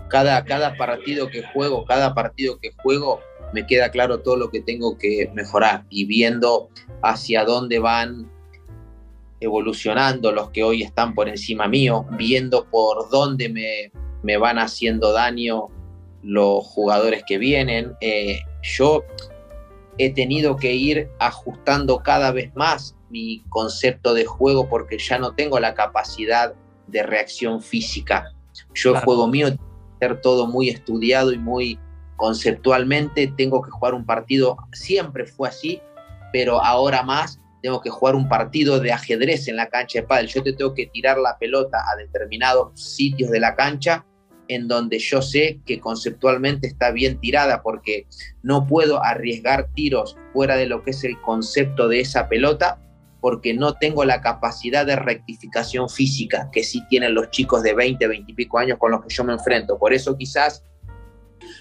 cada, 0.09 0.45
cada 0.45 0.77
partido 0.77 1.29
que 1.29 1.43
juego, 1.43 1.85
cada 1.87 2.13
partido 2.15 2.59
que 2.59 2.73
juego, 2.83 3.21
me 3.53 3.67
queda 3.67 3.91
claro 3.91 4.21
todo 4.21 4.37
lo 4.37 4.51
que 4.51 4.61
tengo 4.61 4.97
que 4.99 5.31
mejorar 5.35 5.85
y 5.91 6.05
viendo 6.07 6.69
hacia 7.03 7.45
dónde 7.45 7.79
van 7.79 8.31
evolucionando 9.41 10.33
los 10.33 10.51
que 10.51 10.63
hoy 10.63 10.83
están 10.83 11.15
por 11.15 11.29
encima 11.29 11.67
mío, 11.67 12.07
viendo 12.17 12.65
por 12.67 13.11
dónde 13.11 13.49
me, 13.49 13.91
me 14.23 14.37
van 14.37 14.59
haciendo 14.59 15.13
daño 15.13 15.69
los 16.23 16.65
jugadores 16.65 17.25
que 17.27 17.39
vienen. 17.39 17.95
Eh, 18.01 18.41
yo 18.63 19.05
he 19.99 20.11
tenido 20.15 20.57
que 20.57 20.73
ir 20.73 21.11
ajustando 21.19 21.99
cada 21.99 22.31
vez 22.31 22.55
más 22.55 22.97
mi 23.11 23.45
concepto 23.51 24.15
de 24.15 24.25
juego 24.25 24.69
porque 24.69 24.99
ya 24.99 25.19
no 25.19 25.35
tengo 25.35 25.61
la 25.61 25.75
capacidad 25.75 26.55
de 26.87 27.03
reacción 27.03 27.61
física. 27.61 28.33
Yo 28.75 28.95
el 28.95 29.01
juego 29.01 29.27
mío 29.27 29.49
ser 30.01 30.21
todo 30.21 30.47
muy 30.47 30.69
estudiado 30.69 31.33
y 31.33 31.39
muy 31.39 31.79
conceptualmente, 32.23 33.35
tengo 33.37 33.61
que 33.63 33.73
jugar 33.73 33.95
un 33.95 34.07
partido, 34.07 34.57
siempre 34.73 35.27
fue 35.27 35.49
así, 35.49 35.83
pero 36.33 36.63
ahora 36.63 37.03
más 37.03 37.41
tengo 37.63 37.81
que 37.81 37.91
jugar 37.91 38.15
un 38.15 38.29
partido 38.29 38.79
de 38.79 38.93
ajedrez 38.93 39.49
en 39.49 39.57
la 39.57 39.69
cancha 39.69 39.99
de 39.99 40.07
pádel. 40.07 40.29
Yo 40.29 40.41
te 40.45 40.53
tengo 40.53 40.73
que 40.73 40.87
tirar 40.87 41.19
la 41.19 41.37
pelota 41.37 41.79
a 41.93 41.97
determinados 41.97 42.81
sitios 42.81 43.33
de 43.33 43.41
la 43.41 43.57
cancha 43.57 44.07
en 44.47 44.69
donde 44.69 45.01
yo 45.01 45.21
sé 45.21 45.59
que 45.67 45.81
conceptualmente 45.81 46.69
está 46.69 46.93
bien 46.93 47.19
tirada 47.19 47.61
porque 47.61 48.07
no 48.45 48.69
puedo 48.69 49.03
arriesgar 49.03 49.71
tiros 49.75 50.17
fuera 50.33 50.55
de 50.55 50.67
lo 50.67 50.85
que 50.85 50.93
es 50.93 51.03
el 51.03 51.21
concepto 51.23 51.89
de 51.89 51.99
esa 51.99 52.29
pelota 52.29 52.81
porque 53.21 53.53
no 53.53 53.75
tengo 53.75 54.05
la 54.05 54.21
capacidad 54.21 54.87
de 54.87 54.95
rectificación 54.95 55.89
física 55.89 56.51
que 56.53 56.63
sí 56.63 56.87
tienen 56.89 57.15
los 57.15 57.31
chicos 57.31 57.65
de 57.65 57.75
20, 57.75 58.07
20 58.07 58.31
y 58.31 58.35
pico 58.37 58.61
años 58.61 58.79
con 58.79 58.93
los 58.93 59.03
que 59.05 59.13
yo 59.13 59.25
me 59.25 59.33
enfrento. 59.33 59.77
Por 59.77 59.93
eso 59.93 60.17
quizás 60.17 60.63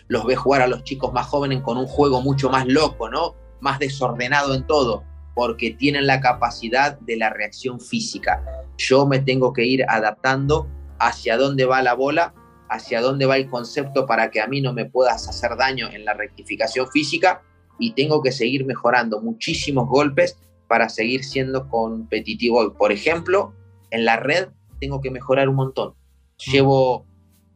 los 0.08 0.26
ve 0.26 0.36
jugar 0.36 0.62
a 0.62 0.68
los 0.68 0.84
chicos 0.84 1.14
más 1.14 1.28
jóvenes 1.28 1.62
con 1.62 1.78
un 1.78 1.88
juego 1.88 2.22
mucho 2.22 2.50
más 2.50 2.68
loco, 2.68 3.10
¿no? 3.10 3.36
Más 3.60 3.80
desordenado 3.80 4.54
en 4.54 4.66
todo, 4.66 5.04
porque 5.36 5.72
tienen 5.72 6.08
la 6.08 6.20
capacidad 6.20 7.00
de 7.00 7.18
la 7.18 7.30
reacción 7.30 7.80
física. 7.80 8.44
Yo 8.78 9.06
me 9.06 9.20
tengo 9.20 9.54
que 9.54 9.66
ir 9.66 9.84
adaptando 9.88 10.68
hacia 11.00 11.38
dónde 11.38 11.66
va 11.66 11.82
la 11.82 11.94
bola 11.94 12.34
hacia 12.72 13.02
dónde 13.02 13.26
va 13.26 13.36
el 13.36 13.50
concepto 13.50 14.06
para 14.06 14.32
que 14.32 14.40
a 14.40 14.48
mí 14.48 14.62
no 14.62 14.72
me 14.72 14.86
puedas 14.86 15.28
hacer 15.28 15.58
daño 15.58 15.90
en 15.92 16.06
la 16.06 16.14
rectificación 16.14 16.88
física 16.88 17.44
y 17.78 17.92
tengo 17.92 18.22
que 18.22 18.32
seguir 18.32 18.66
mejorando 18.66 19.20
muchísimos 19.20 19.90
golpes 19.90 20.40
para 20.70 20.88
seguir 20.88 21.26
siendo 21.26 21.68
competitivo. 21.68 22.74
Por 22.76 22.94
ejemplo, 22.94 23.54
en 23.90 24.06
la 24.06 24.16
red 24.16 24.48
tengo 24.80 25.02
que 25.02 25.12
mejorar 25.12 25.50
un 25.50 25.56
montón. 25.56 25.96
Llevo 26.38 27.06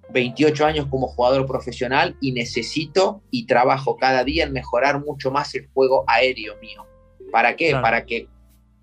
28 0.09 0.65
años 0.65 0.87
como 0.89 1.07
jugador 1.07 1.45
profesional 1.45 2.15
y 2.21 2.31
necesito 2.31 3.21
y 3.31 3.45
trabajo 3.45 3.97
cada 3.97 4.23
día 4.23 4.45
en 4.45 4.53
mejorar 4.53 5.03
mucho 5.03 5.31
más 5.31 5.53
el 5.55 5.67
juego 5.73 6.03
aéreo 6.07 6.55
mío. 6.61 6.85
¿Para 7.31 7.55
qué? 7.55 7.71
Para 7.73 8.05
que 8.05 8.27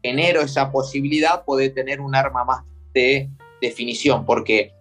genero 0.03 0.41
esa 0.41 0.71
posibilidad 0.73 1.45
de 1.47 1.71
tener 1.71 2.01
un 2.01 2.15
arma 2.15 2.45
más 2.45 2.65
de 2.93 3.31
definición, 3.61 4.27
porque 4.27 4.73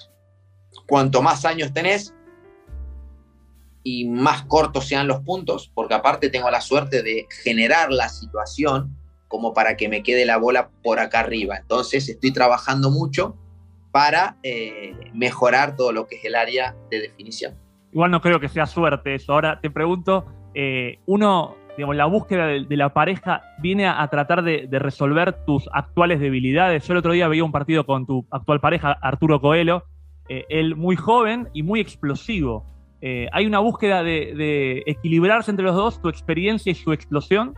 cuanto 0.88 1.22
más 1.22 1.46
años 1.46 1.72
tenés 1.74 2.14
y 3.84 4.06
más 4.06 4.44
cortos 4.44 4.88
sean 4.88 5.08
los 5.08 5.22
puntos, 5.22 5.72
porque 5.74 5.94
aparte 5.94 6.30
tengo 6.30 6.50
la 6.50 6.62
suerte 6.62 7.04
de 7.04 7.28
generar 7.44 7.92
la 7.92 8.10
situación 8.10 8.98
como 9.28 9.54
para 9.54 9.78
que 9.78 9.88
me 9.88 10.04
quede 10.04 10.26
la 10.26 10.38
bola 10.38 10.70
por 10.84 11.00
acá 11.00 11.22
arriba. 11.22 11.58
Entonces 11.58 12.10
estoy 12.10 12.32
trabajando 12.32 12.92
mucho 12.92 13.38
para 13.92 14.38
eh, 14.44 14.96
mejorar 15.14 15.76
todo 15.76 15.92
lo 15.92 16.08
que 16.08 16.16
es 16.16 16.26
el 16.26 16.36
área 16.36 16.76
de 16.90 17.02
definición. 17.02 17.56
Igual 17.92 18.12
no 18.12 18.22
creo 18.22 18.40
que 18.40 18.48
sea 18.48 18.66
suerte 18.66 19.16
eso. 19.16 19.34
Ahora 19.34 19.60
te 19.60 19.70
pregunto, 19.70 20.26
eh, 20.54 21.00
uno, 21.06 21.56
digamos, 21.76 21.96
la 21.96 22.06
búsqueda 22.06 22.48
de, 22.48 22.78
la 22.78 22.94
pareja 22.94 23.44
viene 23.60 23.88
a, 23.88 24.08
tratar 24.08 24.44
de, 24.44 24.68
de, 24.68 24.80
resolver 24.80 25.46
tus 25.46 25.70
actuales 25.74 26.20
debilidades. 26.20 26.88
Yo 26.88 26.94
el 26.94 27.00
otro 27.00 27.12
día 27.12 27.28
veía 27.28 27.44
un 27.44 27.52
partido 27.52 27.86
con 27.86 28.06
tu 28.06 28.26
actual 28.32 28.62
pareja, 28.62 28.98
Arturo 29.02 29.42
Coelho, 29.42 29.84
eh, 30.34 30.46
él 30.48 30.78
muy 30.78 30.96
joven 30.96 31.50
y 31.52 31.62
muy 31.62 31.82
explosivo. 31.82 32.66
Eh, 33.02 33.28
¿Hay 33.34 33.46
una 33.46 33.60
búsqueda 33.60 34.02
de, 34.02 34.82
equilibrarse 34.86 35.52
entre 35.52 35.66
los 35.66 35.76
dos, 35.76 36.02
tu 36.02 36.08
experiencia 36.08 36.72
y 36.72 36.76
su 36.76 36.94
explosión? 36.94 37.54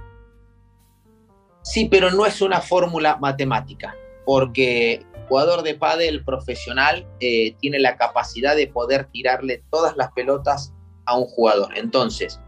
Sí, 1.62 1.88
pero 1.88 2.10
no 2.10 2.26
es 2.26 2.42
una 2.42 2.62
fórmula 2.62 3.18
matemática, 3.18 3.96
porque 4.26 5.06
jugador 5.34 5.64
de 5.64 5.74
pádel 5.74 6.24
profesional 6.24 7.08
eh, 7.20 7.56
tiene 7.60 7.80
la 7.80 7.98
capacidad 7.98 8.56
de 8.56 8.68
poder 8.68 9.08
tirarle 9.12 9.64
todas 9.72 9.98
las 9.98 10.12
pelotas 10.12 10.76
a 11.06 11.18
un 11.18 11.26
jugador. 11.26 11.76
Entonces, 11.76 12.40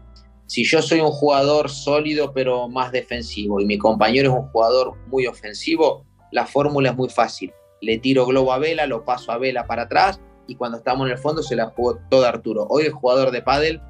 si 0.46 0.62
yo 0.62 0.80
soy 0.80 1.00
un 1.00 1.10
jugador 1.10 1.68
sólido 1.68 2.32
pero 2.32 2.68
más 2.68 2.92
defensivo 2.92 3.60
y 3.60 3.66
mi 3.66 3.76
compañero 3.76 4.30
es 4.30 4.36
un 4.36 4.48
jugador 4.52 4.94
muy 5.08 5.26
ofensivo, 5.26 6.06
la 6.30 6.46
fórmula 6.46 6.90
es 6.90 6.96
muy 6.96 7.08
fácil. 7.08 7.52
Le 7.80 7.98
tiro 7.98 8.24
globo 8.24 8.52
a 8.52 8.58
Vela, 8.60 8.86
lo 8.86 9.04
paso 9.04 9.32
a 9.32 9.38
Vela 9.38 9.66
para 9.66 9.82
atrás 9.82 10.20
y 10.46 10.54
cuando 10.54 10.78
estamos 10.78 11.06
en 11.06 11.14
el 11.14 11.18
fondo 11.18 11.42
se 11.42 11.56
la 11.56 11.66
jugó 11.70 11.98
todo 12.08 12.24
Arturo. 12.24 12.68
Hoy 12.70 12.84
el 12.84 12.92
jugador 12.92 13.32
de 13.32 13.42
pádel, 13.42 13.80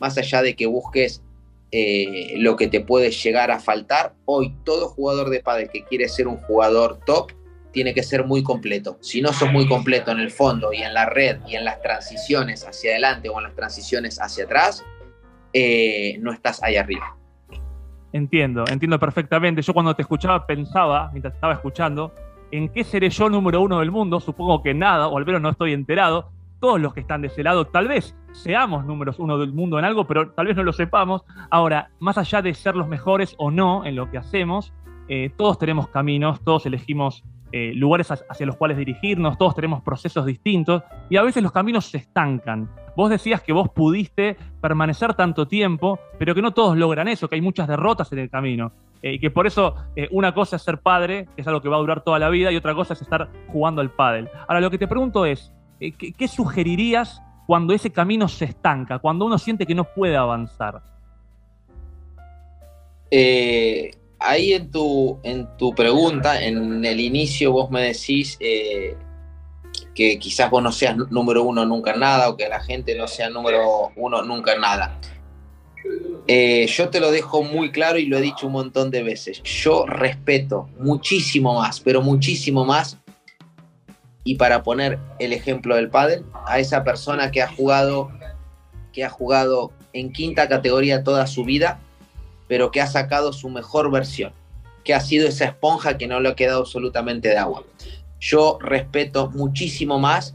más 0.00 0.18
allá 0.18 0.42
de 0.42 0.56
que 0.56 0.66
busques 0.66 1.22
eh, 1.70 2.34
lo 2.38 2.56
que 2.56 2.66
te 2.66 2.80
puede 2.80 3.12
llegar 3.12 3.52
a 3.52 3.60
faltar, 3.60 4.16
hoy 4.24 4.56
todo 4.64 4.88
jugador 4.88 5.30
de 5.30 5.38
pádel 5.38 5.70
que 5.70 5.84
quiere 5.84 6.08
ser 6.08 6.26
un 6.26 6.38
jugador 6.38 6.98
top 7.06 7.30
tiene 7.72 7.94
que 7.94 8.02
ser 8.02 8.24
muy 8.24 8.42
completo. 8.42 8.98
Si 9.00 9.22
no 9.22 9.32
sos 9.32 9.52
muy 9.52 9.68
completo 9.68 10.10
en 10.10 10.20
el 10.20 10.30
fondo 10.30 10.72
y 10.72 10.78
en 10.78 10.94
la 10.94 11.06
red 11.06 11.38
y 11.46 11.56
en 11.56 11.64
las 11.64 11.80
transiciones 11.80 12.66
hacia 12.66 12.92
adelante 12.92 13.28
o 13.28 13.38
en 13.38 13.44
las 13.44 13.54
transiciones 13.54 14.20
hacia 14.20 14.44
atrás, 14.44 14.84
eh, 15.52 16.18
no 16.20 16.32
estás 16.32 16.62
ahí 16.62 16.76
arriba. 16.76 17.16
Entiendo, 18.12 18.64
entiendo 18.68 18.98
perfectamente. 18.98 19.62
Yo 19.62 19.72
cuando 19.72 19.94
te 19.94 20.02
escuchaba 20.02 20.46
pensaba, 20.46 21.10
mientras 21.12 21.34
estaba 21.34 21.52
escuchando, 21.54 22.12
en 22.50 22.68
qué 22.68 22.82
seré 22.82 23.10
yo 23.10 23.28
número 23.28 23.60
uno 23.60 23.78
del 23.78 23.90
mundo. 23.90 24.20
Supongo 24.20 24.62
que 24.62 24.74
nada, 24.74 25.08
o 25.08 25.16
al 25.16 25.26
menos 25.26 25.40
no 25.40 25.50
estoy 25.50 25.72
enterado. 25.72 26.30
Todos 26.60 26.80
los 26.80 26.92
que 26.92 27.00
están 27.00 27.22
de 27.22 27.28
ese 27.28 27.42
lado, 27.42 27.66
tal 27.66 27.88
vez 27.88 28.14
seamos 28.32 28.84
números 28.84 29.18
uno 29.18 29.38
del 29.38 29.52
mundo 29.52 29.78
en 29.78 29.84
algo, 29.84 30.06
pero 30.06 30.32
tal 30.32 30.46
vez 30.46 30.56
no 30.56 30.62
lo 30.62 30.72
sepamos. 30.72 31.22
Ahora, 31.50 31.90
más 32.00 32.18
allá 32.18 32.42
de 32.42 32.52
ser 32.52 32.76
los 32.76 32.86
mejores 32.86 33.34
o 33.38 33.50
no 33.50 33.86
en 33.86 33.96
lo 33.96 34.10
que 34.10 34.18
hacemos, 34.18 34.74
eh, 35.08 35.30
todos 35.36 35.58
tenemos 35.58 35.88
caminos, 35.88 36.40
todos 36.44 36.66
elegimos 36.66 37.24
eh, 37.52 37.72
lugares 37.74 38.10
hacia 38.10 38.46
los 38.46 38.56
cuales 38.56 38.76
dirigirnos, 38.76 39.36
todos 39.36 39.54
tenemos 39.54 39.82
procesos 39.82 40.24
distintos 40.26 40.82
y 41.08 41.16
a 41.16 41.22
veces 41.22 41.42
los 41.42 41.52
caminos 41.52 41.86
se 41.86 41.98
estancan. 41.98 42.70
Vos 42.96 43.10
decías 43.10 43.42
que 43.42 43.52
vos 43.52 43.68
pudiste 43.70 44.36
permanecer 44.60 45.14
tanto 45.14 45.48
tiempo, 45.48 45.98
pero 46.18 46.34
que 46.34 46.42
no 46.42 46.52
todos 46.52 46.76
logran 46.76 47.08
eso, 47.08 47.28
que 47.28 47.36
hay 47.36 47.40
muchas 47.40 47.68
derrotas 47.68 48.12
en 48.12 48.20
el 48.20 48.30
camino. 48.30 48.72
Eh, 49.02 49.14
y 49.14 49.18
que 49.18 49.30
por 49.30 49.46
eso 49.46 49.74
eh, 49.96 50.08
una 50.10 50.34
cosa 50.34 50.56
es 50.56 50.62
ser 50.62 50.78
padre, 50.78 51.26
que 51.34 51.42
es 51.42 51.48
algo 51.48 51.60
que 51.60 51.68
va 51.68 51.76
a 51.76 51.80
durar 51.80 52.02
toda 52.02 52.18
la 52.18 52.28
vida, 52.28 52.52
y 52.52 52.56
otra 52.56 52.74
cosa 52.74 52.94
es 52.94 53.02
estar 53.02 53.28
jugando 53.48 53.80
al 53.80 53.90
pádel. 53.90 54.28
Ahora, 54.46 54.60
lo 54.60 54.70
que 54.70 54.78
te 54.78 54.86
pregunto 54.86 55.24
es, 55.24 55.52
¿qué, 55.78 56.12
¿qué, 56.12 56.28
sugerirías 56.28 57.22
cuando 57.46 57.72
ese 57.72 57.90
camino 57.90 58.28
se 58.28 58.44
estanca, 58.44 58.98
cuando 58.98 59.24
uno 59.24 59.38
siente 59.38 59.66
que 59.66 59.74
no 59.74 59.84
puede 59.84 60.16
avanzar? 60.16 60.82
Eh, 63.10 63.90
ahí 64.20 64.52
en 64.52 64.70
tu, 64.70 65.18
en 65.22 65.48
tu 65.56 65.74
pregunta, 65.74 66.42
en 66.42 66.84
el 66.84 67.00
inicio 67.00 67.52
vos 67.52 67.70
me 67.70 67.82
decís 67.82 68.36
eh, 68.40 68.94
que 69.94 70.18
quizás 70.18 70.50
vos 70.50 70.62
no 70.62 70.70
seas 70.70 70.96
número 71.10 71.42
uno 71.42 71.64
nunca 71.64 71.92
en 71.92 72.00
nada 72.00 72.28
o 72.28 72.36
que 72.36 72.48
la 72.48 72.60
gente 72.60 72.94
no 72.96 73.08
sea 73.08 73.30
número 73.30 73.90
uno 73.96 74.22
nunca 74.22 74.52
en 74.52 74.60
nada. 74.60 74.98
Eh, 76.28 76.66
yo 76.66 76.90
te 76.90 77.00
lo 77.00 77.10
dejo 77.10 77.42
muy 77.42 77.72
claro 77.72 77.98
y 77.98 78.06
lo 78.06 78.18
he 78.18 78.20
dicho 78.20 78.46
un 78.46 78.52
montón 78.52 78.90
de 78.90 79.02
veces. 79.02 79.42
Yo 79.42 79.86
respeto 79.86 80.68
muchísimo 80.78 81.54
más, 81.54 81.80
pero 81.80 82.02
muchísimo 82.02 82.64
más. 82.64 82.98
Y 84.22 84.34
para 84.34 84.62
poner 84.62 84.98
el 85.18 85.32
ejemplo 85.32 85.76
del 85.76 85.88
pádel, 85.88 86.24
a 86.46 86.58
esa 86.58 86.84
persona 86.84 87.30
que 87.30 87.42
ha 87.42 87.48
jugado, 87.48 88.12
que 88.92 89.02
ha 89.02 89.08
jugado 89.08 89.72
en 89.94 90.12
quinta 90.12 90.46
categoría 90.46 91.02
toda 91.02 91.26
su 91.26 91.44
vida, 91.44 91.80
pero 92.50 92.72
que 92.72 92.80
ha 92.80 92.88
sacado 92.88 93.32
su 93.32 93.48
mejor 93.48 93.92
versión, 93.92 94.32
que 94.82 94.92
ha 94.92 94.98
sido 94.98 95.28
esa 95.28 95.44
esponja 95.44 95.96
que 95.96 96.08
no 96.08 96.18
le 96.18 96.30
ha 96.30 96.34
quedado 96.34 96.62
absolutamente 96.62 97.28
de 97.28 97.38
agua. 97.38 97.62
Yo 98.18 98.58
respeto 98.60 99.30
muchísimo 99.30 100.00
más 100.00 100.34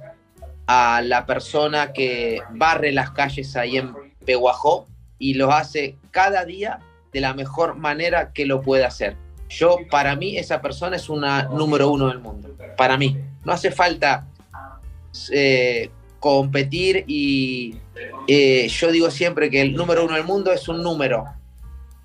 a 0.65 1.01
la 1.01 1.25
persona 1.25 1.91
que 1.91 2.39
barre 2.51 2.93
las 2.93 3.11
calles 3.11 3.57
ahí 3.57 3.75
en 3.75 3.93
Peguajó 4.25 4.87
y 5.19 5.33
lo 5.33 5.51
hace 5.51 5.97
cada 6.11 6.45
día 6.45 6.79
de 7.11 7.19
la 7.19 7.33
mejor 7.33 7.75
manera 7.75 8.31
que 8.31 8.45
lo 8.45 8.61
puede 8.61 8.85
hacer. 8.85 9.17
Yo, 9.49 9.79
para 9.91 10.15
mí, 10.15 10.37
esa 10.37 10.61
persona 10.61 10.95
es 10.95 11.09
una 11.09 11.49
número 11.49 11.91
uno 11.91 12.07
del 12.07 12.19
mundo. 12.19 12.55
Para 12.77 12.95
mí. 12.95 13.17
No 13.43 13.51
hace 13.51 13.71
falta 13.71 14.25
eh, 15.33 15.89
competir 16.21 17.03
y 17.07 17.75
eh, 18.25 18.69
yo 18.69 18.89
digo 18.93 19.11
siempre 19.11 19.49
que 19.49 19.59
el 19.59 19.73
número 19.73 20.05
uno 20.05 20.15
del 20.15 20.23
mundo 20.23 20.53
es 20.53 20.69
un 20.69 20.81
número. 20.81 21.25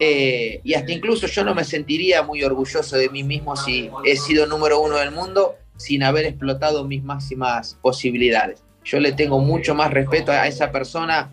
Eh, 0.03 0.63
y 0.65 0.73
hasta 0.73 0.93
incluso 0.93 1.27
yo 1.27 1.45
no 1.45 1.55
me 1.55 1.63
sentiría 1.63 2.23
muy 2.23 2.43
orgulloso 2.43 2.97
de 2.97 3.11
mí 3.11 3.23
mismo 3.23 3.55
si 3.55 3.91
he 4.07 4.17
sido 4.17 4.47
número 4.47 4.81
uno 4.81 4.97
del 4.97 5.11
mundo 5.11 5.57
sin 5.77 6.03
haber 6.03 6.25
explotado 6.25 6.85
mis 6.85 7.03
máximas 7.03 7.79
posibilidades. 7.83 8.63
Yo 8.83 8.99
le 8.99 9.13
tengo 9.13 9.41
mucho 9.41 9.75
más 9.75 9.91
respeto 9.91 10.33
a 10.33 10.47
esa 10.47 10.73
persona 10.73 11.31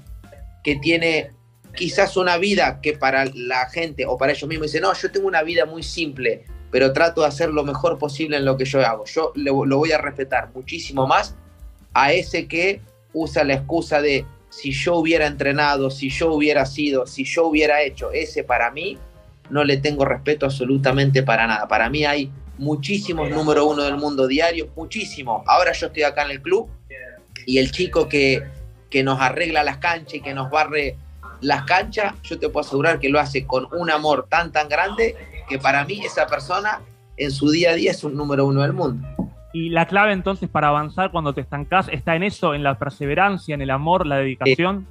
que 0.65 0.75
tiene 0.75 1.31
quizás 1.75 2.17
una 2.17 2.37
vida 2.37 2.81
que 2.81 2.91
para 2.91 3.23
la 3.33 3.69
gente 3.69 4.05
o 4.05 4.17
para 4.17 4.33
ellos 4.33 4.49
mismos 4.49 4.67
dice, 4.67 4.81
no, 4.81 4.93
yo 4.93 5.11
tengo 5.11 5.27
una 5.27 5.43
vida 5.43 5.65
muy 5.65 5.81
simple, 5.81 6.43
pero 6.69 6.91
trato 6.91 7.21
de 7.21 7.27
hacer 7.27 7.49
lo 7.49 7.63
mejor 7.63 7.97
posible 7.97 8.35
en 8.35 8.43
lo 8.43 8.57
que 8.57 8.65
yo 8.65 8.85
hago. 8.85 9.05
Yo 9.05 9.31
lo 9.35 9.77
voy 9.77 9.93
a 9.93 9.97
respetar 9.97 10.51
muchísimo 10.53 11.07
más 11.07 11.35
a 11.93 12.11
ese 12.11 12.47
que 12.49 12.81
usa 13.13 13.45
la 13.45 13.53
excusa 13.53 14.01
de 14.01 14.25
si 14.49 14.71
yo 14.71 14.95
hubiera 14.95 15.27
entrenado, 15.27 15.89
si 15.89 16.09
yo 16.09 16.33
hubiera 16.33 16.65
sido, 16.65 17.05
si 17.05 17.23
yo 17.25 17.47
hubiera 17.47 17.81
hecho 17.81 18.11
ese 18.11 18.43
para 18.43 18.71
mí, 18.71 18.97
no 19.49 19.63
le 19.63 19.77
tengo 19.77 20.05
respeto 20.05 20.45
absolutamente 20.45 21.23
para 21.23 21.47
nada. 21.47 21.67
Para 21.67 21.89
mí 21.89 22.05
hay 22.05 22.31
muchísimos 22.57 23.29
número 23.29 23.65
uno 23.65 23.83
del 23.83 23.97
mundo 23.97 24.27
diario, 24.27 24.69
muchísimos. 24.75 25.43
Ahora 25.47 25.73
yo 25.73 25.87
estoy 25.87 26.03
acá 26.03 26.23
en 26.23 26.31
el 26.31 26.41
club 26.41 26.69
y 27.45 27.59
el 27.59 27.71
chico 27.71 28.09
que, 28.09 28.43
que 28.89 29.03
nos 29.03 29.21
arregla 29.21 29.63
las 29.63 29.77
canchas 29.77 30.15
y 30.15 30.21
que 30.21 30.33
nos 30.33 30.49
barre 30.49 30.97
las 31.41 31.63
canchas, 31.63 32.13
yo 32.23 32.39
te 32.39 32.49
puedo 32.49 32.65
asegurar 32.65 32.99
que 32.99 33.09
lo 33.09 33.19
hace 33.19 33.45
con 33.45 33.67
un 33.73 33.91
amor 33.91 34.27
tan, 34.29 34.51
tan 34.51 34.67
grande 34.67 35.15
que 35.47 35.59
para 35.59 35.85
mí 35.85 36.03
esa 36.03 36.27
persona 36.27 36.81
en 37.15 37.31
su 37.31 37.49
día 37.49 37.71
a 37.71 37.73
día 37.73 37.91
es 37.91 38.03
un 38.03 38.15
número 38.15 38.45
uno 38.45 38.61
del 38.63 38.73
mundo. 38.73 39.07
Y 39.57 39.69
la 39.69 39.87
clave 39.87 40.13
entonces 40.13 40.49
para 40.49 40.67
avanzar 40.67 41.09
cuando 41.09 41.33
te 41.33 41.41
estancas 41.41 41.89
está 41.91 42.15
en 42.15 42.21
eso, 42.21 42.53
en 42.53 42.61
la 42.61 42.77
perseverancia, 42.77 43.55
en 43.55 43.61
el 43.63 43.71
amor, 43.71 44.05
la 44.05 44.17
dedicación. 44.17 44.85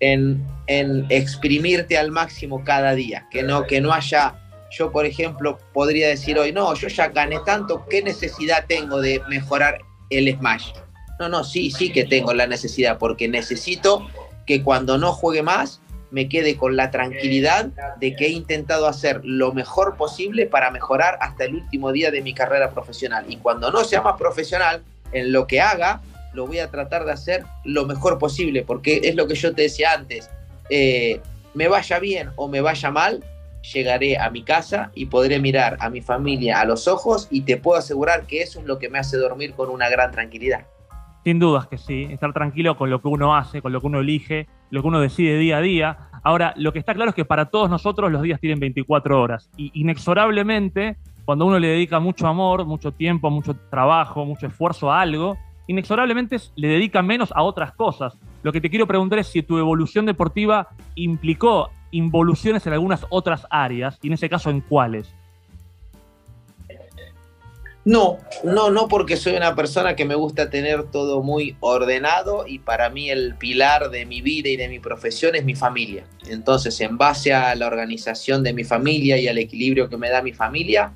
En, 0.00 0.46
en 0.66 1.06
exprimirte 1.08 1.96
al 1.96 2.10
máximo 2.10 2.62
cada 2.62 2.94
día, 2.94 3.26
que 3.30 3.42
no, 3.42 3.64
que 3.64 3.80
no 3.80 3.90
haya, 3.90 4.34
yo 4.70 4.92
por 4.92 5.06
ejemplo 5.06 5.58
podría 5.72 6.08
decir 6.08 6.38
hoy, 6.38 6.52
no, 6.52 6.74
yo 6.74 6.88
ya 6.88 7.08
gané 7.08 7.38
tanto, 7.46 7.86
¿qué 7.88 8.02
necesidad 8.02 8.66
tengo 8.68 9.00
de 9.00 9.22
mejorar 9.30 9.78
el 10.10 10.30
Smash? 10.36 10.72
No, 11.18 11.30
no, 11.30 11.42
sí, 11.42 11.70
sí 11.70 11.90
que 11.90 12.04
tengo 12.04 12.34
la 12.34 12.46
necesidad, 12.46 12.98
porque 12.98 13.28
necesito 13.28 14.06
que 14.44 14.62
cuando 14.62 14.98
no 14.98 15.12
juegue 15.12 15.42
más, 15.42 15.80
me 16.12 16.28
quede 16.28 16.56
con 16.56 16.76
la 16.76 16.90
tranquilidad 16.90 17.70
de 17.98 18.14
que 18.14 18.26
he 18.26 18.30
intentado 18.30 18.86
hacer 18.86 19.22
lo 19.24 19.52
mejor 19.52 19.96
posible 19.96 20.46
para 20.46 20.70
mejorar 20.70 21.18
hasta 21.20 21.44
el 21.44 21.54
último 21.54 21.90
día 21.90 22.10
de 22.10 22.20
mi 22.20 22.34
carrera 22.34 22.70
profesional. 22.70 23.24
Y 23.28 23.38
cuando 23.38 23.72
no 23.72 23.82
sea 23.82 24.02
más 24.02 24.16
profesional 24.18 24.82
en 25.12 25.32
lo 25.32 25.46
que 25.46 25.60
haga, 25.60 26.02
lo 26.34 26.46
voy 26.46 26.58
a 26.58 26.70
tratar 26.70 27.06
de 27.06 27.12
hacer 27.12 27.44
lo 27.64 27.86
mejor 27.86 28.18
posible, 28.18 28.62
porque 28.62 29.00
es 29.04 29.14
lo 29.14 29.26
que 29.26 29.34
yo 29.34 29.54
te 29.54 29.62
decía 29.62 29.92
antes, 29.92 30.30
eh, 30.68 31.20
me 31.54 31.68
vaya 31.68 31.98
bien 31.98 32.30
o 32.36 32.46
me 32.46 32.60
vaya 32.60 32.90
mal, 32.90 33.24
llegaré 33.72 34.18
a 34.18 34.28
mi 34.28 34.42
casa 34.42 34.90
y 34.94 35.06
podré 35.06 35.38
mirar 35.38 35.78
a 35.80 35.88
mi 35.88 36.02
familia 36.02 36.60
a 36.60 36.64
los 36.66 36.88
ojos 36.88 37.28
y 37.30 37.42
te 37.42 37.56
puedo 37.56 37.78
asegurar 37.78 38.26
que 38.26 38.42
eso 38.42 38.60
es 38.60 38.66
lo 38.66 38.78
que 38.78 38.90
me 38.90 38.98
hace 38.98 39.16
dormir 39.16 39.54
con 39.54 39.70
una 39.70 39.88
gran 39.88 40.10
tranquilidad. 40.10 40.66
Sin 41.24 41.38
dudas 41.38 41.68
que 41.68 41.78
sí, 41.78 42.08
estar 42.10 42.32
tranquilo 42.32 42.76
con 42.76 42.90
lo 42.90 43.00
que 43.00 43.08
uno 43.08 43.36
hace, 43.36 43.62
con 43.62 43.72
lo 43.72 43.80
que 43.80 43.86
uno 43.86 44.00
elige, 44.00 44.48
lo 44.70 44.82
que 44.82 44.88
uno 44.88 45.00
decide 45.00 45.38
día 45.38 45.58
a 45.58 45.60
día. 45.60 45.98
Ahora, 46.24 46.52
lo 46.56 46.72
que 46.72 46.80
está 46.80 46.94
claro 46.94 47.10
es 47.10 47.14
que 47.14 47.24
para 47.24 47.46
todos 47.46 47.70
nosotros 47.70 48.10
los 48.10 48.22
días 48.22 48.40
tienen 48.40 48.58
24 48.58 49.20
horas 49.20 49.48
y 49.56 49.70
inexorablemente, 49.74 50.96
cuando 51.24 51.46
uno 51.46 51.60
le 51.60 51.68
dedica 51.68 52.00
mucho 52.00 52.26
amor, 52.26 52.64
mucho 52.64 52.90
tiempo, 52.90 53.30
mucho 53.30 53.54
trabajo, 53.70 54.24
mucho 54.24 54.48
esfuerzo 54.48 54.90
a 54.90 55.00
algo, 55.00 55.38
inexorablemente 55.68 56.38
le 56.56 56.68
dedica 56.68 57.02
menos 57.02 57.32
a 57.34 57.42
otras 57.42 57.72
cosas. 57.72 58.18
Lo 58.42 58.52
que 58.52 58.60
te 58.60 58.68
quiero 58.68 58.88
preguntar 58.88 59.20
es 59.20 59.28
si 59.28 59.42
tu 59.42 59.58
evolución 59.58 60.06
deportiva 60.06 60.70
implicó 60.96 61.70
involuciones 61.92 62.66
en 62.66 62.72
algunas 62.72 63.06
otras 63.10 63.46
áreas 63.48 63.98
y 64.02 64.08
en 64.08 64.14
ese 64.14 64.28
caso 64.28 64.50
en 64.50 64.60
cuáles. 64.60 65.14
No, 67.84 68.18
no, 68.44 68.70
no 68.70 68.86
porque 68.86 69.16
soy 69.16 69.34
una 69.34 69.56
persona 69.56 69.96
que 69.96 70.04
me 70.04 70.14
gusta 70.14 70.50
tener 70.50 70.84
todo 70.84 71.22
muy 71.22 71.56
ordenado 71.58 72.44
y 72.46 72.60
para 72.60 72.90
mí 72.90 73.10
el 73.10 73.34
pilar 73.34 73.90
de 73.90 74.06
mi 74.06 74.22
vida 74.22 74.48
y 74.50 74.56
de 74.56 74.68
mi 74.68 74.78
profesión 74.78 75.34
es 75.34 75.44
mi 75.44 75.56
familia. 75.56 76.04
Entonces, 76.28 76.80
en 76.80 76.96
base 76.96 77.32
a 77.32 77.54
la 77.56 77.66
organización 77.66 78.44
de 78.44 78.52
mi 78.52 78.62
familia 78.62 79.18
y 79.18 79.26
al 79.26 79.38
equilibrio 79.38 79.88
que 79.88 79.96
me 79.96 80.10
da 80.10 80.22
mi 80.22 80.32
familia, 80.32 80.92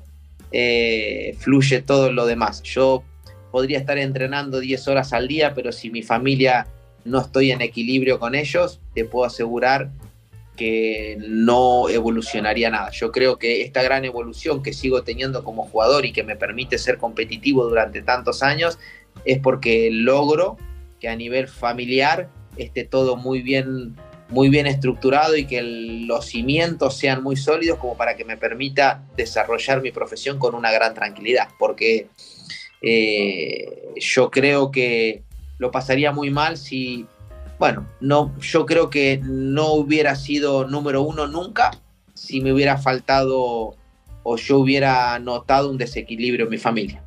eh, 0.53 1.35
fluye 1.39 1.81
todo 1.81 2.09
lo 2.13 2.25
demás. 2.25 2.63
Yo 2.63 3.03
podría 3.51 3.79
estar 3.79 3.97
entrenando 3.97 4.61
10 4.61 4.87
horas 4.87 5.11
al 5.11 5.27
día, 5.27 5.53
pero 5.53 5.73
si 5.73 5.89
mi 5.89 6.03
familia 6.03 6.67
no 7.03 7.19
estoy 7.19 7.51
en 7.51 7.61
equilibrio 7.61 8.17
con 8.17 8.33
ellos, 8.33 8.79
te 8.93 9.03
puedo 9.03 9.25
asegurar 9.25 9.89
que 10.57 11.17
no 11.19 11.87
evolucionaría 11.87 12.69
nada. 12.69 12.89
Yo 12.91 13.13
creo 13.13 13.39
que 13.39 13.61
esta 13.61 13.81
gran 13.81 14.03
evolución 14.03 14.61
que 14.61 14.73
sigo 14.73 15.03
teniendo 15.03 15.45
como 15.45 15.63
jugador 15.63 16.05
y 16.05 16.11
que 16.11 16.23
me 16.23 16.35
permite 16.35 16.77
ser 16.77 16.97
competitivo 16.97 17.63
durante 17.65 18.01
tantos 18.01 18.43
años 18.43 18.77
es 19.23 19.39
porque 19.39 19.89
logro 19.91 20.57
que 20.99 21.07
a 21.07 21.15
nivel 21.15 21.47
familiar 21.47 22.29
esté 22.57 22.83
todo 22.83 23.15
muy 23.15 23.41
bien, 23.41 23.95
muy 24.29 24.49
bien 24.49 24.65
estructurado 24.65 25.37
y 25.37 25.45
que 25.45 25.61
los 25.61 26.25
cimientos 26.25 26.97
sean 26.97 27.23
muy 27.23 27.37
sólidos 27.37 27.79
como 27.79 27.95
para 27.95 28.17
que 28.17 28.25
me 28.25 28.35
permita 28.35 29.05
desarrollar 29.15 29.81
mi 29.81 29.91
profesión 29.91 30.39
con 30.39 30.55
una 30.55 30.71
gran 30.71 30.93
tranquilidad. 30.93 31.49
Porque 31.59 32.07
eh, 32.81 33.93
yo 33.95 34.31
creo 34.31 34.71
que 34.71 35.23
lo 35.59 35.71
pasaría 35.71 36.11
muy 36.11 36.29
mal 36.31 36.57
si 36.57 37.05
bueno, 37.59 37.87
no, 37.99 38.37
yo 38.39 38.65
creo 38.65 38.89
que 38.89 39.19
no 39.23 39.73
hubiera 39.73 40.15
sido 40.15 40.67
número 40.67 41.01
uno 41.01 41.27
nunca 41.27 41.71
si 42.13 42.41
me 42.41 42.53
hubiera 42.53 42.77
faltado 42.77 43.75
o 44.23 44.35
yo 44.37 44.59
hubiera 44.59 45.17
notado 45.19 45.71
un 45.71 45.77
desequilibrio 45.77 46.45
en 46.45 46.51
mi 46.51 46.57
familia. 46.57 47.03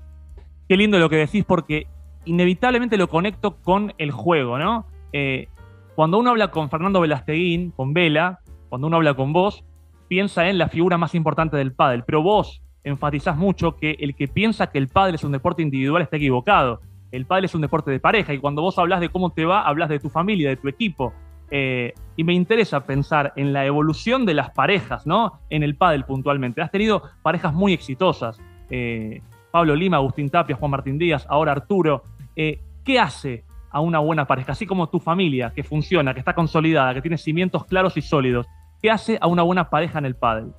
Qué 0.68 0.76
lindo 0.76 0.98
lo 0.98 1.10
que 1.10 1.16
decís 1.16 1.44
porque 1.44 1.86
inevitablemente 2.24 2.96
lo 2.96 3.08
conecto 3.08 3.56
con 3.56 3.92
el 3.98 4.10
juego, 4.10 4.58
¿no? 4.58 4.86
Eh, 5.12 5.48
cuando 5.94 6.18
uno 6.18 6.30
habla 6.30 6.50
con 6.50 6.70
Fernando 6.70 7.00
Velasteguín, 7.00 7.72
con 7.72 7.92
Vela, 7.92 8.40
cuando 8.68 8.86
uno 8.86 8.96
habla 8.96 9.14
con 9.14 9.32
vos, 9.32 9.64
piensa 10.08 10.48
en 10.48 10.58
la 10.58 10.68
figura 10.68 10.96
más 10.96 11.14
importante 11.14 11.56
del 11.56 11.72
pádel, 11.72 12.04
pero 12.04 12.22
vos 12.22 12.62
enfatizás 12.84 13.36
mucho 13.36 13.76
que 13.76 13.96
el 14.00 14.14
que 14.14 14.26
piensa 14.26 14.68
que 14.68 14.78
el 14.78 14.88
pádel 14.88 15.16
es 15.16 15.24
un 15.24 15.32
deporte 15.32 15.62
individual 15.62 16.02
está 16.02 16.16
equivocado 16.16 16.80
el 17.12 17.26
pádel 17.26 17.46
es 17.46 17.54
un 17.54 17.60
deporte 17.60 17.90
de 17.90 18.00
pareja 18.00 18.32
y 18.32 18.38
cuando 18.38 18.62
vos 18.62 18.78
hablas 18.78 19.00
de 19.00 19.08
cómo 19.08 19.30
te 19.30 19.44
va, 19.44 19.62
hablas 19.62 19.88
de 19.88 19.98
tu 19.98 20.10
familia, 20.10 20.48
de 20.48 20.56
tu 20.56 20.68
equipo. 20.68 21.12
Eh, 21.50 21.94
y 22.16 22.22
me 22.22 22.32
interesa 22.32 22.86
pensar 22.86 23.32
en 23.34 23.52
la 23.52 23.66
evolución 23.66 24.24
de 24.24 24.34
las 24.34 24.50
parejas, 24.50 25.06
¿no? 25.06 25.40
En 25.50 25.62
el 25.62 25.74
pádel 25.74 26.04
puntualmente. 26.04 26.62
Has 26.62 26.70
tenido 26.70 27.02
parejas 27.22 27.52
muy 27.52 27.72
exitosas. 27.72 28.38
Eh, 28.70 29.20
Pablo 29.50 29.74
Lima, 29.74 29.96
Agustín 29.96 30.30
Tapia, 30.30 30.54
Juan 30.54 30.70
Martín 30.70 30.96
Díaz, 30.96 31.26
ahora 31.28 31.52
Arturo. 31.52 32.04
Eh, 32.36 32.60
¿Qué 32.84 33.00
hace 33.00 33.44
a 33.70 33.80
una 33.80 33.98
buena 33.98 34.26
pareja? 34.26 34.52
Así 34.52 34.64
como 34.64 34.88
tu 34.88 35.00
familia, 35.00 35.52
que 35.54 35.64
funciona, 35.64 36.14
que 36.14 36.20
está 36.20 36.34
consolidada, 36.34 36.94
que 36.94 37.02
tiene 37.02 37.18
cimientos 37.18 37.64
claros 37.64 37.96
y 37.96 38.02
sólidos. 38.02 38.46
¿Qué 38.80 38.90
hace 38.90 39.18
a 39.20 39.26
una 39.26 39.42
buena 39.42 39.68
pareja 39.68 39.98
en 39.98 40.06
el 40.06 40.14
pádel? 40.14 40.52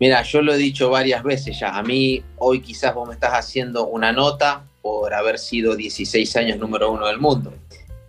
Mira, 0.00 0.22
yo 0.22 0.40
lo 0.40 0.54
he 0.54 0.56
dicho 0.56 0.90
varias 0.90 1.22
veces 1.22 1.60
ya. 1.60 1.76
A 1.76 1.82
mí 1.82 2.22
hoy 2.38 2.60
quizás 2.60 2.94
vos 2.94 3.06
me 3.06 3.14
estás 3.14 3.32
haciendo 3.34 3.86
una 3.86 4.12
nota 4.12 4.64
por 4.82 5.14
haber 5.14 5.38
sido 5.38 5.76
16 5.76 6.36
años 6.36 6.58
número 6.58 6.90
uno 6.90 7.06
del 7.06 7.18
mundo. 7.18 7.54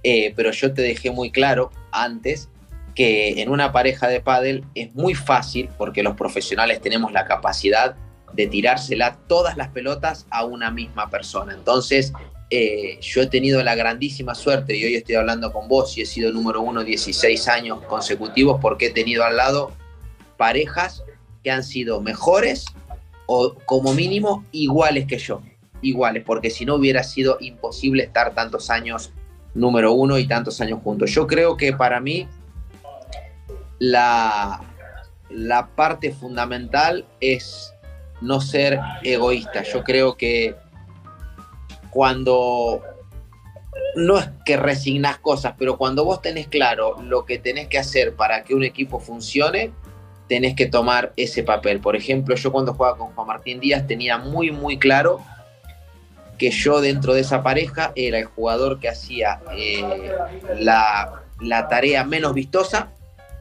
Eh, 0.03 0.33
pero 0.35 0.51
yo 0.51 0.73
te 0.73 0.81
dejé 0.81 1.11
muy 1.11 1.31
claro 1.31 1.71
antes 1.91 2.49
que 2.95 3.41
en 3.41 3.49
una 3.49 3.71
pareja 3.71 4.07
de 4.07 4.19
pádel 4.19 4.65
es 4.75 4.93
muy 4.93 5.15
fácil 5.15 5.69
porque 5.77 6.03
los 6.03 6.15
profesionales 6.15 6.81
tenemos 6.81 7.11
la 7.11 7.25
capacidad 7.25 7.95
de 8.33 8.47
tirársela 8.47 9.17
todas 9.27 9.55
las 9.55 9.69
pelotas 9.69 10.25
a 10.29 10.43
una 10.43 10.71
misma 10.71 11.09
persona. 11.09 11.53
Entonces, 11.53 12.11
eh, 12.49 12.99
yo 13.01 13.21
he 13.21 13.27
tenido 13.27 13.63
la 13.63 13.75
grandísima 13.75 14.35
suerte 14.35 14.75
y 14.75 14.83
hoy 14.83 14.95
estoy 14.95 15.15
hablando 15.15 15.51
con 15.51 15.67
vos 15.67 15.97
y 15.97 16.01
he 16.01 16.05
sido 16.05 16.31
número 16.31 16.61
uno 16.61 16.83
16 16.83 17.47
años 17.47 17.81
consecutivos 17.87 18.59
porque 18.61 18.87
he 18.87 18.91
tenido 18.91 19.23
al 19.23 19.37
lado 19.37 19.71
parejas 20.37 21.03
que 21.43 21.51
han 21.51 21.63
sido 21.63 22.01
mejores 22.01 22.65
o 23.25 23.55
como 23.65 23.93
mínimo 23.93 24.45
iguales 24.51 25.07
que 25.07 25.17
yo 25.17 25.41
iguales, 25.83 26.23
porque 26.25 26.49
si 26.49 26.65
no 26.65 26.75
hubiera 26.75 27.03
sido 27.03 27.37
imposible 27.39 28.03
estar 28.03 28.33
tantos 28.33 28.69
años 28.69 29.11
número 29.53 29.93
uno 29.93 30.17
y 30.17 30.27
tantos 30.27 30.59
años 30.61 30.79
juntos. 30.83 31.11
Yo 31.11 31.27
creo 31.27 31.57
que 31.57 31.73
para 31.73 31.99
mí 31.99 32.27
la, 33.79 34.61
la 35.29 35.67
parte 35.67 36.11
fundamental 36.11 37.05
es 37.19 37.73
no 38.21 38.41
ser 38.41 38.79
egoísta. 39.03 39.63
Yo 39.63 39.83
creo 39.83 40.17
que 40.17 40.55
cuando 41.91 42.81
no 43.95 44.17
es 44.17 44.29
que 44.45 44.57
resignas 44.57 45.19
cosas, 45.19 45.53
pero 45.57 45.77
cuando 45.77 46.03
vos 46.03 46.21
tenés 46.21 46.47
claro 46.47 46.95
lo 47.01 47.25
que 47.25 47.37
tenés 47.37 47.67
que 47.67 47.77
hacer 47.77 48.15
para 48.15 48.43
que 48.43 48.55
un 48.55 48.63
equipo 48.63 48.99
funcione, 48.99 49.71
tenés 50.27 50.55
que 50.55 50.65
tomar 50.65 51.13
ese 51.15 51.43
papel. 51.43 51.79
Por 51.79 51.95
ejemplo, 51.95 52.35
yo 52.35 52.51
cuando 52.51 52.73
jugaba 52.73 52.97
con 52.97 53.07
Juan 53.13 53.27
Martín 53.27 53.59
Díaz 53.59 53.85
tenía 53.85 54.17
muy, 54.17 54.51
muy 54.51 54.79
claro 54.79 55.21
que 56.43 56.51
yo 56.51 56.81
dentro 56.81 57.13
de 57.13 57.21
esa 57.21 57.41
pareja 57.41 57.93
era 57.95 58.19
el 58.19 58.25
jugador 58.25 58.77
que 58.77 58.89
hacía 58.89 59.39
eh, 59.55 60.11
la, 60.59 61.23
tarea 61.69 62.03
menos 62.03 62.33
vistosa, 62.33 62.89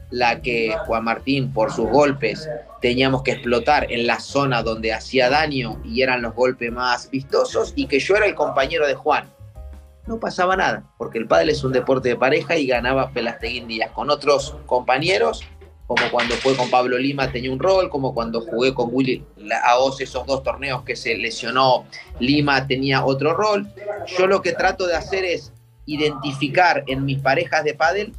la 0.09 0.41
que 0.41 0.73
Juan 0.85 1.03
Martín 1.03 1.51
por 1.51 1.73
sus 1.73 1.89
golpes 1.89 2.47
teníamos 2.79 3.21
que 3.23 3.31
explotar 3.31 3.91
en 3.91 4.07
la 4.07 4.21
zona 4.21 4.63
donde 4.63 4.93
hacía 4.93 5.29
daño 5.29 5.81
y 5.83 6.01
eran 6.01 6.21
los 6.21 6.33
golpes 6.33 6.71
más 6.71 7.09
vistosos 7.09 7.73
y 7.75 7.87
que 7.87 7.99
yo 7.99 8.15
era 8.15 8.25
el 8.25 8.35
compañero 8.35 8.87
de 8.87 8.95
Juan. 8.95 9.29
No 10.07 10.17
pasaba 10.21 10.55
nada, 10.55 10.85
porque 10.97 11.17
el 11.17 11.27
pádel 11.27 11.49
es 11.49 11.61
un 11.65 11.73
deporte 11.73 12.07
de 12.07 12.15
pareja 12.15 12.55
y 12.55 12.67
ganaba 12.67 13.11
Pelasteguín 13.11 13.67
Díaz 13.67 13.91
con 13.91 14.09
otros 14.11 14.55
compañeros 14.65 15.43
como 15.87 16.09
cuando 16.11 16.35
fue 16.35 16.55
con 16.55 16.69
Pablo 16.69 16.97
Lima 16.97 17.31
tenía 17.31 17.51
un 17.51 17.59
rol, 17.59 17.89
como 17.89 18.13
cuando 18.13 18.41
jugué 18.41 18.73
con 18.73 18.89
Willy 18.91 19.23
Aos 19.63 19.99
esos 19.99 20.25
dos 20.25 20.43
torneos 20.43 20.83
que 20.83 20.95
se 20.95 21.15
lesionó 21.15 21.85
Lima 22.19 22.65
tenía 22.67 23.05
otro 23.05 23.33
rol. 23.33 23.67
Yo 24.17 24.27
lo 24.27 24.41
que 24.41 24.53
trato 24.53 24.87
de 24.87 24.95
hacer 24.95 25.25
es 25.25 25.51
identificar 25.85 26.83
en 26.87 27.03
mis 27.05 27.19
parejas 27.19 27.63
de 27.63 27.73
pádel 27.73 28.13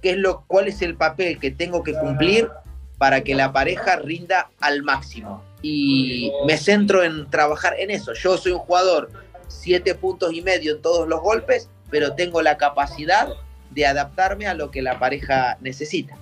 qué 0.00 0.10
es 0.10 0.16
lo, 0.16 0.44
cuál 0.46 0.68
es 0.68 0.80
el 0.80 0.96
papel 0.96 1.38
que 1.38 1.50
tengo 1.50 1.82
que 1.82 1.92
cumplir 1.92 2.48
para 2.96 3.22
que 3.22 3.34
la 3.34 3.52
pareja 3.52 3.96
rinda 3.96 4.50
al 4.60 4.82
máximo. 4.82 5.42
Y 5.62 6.32
me 6.46 6.56
centro 6.56 7.02
en 7.02 7.28
trabajar 7.28 7.74
en 7.78 7.90
eso. 7.90 8.14
Yo 8.14 8.38
soy 8.38 8.52
un 8.52 8.58
jugador 8.60 9.10
siete 9.48 9.94
puntos 9.94 10.32
y 10.32 10.40
medio 10.40 10.76
en 10.76 10.82
todos 10.82 11.06
los 11.06 11.20
golpes, 11.20 11.68
pero 11.90 12.14
tengo 12.14 12.40
la 12.40 12.56
capacidad 12.56 13.28
de 13.70 13.86
adaptarme 13.86 14.46
a 14.46 14.54
lo 14.54 14.70
que 14.70 14.80
la 14.80 14.98
pareja 14.98 15.58
necesita. 15.60 16.16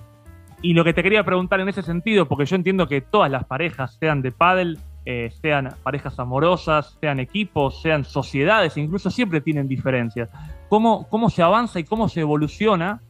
Y 0.61 0.73
lo 0.73 0.83
que 0.83 0.93
te 0.93 1.03
quería 1.03 1.23
preguntar 1.23 1.59
en 1.61 1.69
ese 1.69 1.81
sentido, 1.81 2.27
porque 2.27 2.45
yo 2.45 2.55
entiendo 2.55 2.87
que 2.87 3.01
todas 3.01 3.31
las 3.31 3.45
parejas, 3.45 3.95
sean 3.99 4.21
de 4.21 4.31
pádel, 4.31 4.77
eh, 5.05 5.31
sean 5.41 5.73
parejas 5.83 6.19
amorosas, 6.19 6.97
sean 6.99 7.19
equipos, 7.19 7.81
sean 7.81 8.03
sociedades, 8.03 8.75
incluso 8.75 9.09
siempre 9.09 9.39
tienen 9.39 9.67
diferencias. 9.67 10.29
¿Cómo, 10.67 11.07
cómo 11.09 11.29
se 11.29 11.41
avanza 11.41 11.79
y 11.79 11.85
cómo 11.85 12.09
se 12.09 12.19
evoluciona 12.19 13.01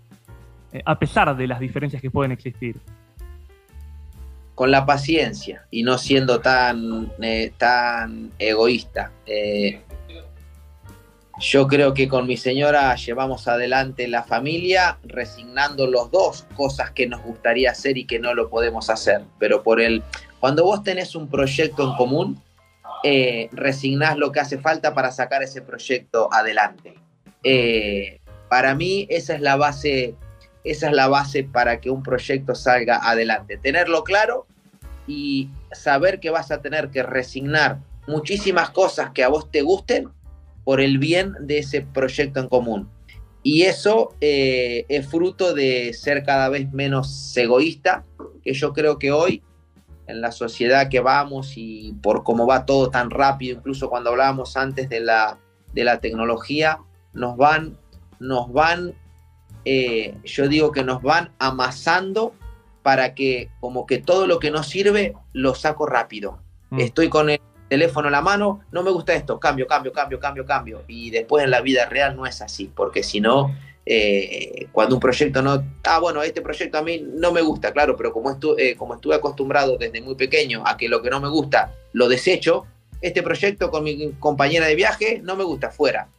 eh, 0.72 0.82
a 0.86 1.00
pesar 1.00 1.36
de 1.36 1.48
las 1.48 1.60
diferencias 1.60 2.02
que 2.02 2.12
pueden 2.12 2.32
existir? 2.32 2.78
Con 4.54 4.70
la 4.70 4.86
paciencia 4.86 5.66
y 5.72 5.82
no 5.84 5.98
siendo 5.98 6.42
tan, 6.42 7.12
eh, 7.20 7.52
tan 7.58 8.30
egoísta. 8.38 9.12
Yo 11.40 11.68
creo 11.68 11.94
que 11.94 12.10
con 12.10 12.28
mi 12.28 12.36
señora 12.36 12.94
llevamos 12.96 13.48
adelante 13.48 14.10
la 14.10 14.24
familia 14.24 15.00
resignando 15.04 15.88
los 15.88 16.12
dos 16.12 16.46
cosas 16.56 16.92
que 16.92 17.08
nos 17.08 17.24
gustaría 17.24 17.72
hacer 17.72 17.98
y 17.98 18.06
que 18.06 18.20
no 18.20 18.34
lo 18.34 18.50
podemos 18.50 18.90
hacer. 18.90 19.24
Pero 19.40 19.64
por 19.64 19.80
el, 19.80 20.04
cuando 20.42 20.66
vos 20.66 20.84
tenés 20.84 21.16
un 21.16 21.30
proyecto 21.30 21.90
en 21.90 21.96
común, 21.96 22.44
eh, 23.06 23.48
resignás 23.54 24.18
lo 24.18 24.34
que 24.34 24.42
hace 24.42 24.58
falta 24.58 24.94
para 24.94 25.14
sacar 25.14 25.42
ese 25.42 25.62
proyecto 25.62 26.28
adelante. 26.34 26.96
Eh, 27.44 28.20
para 28.50 28.76
mí 28.76 29.08
esa 29.10 29.36
es 29.36 29.40
la 29.40 29.56
base, 29.56 30.16
esa 30.66 30.88
es 30.88 30.94
la 30.94 31.08
base 31.08 31.46
para 31.46 31.80
que 31.80 31.90
un 31.90 32.04
proyecto 32.04 32.54
salga 32.54 33.00
adelante. 33.10 33.56
Tenerlo 33.56 34.04
claro 34.04 34.46
y 35.08 35.48
saber 35.72 36.20
que 36.20 36.32
vas 36.32 36.52
a 36.52 36.62
tener 36.62 36.90
que 36.90 37.02
resignar 37.02 37.80
muchísimas 38.08 38.72
cosas 38.72 39.12
que 39.12 39.24
a 39.24 39.30
vos 39.30 39.50
te 39.50 39.62
gusten 39.62 40.10
por 40.70 40.82
el 40.82 41.00
bien 41.00 41.34
de 41.40 41.58
ese 41.58 41.82
proyecto 41.82 42.40
en 42.40 42.48
común. 42.48 42.88
Y 43.42 43.64
eso 43.64 44.14
eh, 44.22 44.86
es 44.88 45.08
fruto 45.08 45.56
de 45.56 45.94
ser 45.94 46.24
cada 46.24 46.48
vez 46.48 46.72
menos 46.72 47.36
egoísta, 47.36 48.06
que 48.44 48.54
yo 48.54 48.72
creo 48.72 49.00
que 49.00 49.12
hoy, 49.12 49.42
en 50.06 50.22
la 50.22 50.32
sociedad 50.32 50.88
que 50.88 51.00
vamos 51.00 51.54
y 51.56 51.96
por 52.04 52.24
cómo 52.24 52.46
va 52.46 52.68
todo 52.68 52.92
tan 52.92 53.10
rápido, 53.10 53.58
incluso 53.58 53.90
cuando 53.90 54.12
hablábamos 54.12 54.56
antes 54.58 54.90
de 54.90 55.00
la, 55.00 55.40
de 55.74 55.84
la 55.84 56.00
tecnología, 56.02 56.78
nos 57.14 57.36
van, 57.36 57.76
nos 58.20 58.54
van, 58.54 58.94
eh, 59.66 60.20
yo 60.24 60.48
digo 60.48 60.72
que 60.72 60.84
nos 60.84 61.02
van 61.02 61.32
amasando 61.40 62.36
para 62.84 63.16
que 63.16 63.50
como 63.60 63.88
que 63.88 63.98
todo 63.98 64.28
lo 64.28 64.38
que 64.38 64.52
nos 64.52 64.68
sirve 64.68 65.16
lo 65.34 65.56
saco 65.56 65.88
rápido. 65.88 66.44
Mm. 66.70 66.82
Estoy 66.82 67.10
con 67.10 67.32
el 67.32 67.40
teléfono 67.70 68.08
en 68.08 68.12
la 68.14 68.22
mano, 68.22 68.62
no 68.72 68.84
me 68.84 68.92
gusta 68.92 69.14
esto, 69.14 69.40
cambio, 69.40 69.68
cambio, 69.68 69.94
cambio, 69.94 70.20
cambio, 70.20 70.46
cambio. 70.46 70.84
Y 70.88 71.12
después 71.12 71.44
en 71.44 71.52
la 71.52 71.62
vida 71.62 71.86
real 71.86 72.16
no 72.16 72.26
es 72.26 72.42
así, 72.42 72.70
porque 72.76 73.04
si 73.04 73.22
no, 73.22 73.56
eh, 73.86 74.68
cuando 74.72 74.96
un 74.96 75.00
proyecto 75.00 75.42
no, 75.42 75.64
ah, 75.86 76.00
bueno, 76.00 76.22
este 76.22 76.42
proyecto 76.42 76.78
a 76.78 76.82
mí 76.82 77.02
no 77.02 77.32
me 77.32 77.42
gusta, 77.42 77.72
claro, 77.72 77.96
pero 77.96 78.12
como, 78.12 78.38
eh, 78.58 78.76
como 78.76 78.96
estuve 78.96 79.16
acostumbrado 79.16 79.78
desde 79.78 80.02
muy 80.02 80.16
pequeño 80.16 80.64
a 80.66 80.76
que 80.76 80.90
lo 80.90 81.02
que 81.02 81.10
no 81.10 81.22
me 81.22 81.30
gusta 81.30 81.74
lo 81.94 82.10
desecho, 82.10 82.66
este 83.02 83.24
proyecto 83.24 83.72
con 83.72 83.84
mi 83.84 84.12
compañera 84.20 84.66
de 84.66 84.76
viaje 84.76 85.22
no 85.24 85.36
me 85.36 85.44
gusta, 85.44 85.72
fuera. 85.72 86.10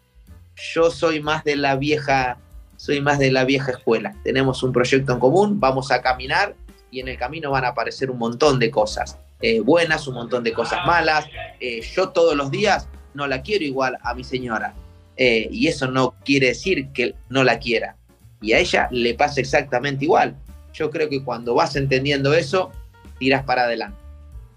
Yo 0.56 0.90
soy 0.90 1.20
más 1.20 1.44
de 1.44 1.56
la 1.56 1.76
vieja 1.76 2.38
soy 2.76 3.02
más 3.02 3.18
de 3.18 3.30
la 3.30 3.44
vieja 3.44 3.72
escuela. 3.72 4.14
Tenemos 4.24 4.62
un 4.62 4.72
proyecto 4.72 5.12
en 5.12 5.18
común, 5.18 5.60
vamos 5.60 5.90
a 5.90 6.00
caminar 6.00 6.54
y 6.90 7.00
en 7.00 7.08
el 7.08 7.18
camino 7.18 7.50
van 7.50 7.66
a 7.66 7.68
aparecer 7.68 8.10
un 8.10 8.16
montón 8.16 8.58
de 8.58 8.70
cosas 8.70 9.18
eh, 9.40 9.60
buenas, 9.60 10.06
un 10.06 10.14
montón 10.14 10.44
de 10.44 10.52
cosas 10.52 10.86
malas. 10.86 11.26
Eh, 11.60 11.80
yo 11.94 12.10
todos 12.10 12.36
los 12.36 12.50
días 12.50 12.88
no 13.14 13.26
la 13.26 13.42
quiero 13.42 13.64
igual 13.64 13.96
a 14.02 14.14
mi 14.14 14.24
señora. 14.24 14.74
Eh, 15.16 15.48
y 15.50 15.66
eso 15.66 15.90
no 15.90 16.14
quiere 16.24 16.48
decir 16.48 16.88
que 16.92 17.14
no 17.28 17.44
la 17.44 17.58
quiera. 17.58 17.96
Y 18.40 18.52
a 18.52 18.58
ella 18.58 18.88
le 18.90 19.14
pasa 19.14 19.40
exactamente 19.40 20.04
igual. 20.04 20.36
Yo 20.72 20.90
creo 20.90 21.08
que 21.08 21.22
cuando 21.22 21.54
vas 21.54 21.76
entendiendo 21.76 22.32
eso, 22.32 22.70
tiras 23.18 23.44
para 23.44 23.62
adelante. 23.62 23.98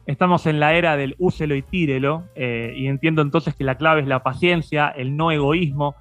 Estamos 0.05 0.45
en 0.45 0.59
la 0.59 0.73
era 0.73 0.97
del 0.97 1.15
úselo 1.17 1.55
y 1.55 1.61
tírelo, 1.61 2.25
y 2.35 2.87
entiendo 2.87 3.21
entonces 3.21 3.55
que 3.55 3.63
la 3.63 3.77
clave 3.77 4.01
es 4.01 4.07
la 4.07 4.21
paciencia, 4.21 4.89
el 4.89 5.15
no 5.15 5.31
egoísmo, 5.31 5.95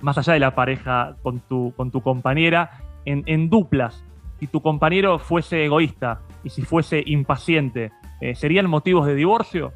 más 0.00 0.18
allá 0.18 0.34
de 0.34 0.40
la 0.40 0.54
pareja 0.54 1.16
con 1.22 1.40
tu, 1.40 1.72
con 1.74 1.90
tu 1.90 2.02
compañera, 2.02 2.82
en, 3.04 3.48
duplas. 3.48 4.04
Si 4.42 4.48
tu 4.48 4.60
compañero 4.60 5.20
fuese 5.20 5.66
egoísta 5.66 6.20
y 6.42 6.50
si 6.50 6.62
fuese 6.62 7.00
impaciente, 7.06 7.92
eh, 8.20 8.34
¿serían 8.34 8.68
motivos 8.68 9.06
de 9.06 9.14
divorcio? 9.14 9.72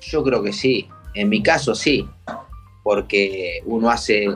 Yo 0.00 0.24
creo 0.24 0.42
que 0.42 0.52
sí. 0.52 0.88
En 1.14 1.28
mi 1.28 1.40
caso 1.40 1.76
sí, 1.76 2.08
porque 2.82 3.62
uno 3.64 3.90
hace, 3.90 4.26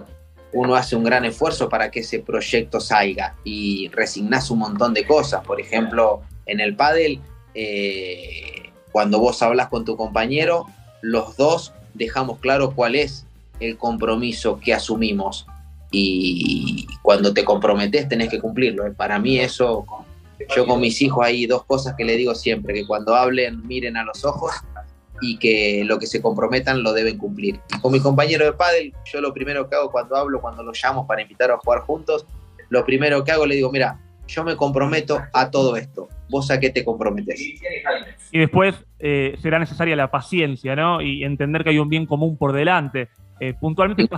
uno 0.53 0.77
hace 0.77 0.95
un 0.95 1.03
gran 1.03 1.25
esfuerzo 1.25 1.69
para 1.69 1.91
que 1.91 1.99
ese 1.99 2.21
proyecto 2.21 2.79
salga 2.79 3.35
y 3.43 3.89
resignas 3.89 4.53
un 4.53 4.61
montón 4.61 4.95
de 4.95 5.05
cosas. 5.05 5.45
Por 5.45 5.61
ejemplo, 5.61 6.23
en 6.47 6.61
el 6.61 6.77
pádel, 6.77 7.19
eh, 7.55 8.71
cuando 8.93 9.19
vos 9.19 9.43
hablas 9.43 9.67
con 9.67 9.85
tu 9.85 9.97
compañero, 9.97 10.67
los 11.01 11.37
dos 11.37 11.75
dejamos 11.95 12.39
claro 12.39 12.71
cuál 12.71 12.95
es 12.95 13.27
el 13.59 13.77
compromiso 13.77 14.61
que 14.61 14.75
asumimos. 14.75 15.49
Y 15.93 16.87
cuando 17.03 17.33
te 17.33 17.45
comprometes 17.45 18.09
tenés 18.09 18.31
que 18.31 18.41
cumplirlo. 18.41 18.93
Para 18.95 19.19
mí 19.19 19.39
eso, 19.39 19.85
yo 20.57 20.67
con 20.67 20.81
mis 20.81 21.01
hijos 21.03 21.25
hay 21.25 21.47
dos 21.47 21.65
cosas 21.65 21.95
que 21.97 22.05
le 22.05 22.17
digo 22.17 22.35
siempre, 22.35 22.75
que 22.75 22.87
cuando 22.87 23.15
hablen 23.15 23.67
miren 23.67 23.97
a 23.97 24.05
los 24.05 24.25
ojos 24.25 24.53
y 25.21 25.37
que 25.37 25.85
lo 25.85 25.99
que 25.99 26.07
se 26.07 26.21
comprometan 26.21 26.83
lo 26.83 26.93
deben 26.93 27.17
cumplir. 27.17 27.61
con 27.81 27.93
mi 27.93 28.01
compañero 28.01 28.45
de 28.45 28.53
pádel, 28.53 28.93
yo 29.05 29.21
lo 29.21 29.33
primero 29.33 29.69
que 29.69 29.77
hago 29.77 29.91
cuando 29.91 30.17
hablo, 30.17 30.41
cuando 30.41 30.63
lo 30.63 30.73
llamo 30.73 31.07
para 31.07 31.23
invitar 31.23 31.51
a 31.51 31.59
jugar 31.59 31.81
juntos, 31.81 32.27
lo 32.71 32.85
primero 32.85 33.23
que 33.23 33.31
hago 33.31 33.47
le 33.47 33.55
digo, 33.55 33.71
mira, 33.71 34.01
yo 34.27 34.45
me 34.45 34.57
comprometo 34.57 35.21
a 35.33 35.51
todo 35.51 35.77
esto. 35.77 36.09
¿Vos 36.29 36.51
a 36.51 36.59
qué 36.59 36.71
te 36.71 36.85
comprometes? 36.85 37.41
Y 38.31 38.39
después 38.39 38.75
eh, 38.99 39.37
será 39.41 39.59
necesaria 39.59 39.95
la 39.95 40.11
paciencia, 40.11 40.75
¿no? 40.75 41.03
Y 41.03 41.25
entender 41.25 41.63
que 41.65 41.71
hay 41.71 41.79
un 41.79 41.89
bien 41.89 42.07
común 42.07 42.37
por 42.37 42.53
delante. 42.53 43.09
Eh, 43.41 43.55
puntualmente 43.55 44.09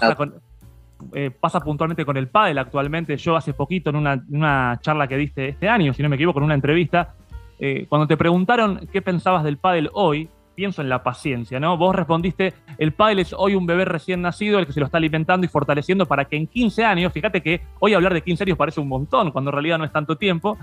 eh, 1.12 1.30
pasa, 1.30 1.60
puntualmente 1.60 2.04
con 2.04 2.16
el 2.16 2.28
pádel 2.28 2.58
actualmente. 2.58 3.16
Yo 3.16 3.36
hace 3.36 3.52
poquito 3.52 3.90
en 3.90 3.96
una, 3.96 4.78
charla 4.80 5.06
que 5.06 5.16
diste 5.16 5.48
este 5.48 5.68
año, 5.68 5.92
si 5.92 6.02
no 6.02 6.08
me 6.08 6.16
equivoco, 6.16 6.38
en 6.38 6.44
una 6.44 6.54
entrevista, 6.54 7.14
eh, 7.58 7.86
cuando 7.88 8.06
te 8.06 8.16
preguntaron 8.16 8.88
qué 8.92 9.02
pensabas 9.02 9.44
del 9.44 9.58
pádel 9.58 9.90
hoy, 9.92 10.28
pienso 10.54 10.82
en 10.82 10.88
la 10.88 11.02
paciencia, 11.02 11.58
¿no? 11.58 11.76
Vos 11.76 11.96
respondiste, 11.96 12.54
el 12.78 12.92
pádel 12.92 13.18
es 13.18 13.34
hoy 13.36 13.56
un 13.56 13.66
bebé 13.66 13.84
recién 13.84 14.22
nacido, 14.22 14.58
el 14.58 14.66
que 14.66 14.72
se 14.72 14.78
lo 14.78 14.86
está 14.86 14.98
alimentando 14.98 15.44
y 15.44 15.48
fortaleciendo 15.48 16.06
para 16.06 16.26
que 16.26 16.36
en 16.36 16.46
15 16.46 16.84
años, 16.84 17.12
fíjate 17.12 17.40
que 17.40 17.60
hoy 17.80 17.94
hablar 17.94 18.14
de 18.14 18.22
15 18.22 18.44
años 18.44 18.56
parece 18.56 18.80
un 18.80 18.88
montón, 18.88 19.32
cuando 19.32 19.50
en 19.50 19.54
realidad 19.54 19.78
no 19.78 19.84
es 19.84 19.92
tanto 19.92 20.16
tiempo, 20.16 20.56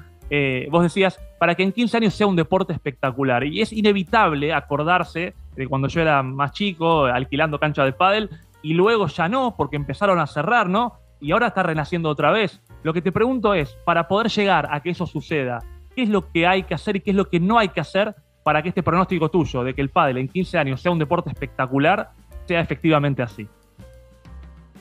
vos 0.69 0.83
decías, 0.83 1.19
para 1.39 1.55
que 1.55 1.63
en 1.63 1.73
15 1.73 1.97
años 1.97 2.13
sea 2.13 2.25
un 2.25 2.37
deporte 2.37 2.71
espectacular. 2.71 3.43
Y 3.43 3.59
es 3.59 3.73
inevitable 3.73 4.53
acordarse 4.53 5.33
de 5.57 5.67
cuando 5.67 5.89
yo 5.89 6.01
era 6.01 6.23
más 6.23 6.53
chico, 6.53 7.03
alquilando 7.05 7.59
cancha 7.59 7.83
de 7.83 7.91
pádel, 7.91 8.29
y 8.61 8.73
luego 8.73 9.07
ya 9.07 9.27
no, 9.27 9.55
porque 9.57 9.75
empezaron 9.75 10.19
a 10.19 10.27
cerrar, 10.27 10.69
¿no? 10.69 10.99
Y 11.19 11.31
ahora 11.31 11.47
está 11.47 11.63
renaciendo 11.63 12.09
otra 12.09 12.31
vez. 12.31 12.61
Lo 12.83 12.93
que 12.93 13.01
te 13.01 13.11
pregunto 13.11 13.53
es, 13.53 13.75
para 13.85 14.07
poder 14.07 14.29
llegar 14.29 14.67
a 14.71 14.81
que 14.81 14.89
eso 14.89 15.05
suceda, 15.05 15.59
¿qué 15.95 16.03
es 16.03 16.09
lo 16.09 16.31
que 16.31 16.47
hay 16.47 16.63
que 16.63 16.73
hacer 16.73 16.95
y 16.95 17.01
qué 17.01 17.11
es 17.11 17.15
lo 17.15 17.29
que 17.29 17.39
no 17.39 17.59
hay 17.59 17.69
que 17.69 17.81
hacer 17.81 18.15
para 18.43 18.63
que 18.63 18.69
este 18.69 18.83
pronóstico 18.83 19.29
tuyo 19.29 19.63
de 19.63 19.73
que 19.73 19.81
el 19.81 19.89
pádel 19.89 20.17
en 20.17 20.27
15 20.27 20.57
años 20.57 20.81
sea 20.81 20.91
un 20.91 20.99
deporte 20.99 21.29
espectacular 21.29 22.11
sea 22.47 22.59
efectivamente 22.59 23.21
así? 23.21 23.47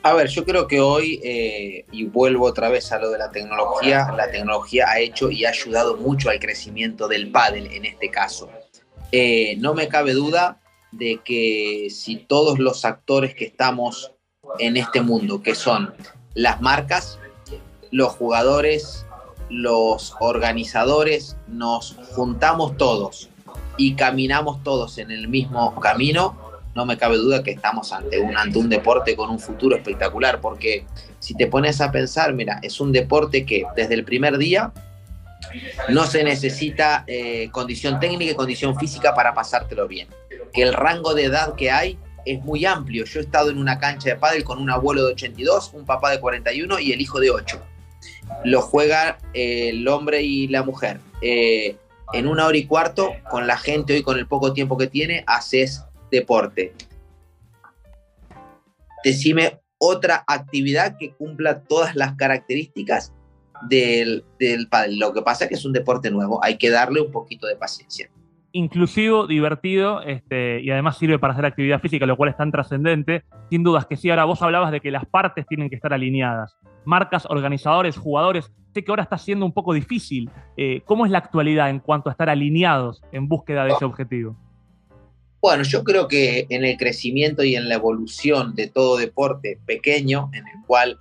A 0.03 0.13
ver, 0.13 0.27
yo 0.27 0.43
creo 0.43 0.67
que 0.67 0.79
hoy, 0.79 1.21
eh, 1.23 1.85
y 1.91 2.05
vuelvo 2.05 2.45
otra 2.47 2.69
vez 2.69 2.91
a 2.91 2.99
lo 2.99 3.11
de 3.11 3.19
la 3.19 3.29
tecnología, 3.29 4.11
la 4.17 4.31
tecnología 4.31 4.89
ha 4.89 4.99
hecho 4.99 5.29
y 5.29 5.45
ha 5.45 5.49
ayudado 5.49 5.95
mucho 5.97 6.31
al 6.31 6.39
crecimiento 6.39 7.07
del 7.07 7.29
pádel 7.29 7.71
en 7.71 7.85
este 7.85 8.09
caso. 8.09 8.49
Eh, 9.11 9.57
no 9.59 9.75
me 9.75 9.87
cabe 9.87 10.13
duda 10.13 10.60
de 10.91 11.21
que 11.23 11.87
si 11.89 12.17
todos 12.17 12.59
los 12.59 12.85
actores 12.85 13.33
que 13.33 13.45
estamos 13.45 14.11
en 14.59 14.77
este 14.77 15.01
mundo, 15.01 15.41
que 15.41 15.55
son 15.55 15.93
las 16.33 16.61
marcas, 16.61 17.19
los 17.91 18.13
jugadores, 18.13 19.05
los 19.49 20.15
organizadores, 20.19 21.37
nos 21.47 21.97
juntamos 22.15 22.77
todos 22.77 23.29
y 23.77 23.95
caminamos 23.95 24.63
todos 24.63 24.97
en 24.97 25.11
el 25.11 25.27
mismo 25.27 25.79
camino, 25.79 26.37
no 26.75 26.85
me 26.85 26.97
cabe 26.97 27.17
duda 27.17 27.43
que 27.43 27.51
estamos 27.51 27.91
ante 27.91 28.19
un, 28.19 28.37
ante 28.37 28.57
un 28.57 28.69
deporte 28.69 29.15
con 29.15 29.29
un 29.29 29.39
futuro 29.39 29.75
espectacular, 29.75 30.39
porque 30.39 30.85
si 31.19 31.35
te 31.35 31.47
pones 31.47 31.81
a 31.81 31.91
pensar, 31.91 32.33
mira, 32.33 32.59
es 32.63 32.79
un 32.79 32.91
deporte 32.91 33.45
que 33.45 33.65
desde 33.75 33.93
el 33.93 34.05
primer 34.05 34.37
día 34.37 34.71
no 35.89 36.05
se 36.05 36.23
necesita 36.23 37.03
eh, 37.07 37.49
condición 37.51 37.99
técnica 37.99 38.31
y 38.31 38.35
condición 38.35 38.77
física 38.77 39.13
para 39.13 39.33
pasártelo 39.33 39.87
bien 39.87 40.07
que 40.53 40.63
el 40.63 40.73
rango 40.73 41.13
de 41.13 41.25
edad 41.25 41.55
que 41.55 41.71
hay 41.71 41.97
es 42.25 42.43
muy 42.43 42.65
amplio. 42.65 43.05
Yo 43.05 43.19
he 43.19 43.23
estado 43.23 43.49
en 43.49 43.57
una 43.57 43.79
cancha 43.79 44.09
de 44.09 44.15
pádel 44.15 44.43
con 44.43 44.59
un 44.59 44.69
abuelo 44.69 45.05
de 45.05 45.13
82, 45.13 45.71
un 45.73 45.85
papá 45.85 46.11
de 46.11 46.19
41 46.19 46.79
y 46.79 46.91
el 46.91 47.01
hijo 47.01 47.19
de 47.19 47.31
8. 47.31 47.61
Lo 48.43 48.61
juega 48.61 49.17
eh, 49.33 49.69
el 49.69 49.87
hombre 49.87 50.21
y 50.21 50.47
la 50.47 50.63
mujer. 50.63 50.99
Eh, 51.21 51.77
en 52.13 52.27
una 52.27 52.45
hora 52.45 52.57
y 52.57 52.65
cuarto, 52.65 53.13
con 53.29 53.47
la 53.47 53.57
gente 53.57 53.93
hoy, 53.93 54.03
con 54.03 54.17
el 54.17 54.27
poco 54.27 54.53
tiempo 54.53 54.77
que 54.77 54.87
tiene, 54.87 55.23
haces 55.27 55.83
deporte. 56.11 56.73
Decime 59.03 59.61
otra 59.77 60.23
actividad 60.27 60.97
que 60.99 61.13
cumpla 61.13 61.61
todas 61.63 61.95
las 61.95 62.15
características 62.15 63.13
del, 63.67 64.25
del 64.39 64.67
pádel. 64.67 64.99
Lo 64.99 65.13
que 65.13 65.21
pasa 65.21 65.45
es 65.45 65.49
que 65.49 65.55
es 65.55 65.65
un 65.65 65.73
deporte 65.73 66.11
nuevo, 66.11 66.43
hay 66.43 66.57
que 66.57 66.69
darle 66.69 67.01
un 67.01 67.11
poquito 67.11 67.47
de 67.47 67.55
paciencia 67.55 68.11
inclusivo, 68.53 69.27
divertido 69.27 70.01
este, 70.01 70.61
y 70.61 70.69
además 70.71 70.97
sirve 70.97 71.19
para 71.19 71.33
hacer 71.33 71.45
actividad 71.45 71.81
física, 71.81 72.05
lo 72.05 72.17
cual 72.17 72.29
es 72.29 72.37
tan 72.37 72.51
trascendente. 72.51 73.23
Sin 73.49 73.63
dudas 73.63 73.85
que 73.85 73.97
sí, 73.97 74.09
ahora 74.09 74.25
vos 74.25 74.41
hablabas 74.41 74.71
de 74.71 74.81
que 74.81 74.91
las 74.91 75.05
partes 75.05 75.45
tienen 75.47 75.69
que 75.69 75.75
estar 75.75 75.93
alineadas. 75.93 76.57
Marcas, 76.85 77.25
organizadores, 77.29 77.97
jugadores. 77.97 78.51
Sé 78.73 78.83
que 78.83 78.91
ahora 78.91 79.03
está 79.03 79.17
siendo 79.17 79.45
un 79.45 79.53
poco 79.53 79.73
difícil. 79.73 80.29
Eh, 80.57 80.81
¿Cómo 80.85 81.05
es 81.05 81.11
la 81.11 81.19
actualidad 81.19 81.69
en 81.69 81.79
cuanto 81.79 82.09
a 82.09 82.13
estar 82.13 82.29
alineados 82.29 83.01
en 83.11 83.27
búsqueda 83.27 83.65
de 83.65 83.71
ese 83.71 83.85
objetivo? 83.85 84.35
Bueno, 85.41 85.63
yo 85.63 85.83
creo 85.83 86.07
que 86.07 86.45
en 86.49 86.63
el 86.63 86.77
crecimiento 86.77 87.43
y 87.43 87.55
en 87.55 87.67
la 87.67 87.75
evolución 87.75 88.53
de 88.53 88.67
todo 88.67 88.97
deporte 88.97 89.59
pequeño, 89.65 90.29
en 90.33 90.47
el 90.47 90.65
cual 90.67 90.99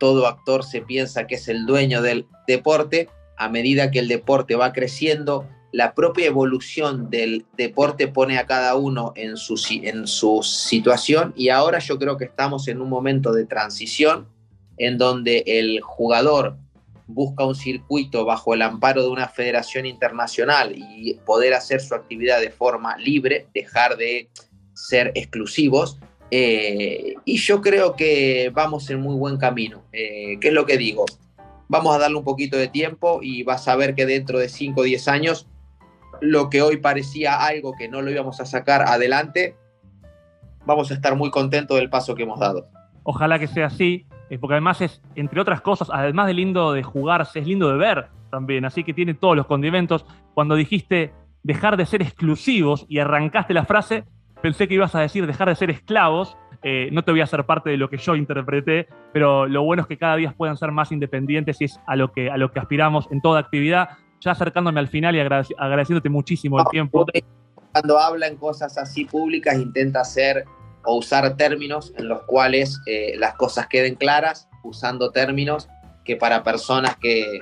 todo 0.00 0.26
actor 0.26 0.64
se 0.64 0.80
piensa 0.80 1.26
que 1.26 1.34
es 1.34 1.48
el 1.48 1.66
dueño 1.66 2.00
del 2.00 2.26
deporte, 2.46 3.08
a 3.36 3.48
medida 3.48 3.90
que 3.90 3.98
el 3.98 4.08
deporte 4.08 4.56
va 4.56 4.72
creciendo, 4.72 5.46
la 5.74 5.92
propia 5.92 6.26
evolución 6.26 7.10
del 7.10 7.46
deporte 7.56 8.06
pone 8.06 8.38
a 8.38 8.46
cada 8.46 8.76
uno 8.76 9.12
en 9.16 9.36
su, 9.36 9.60
en 9.82 10.06
su 10.06 10.40
situación 10.44 11.32
y 11.34 11.48
ahora 11.48 11.80
yo 11.80 11.98
creo 11.98 12.16
que 12.16 12.26
estamos 12.26 12.68
en 12.68 12.80
un 12.80 12.88
momento 12.88 13.32
de 13.32 13.44
transición 13.44 14.28
en 14.76 14.98
donde 14.98 15.42
el 15.46 15.80
jugador 15.80 16.56
busca 17.08 17.44
un 17.44 17.56
circuito 17.56 18.24
bajo 18.24 18.54
el 18.54 18.62
amparo 18.62 19.02
de 19.02 19.08
una 19.08 19.26
federación 19.26 19.84
internacional 19.84 20.72
y 20.76 21.14
poder 21.26 21.54
hacer 21.54 21.80
su 21.80 21.96
actividad 21.96 22.40
de 22.40 22.50
forma 22.50 22.96
libre, 22.96 23.48
dejar 23.52 23.96
de 23.96 24.28
ser 24.74 25.10
exclusivos. 25.16 25.98
Eh, 26.30 27.16
y 27.24 27.36
yo 27.38 27.60
creo 27.60 27.96
que 27.96 28.52
vamos 28.54 28.88
en 28.90 29.00
muy 29.00 29.16
buen 29.16 29.38
camino. 29.38 29.82
Eh, 29.92 30.38
¿Qué 30.40 30.48
es 30.48 30.54
lo 30.54 30.66
que 30.66 30.78
digo? 30.78 31.04
Vamos 31.66 31.96
a 31.96 31.98
darle 31.98 32.16
un 32.16 32.24
poquito 32.24 32.56
de 32.56 32.68
tiempo 32.68 33.18
y 33.22 33.42
vas 33.42 33.66
a 33.66 33.74
ver 33.74 33.96
que 33.96 34.06
dentro 34.06 34.38
de 34.38 34.48
5 34.48 34.80
o 34.80 34.84
10 34.84 35.08
años 35.08 35.48
lo 36.24 36.48
que 36.48 36.62
hoy 36.62 36.78
parecía 36.78 37.44
algo 37.44 37.74
que 37.74 37.88
no 37.88 38.02
lo 38.02 38.10
íbamos 38.10 38.40
a 38.40 38.46
sacar 38.46 38.82
adelante, 38.82 39.56
vamos 40.64 40.90
a 40.90 40.94
estar 40.94 41.16
muy 41.16 41.30
contentos 41.30 41.76
del 41.76 41.90
paso 41.90 42.14
que 42.14 42.22
hemos 42.22 42.40
dado. 42.40 42.66
Ojalá 43.02 43.38
que 43.38 43.46
sea 43.46 43.66
así, 43.66 44.06
eh, 44.30 44.38
porque 44.38 44.54
además 44.54 44.80
es, 44.80 45.02
entre 45.14 45.40
otras 45.40 45.60
cosas, 45.60 45.90
además 45.92 46.26
de 46.26 46.34
lindo 46.34 46.72
de 46.72 46.82
jugarse, 46.82 47.40
es 47.40 47.46
lindo 47.46 47.68
de 47.68 47.76
ver 47.76 48.08
también, 48.30 48.64
así 48.64 48.82
que 48.84 48.94
tiene 48.94 49.14
todos 49.14 49.36
los 49.36 49.46
condimentos. 49.46 50.06
Cuando 50.32 50.54
dijiste 50.54 51.12
dejar 51.42 51.76
de 51.76 51.84
ser 51.84 52.00
exclusivos 52.00 52.86
y 52.88 52.98
arrancaste 52.98 53.52
la 53.52 53.66
frase, 53.66 54.04
pensé 54.40 54.66
que 54.66 54.74
ibas 54.74 54.94
a 54.94 55.00
decir 55.00 55.26
dejar 55.26 55.48
de 55.48 55.54
ser 55.54 55.70
esclavos. 55.70 56.36
Eh, 56.62 56.88
no 56.92 57.02
te 57.02 57.10
voy 57.10 57.20
a 57.20 57.24
hacer 57.24 57.44
parte 57.44 57.68
de 57.68 57.76
lo 57.76 57.90
que 57.90 57.98
yo 57.98 58.16
interpreté, 58.16 58.88
pero 59.12 59.46
lo 59.46 59.62
bueno 59.62 59.82
es 59.82 59.88
que 59.88 59.98
cada 59.98 60.16
día 60.16 60.32
puedan 60.34 60.56
ser 60.56 60.72
más 60.72 60.90
independientes 60.90 61.60
y 61.60 61.64
es 61.64 61.78
a 61.86 61.94
lo 61.94 62.10
que, 62.10 62.30
a 62.30 62.38
lo 62.38 62.50
que 62.50 62.58
aspiramos 62.58 63.06
en 63.10 63.20
toda 63.20 63.40
actividad 63.40 63.90
ya 64.24 64.32
acercándome 64.32 64.80
al 64.80 64.88
final 64.88 65.14
y 65.14 65.20
agradeciéndote 65.20 66.08
muchísimo 66.08 66.58
el 66.58 66.66
tiempo. 66.66 67.06
Cuando 67.72 67.98
habla 67.98 68.26
en 68.26 68.36
cosas 68.36 68.78
así 68.78 69.04
públicas 69.04 69.56
intenta 69.56 70.04
ser 70.04 70.44
o 70.84 70.96
usar 70.96 71.36
términos 71.36 71.92
en 71.96 72.08
los 72.08 72.22
cuales 72.22 72.80
eh, 72.86 73.14
las 73.18 73.34
cosas 73.34 73.66
queden 73.68 73.94
claras, 73.94 74.48
usando 74.62 75.10
términos 75.10 75.68
que 76.04 76.16
para 76.16 76.42
personas 76.42 76.96
que 76.96 77.40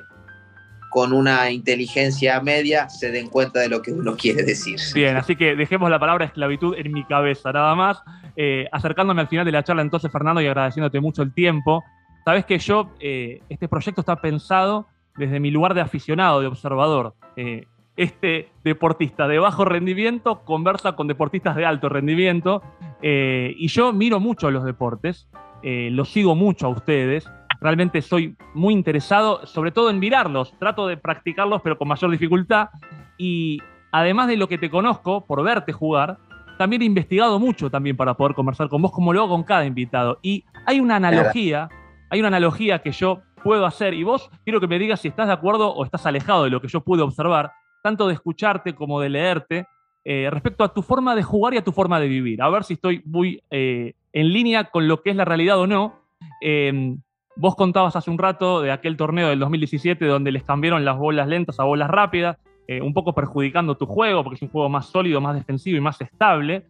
con 0.91 1.13
una 1.13 1.51
inteligencia 1.51 2.41
media 2.41 2.89
se 2.89 3.11
den 3.11 3.29
cuenta 3.29 3.61
de 3.61 3.69
lo 3.69 3.81
que 3.81 3.93
uno 3.93 4.15
quiere 4.17 4.43
decir. 4.43 4.79
Bien, 4.95 5.17
así 5.17 5.37
que 5.37 5.57
dejemos 5.57 5.91
la 5.91 5.99
palabra 5.99 6.27
esclavitud 6.27 6.77
en 6.77 6.93
mi 6.93 7.05
cabeza, 7.05 7.51
nada 7.53 7.75
más. 7.75 8.03
Eh, 8.37 8.67
acercándome 8.73 9.23
al 9.23 9.29
final 9.29 9.47
de 9.47 9.53
la 9.53 9.65
charla 9.65 9.83
entonces, 9.83 10.13
Fernando, 10.13 10.41
y 10.41 10.47
agradeciéndote 10.47 11.01
mucho 11.01 11.23
el 11.23 11.33
tiempo. 11.33 11.83
Sabes 12.25 12.45
que 12.45 12.59
yo, 12.59 12.91
eh, 13.01 13.41
este 13.49 13.69
proyecto 13.69 14.03
está 14.03 14.17
pensado 14.17 14.87
desde 15.17 15.41
mi 15.41 15.51
lugar 15.51 15.75
de 15.75 15.81
aficionado, 15.81 16.41
de 16.41 16.47
observador. 16.47 17.15
Eh, 17.37 17.67
este 17.97 18.49
deportista 18.65 19.29
de 19.29 19.39
bajo 19.39 19.65
rendimiento 19.65 20.45
conversa 20.45 20.93
con 20.93 21.09
deportistas 21.09 21.57
de 21.57 21.67
alto 21.67 21.91
rendimiento 21.91 22.63
y 23.03 23.67
yo 23.69 23.93
miro 23.93 24.19
mucho 24.19 24.51
los 24.51 24.65
deportes, 24.65 25.29
los 25.63 26.09
sigo 26.09 26.35
mucho 26.35 26.69
a 26.69 26.71
ustedes 26.71 27.29
realmente 27.63 28.03
soy 28.03 28.37
muy 28.55 28.75
interesado, 28.75 29.47
sobre 29.47 29.71
todo 29.71 29.89
en 29.89 29.99
mirarlos. 29.99 30.53
Trato 30.59 30.87
de 30.87 30.97
practicarlos, 30.97 31.63
pero 31.63 31.79
con 31.79 31.89
mayor 31.89 32.11
dificultad. 32.11 32.69
Y 33.17 33.61
además 33.93 34.29
de 34.29 34.37
lo 34.37 34.49
que 34.49 34.59
te 34.59 34.69
conozco, 34.69 35.25
por 35.25 35.43
verte 35.43 35.73
jugar, 35.73 36.19
también 36.59 36.83
he 36.83 36.85
investigado 36.85 37.39
mucho 37.39 37.71
también 37.71 37.97
para 37.97 38.15
poder 38.15 38.35
conversar 38.35 38.69
con 38.69 38.83
vos, 38.83 38.93
como 38.93 39.13
lo 39.13 39.21
hago 39.21 39.31
con 39.31 39.45
cada 39.45 39.65
invitado. 39.65 40.19
Y 40.23 40.45
hay 40.67 40.81
una 40.81 40.97
analogía, 40.97 41.69
hay 42.11 42.19
una 42.19 42.29
analogía 42.29 42.81
que 42.81 42.91
yo 42.93 43.23
puedo 43.43 43.67
hacer, 43.67 43.95
y 43.95 44.05
vos 44.05 44.31
quiero 44.45 44.61
que 44.61 44.69
me 44.69 44.79
digas 44.79 45.01
si 45.01 45.09
estás 45.09 45.27
de 45.27 45.33
acuerdo 45.33 45.73
o 45.73 45.85
estás 45.85 46.07
alejado 46.07 46.45
de 46.45 46.51
lo 46.51 46.61
que 46.61 46.69
yo 46.69 46.81
pude 46.81 47.03
observar, 47.03 47.53
tanto 47.83 48.07
de 48.07 48.15
escucharte 48.15 48.75
como 48.75 49.01
de 49.01 49.09
leerte, 49.09 49.67
eh, 50.05 50.29
respecto 50.31 50.65
a 50.65 50.73
tu 50.73 50.83
forma 50.83 51.15
de 51.15 51.23
jugar 51.23 51.55
y 51.55 51.59
a 51.59 51.65
tu 51.65 51.73
forma 51.73 52.01
de 52.01 52.09
vivir. 52.09 52.43
A 52.43 52.49
ver 52.49 52.65
si 52.65 52.75
estoy 52.75 53.03
muy 53.05 53.43
eh, 53.51 53.95
en 54.13 54.33
línea 54.33 54.65
con 54.65 54.89
lo 54.89 55.03
que 55.03 55.11
es 55.11 55.17
la 55.17 55.25
realidad 55.25 55.59
o 55.59 55.67
no. 55.67 56.01
Eh, 56.41 56.97
Vos 57.35 57.57
contabas 57.57 57.97
hace 57.97 58.11
un 58.11 58.19
rato 58.19 58.61
de 58.61 58.71
aquel 58.71 58.97
torneo 58.97 59.29
del 59.29 59.39
2017 59.39 60.05
donde 60.05 60.33
les 60.33 60.45
cambiaron 60.45 60.85
las 60.85 60.99
bolas 60.99 61.27
lentas 61.27 61.59
a 61.59 61.65
bolas 61.65 61.89
rápidas, 61.89 62.37
eh, 62.69 62.83
un 62.83 62.93
poco 62.93 63.15
perjudicando 63.15 63.75
tu 63.75 63.87
juego 63.87 64.23
porque 64.23 64.35
es 64.35 64.43
un 64.43 64.51
juego 64.51 64.69
más 64.69 64.87
sólido, 64.87 65.19
más 65.21 65.35
defensivo 65.35 65.79
y 65.79 65.81
más 65.81 66.01
estable, 66.01 66.67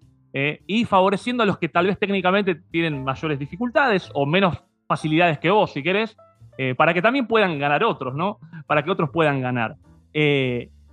y 0.67 0.87
favoreciendo 0.87 1.43
a 1.43 1.47
los 1.47 1.59
que 1.59 1.69
tal 1.69 1.89
vez 1.89 1.99
técnicamente 1.99 2.55
tienen 2.55 3.05
mayores 3.05 3.39
dificultades 3.39 4.09
o 4.15 4.25
menos 4.25 4.65
facilidades 4.89 5.39
que 5.39 5.51
vos, 5.51 5.73
si 5.73 5.83
querés, 5.83 6.17
eh, 6.71 6.75
para 6.75 6.95
que 6.95 7.03
también 7.03 7.27
puedan 7.27 7.59
ganar 7.59 7.83
otros, 7.85 8.15
¿no? 8.15 8.39
Para 8.67 8.83
que 8.83 8.91
otros 8.91 9.11
puedan 9.11 9.41
ganar. 9.41 9.77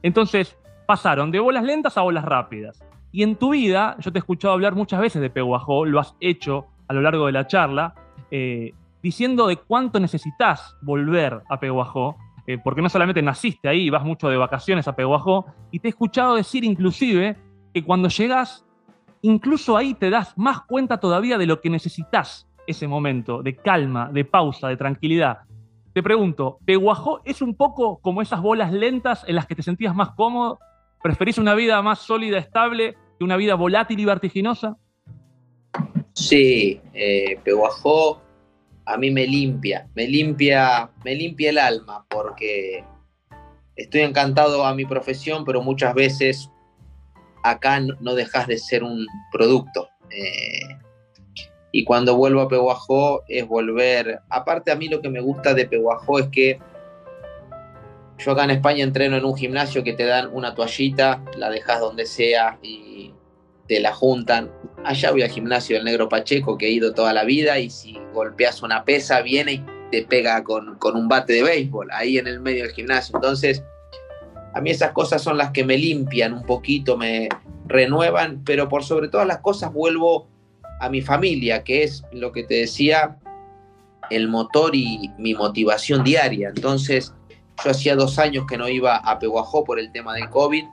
entonces, 0.01 0.57
pasaron 0.85 1.31
de 1.31 1.39
bolas 1.39 1.63
lentas 1.63 1.97
a 1.97 2.01
bolas 2.01 2.23
rápidas. 2.23 2.83
Y 3.11 3.23
en 3.23 3.35
tu 3.35 3.51
vida, 3.51 3.95
yo 3.99 4.11
te 4.11 4.19
he 4.19 4.21
escuchado 4.21 4.53
hablar 4.53 4.75
muchas 4.75 5.01
veces 5.01 5.21
de 5.21 5.29
Peguajó, 5.29 5.85
lo 5.85 5.99
has 5.99 6.15
hecho 6.19 6.67
a 6.87 6.93
lo 6.93 7.01
largo 7.01 7.25
de 7.25 7.31
la 7.31 7.47
charla, 7.47 7.93
diciendo 9.01 9.47
de 9.47 9.57
cuánto 9.57 9.99
necesitas 9.99 10.75
volver 10.81 11.41
a 11.49 11.59
Peguajó, 11.59 12.17
eh, 12.47 12.57
porque 12.57 12.81
no 12.81 12.89
solamente 12.89 13.21
naciste 13.21 13.69
ahí, 13.69 13.91
vas 13.91 14.03
mucho 14.03 14.27
de 14.29 14.37
vacaciones 14.37 14.87
a 14.87 14.95
Peguajó, 14.95 15.45
y 15.71 15.79
te 15.79 15.87
he 15.87 15.91
escuchado 15.91 16.35
decir 16.35 16.63
inclusive 16.63 17.37
que 17.73 17.83
cuando 17.83 18.09
llegas, 18.09 18.65
incluso 19.21 19.77
ahí 19.77 19.93
te 19.93 20.09
das 20.09 20.35
más 20.35 20.61
cuenta 20.61 20.99
todavía 20.99 21.37
de 21.37 21.45
lo 21.45 21.61
que 21.61 21.69
necesitas 21.69 22.49
ese 22.65 22.87
momento, 22.87 23.43
de 23.43 23.55
calma, 23.55 24.09
de 24.11 24.25
pausa, 24.25 24.67
de 24.67 24.77
tranquilidad. 24.77 25.39
Te 25.99 26.03
pregunto, 26.03 26.59
¿Peguajó 26.63 27.19
es 27.25 27.41
un 27.41 27.55
poco 27.55 27.99
como 27.99 28.21
esas 28.21 28.41
bolas 28.41 28.71
lentas 28.71 29.25
en 29.27 29.35
las 29.35 29.47
que 29.47 29.55
te 29.55 29.63
sentías 29.63 29.93
más 29.93 30.11
cómodo? 30.11 30.57
¿Preferís 31.03 31.37
una 31.37 31.55
vida 31.55 31.81
más 31.81 31.99
sólida, 31.99 32.37
estable, 32.37 32.95
que 33.17 33.25
una 33.25 33.35
vida 33.35 33.55
volátil 33.55 33.99
y 33.99 34.05
vertiginosa? 34.05 34.77
Sí, 36.13 36.79
eh, 36.93 37.37
Peguajó 37.43 38.21
a 38.85 38.95
mí 38.95 39.11
me 39.11 39.27
limpia, 39.27 39.89
me 39.93 40.07
limpia, 40.07 40.89
me 41.03 41.15
limpia 41.15 41.49
el 41.49 41.57
alma, 41.57 42.05
porque 42.07 42.85
estoy 43.75 43.99
encantado 43.99 44.65
a 44.65 44.73
mi 44.73 44.85
profesión, 44.85 45.43
pero 45.43 45.61
muchas 45.61 45.93
veces 45.93 46.49
acá 47.43 47.81
no 47.81 48.15
dejas 48.15 48.47
de 48.47 48.57
ser 48.57 48.85
un 48.85 49.05
producto. 49.33 49.89
Eh, 50.11 50.77
y 51.71 51.83
cuando 51.83 52.15
vuelvo 52.15 52.41
a 52.41 52.47
Peguajó 52.47 53.23
es 53.27 53.47
volver. 53.47 54.21
Aparte, 54.29 54.71
a 54.71 54.75
mí 54.75 54.87
lo 54.87 55.01
que 55.01 55.09
me 55.09 55.19
gusta 55.19 55.53
de 55.53 55.67
Peguajó 55.67 56.19
es 56.19 56.27
que 56.27 56.59
yo 58.17 58.31
acá 58.31 58.43
en 58.43 58.51
España 58.51 58.83
entreno 58.83 59.17
en 59.17 59.25
un 59.25 59.35
gimnasio 59.35 59.83
que 59.83 59.93
te 59.93 60.05
dan 60.05 60.29
una 60.33 60.55
toallita, 60.55 61.23
la 61.37 61.49
dejas 61.49 61.79
donde 61.79 62.05
sea 62.05 62.59
y 62.61 63.13
te 63.67 63.79
la 63.79 63.93
juntan. 63.93 64.51
Allá 64.83 65.11
voy 65.11 65.21
al 65.21 65.29
gimnasio 65.29 65.75
del 65.75 65.85
Negro 65.85 66.09
Pacheco, 66.09 66.57
que 66.57 66.67
he 66.67 66.71
ido 66.71 66.93
toda 66.93 67.13
la 67.13 67.23
vida, 67.23 67.59
y 67.59 67.69
si 67.69 67.97
golpeas 68.13 68.61
una 68.63 68.83
pesa, 68.83 69.21
viene 69.21 69.53
y 69.53 69.65
te 69.91 70.03
pega 70.03 70.43
con, 70.43 70.77
un 70.83 71.07
bate 71.07 71.33
de 71.33 71.43
béisbol, 71.43 71.89
ahí 71.91 72.17
en 72.17 72.27
el 72.27 72.39
medio 72.39 72.63
del 72.63 72.73
gimnasio. 72.73 73.15
Entonces, 73.15 73.63
a 74.53 74.61
mí 74.61 74.71
esas 74.71 74.91
cosas 74.91 75.21
son 75.21 75.37
las 75.37 75.51
que 75.51 75.63
me 75.63 75.77
limpian 75.77 76.33
un 76.33 76.43
poquito, 76.43 76.97
me 76.97 77.29
renuevan, 77.67 78.43
pero 78.43 78.67
por 78.67 78.83
sobre 78.83 79.07
todas 79.07 79.27
las 79.27 79.37
cosas 79.37 79.71
vuelvo 79.71 80.27
a 80.79 80.89
mi 80.89 81.01
familia, 81.01 81.63
que 81.63 81.83
es 81.83 82.03
lo 82.11 82.31
que 82.31 82.43
te 82.43 82.55
decía, 82.55 83.17
el 84.09 84.27
motor 84.27 84.75
y 84.75 85.11
mi 85.17 85.33
motivación 85.33 86.03
diaria. 86.03 86.49
Entonces, 86.49 87.13
yo 87.63 87.71
hacía 87.71 87.95
dos 87.95 88.19
años 88.19 88.45
que 88.47 88.57
no 88.57 88.67
iba 88.67 88.97
a 88.97 89.19
Peguajó 89.19 89.63
por 89.63 89.79
el 89.79 89.91
tema 89.91 90.13
del 90.15 90.29
COVID 90.29 90.65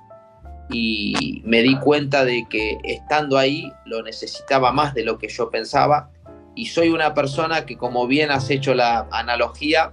y 0.70 1.42
me 1.44 1.62
di 1.62 1.78
cuenta 1.78 2.24
de 2.24 2.46
que 2.48 2.78
estando 2.82 3.38
ahí 3.38 3.70
lo 3.84 4.02
necesitaba 4.02 4.72
más 4.72 4.94
de 4.94 5.04
lo 5.04 5.18
que 5.18 5.28
yo 5.28 5.50
pensaba 5.50 6.10
y 6.54 6.66
soy 6.66 6.88
una 6.88 7.14
persona 7.14 7.66
que 7.66 7.76
como 7.76 8.06
bien 8.06 8.30
has 8.30 8.50
hecho 8.50 8.74
la 8.74 9.06
analogía, 9.12 9.92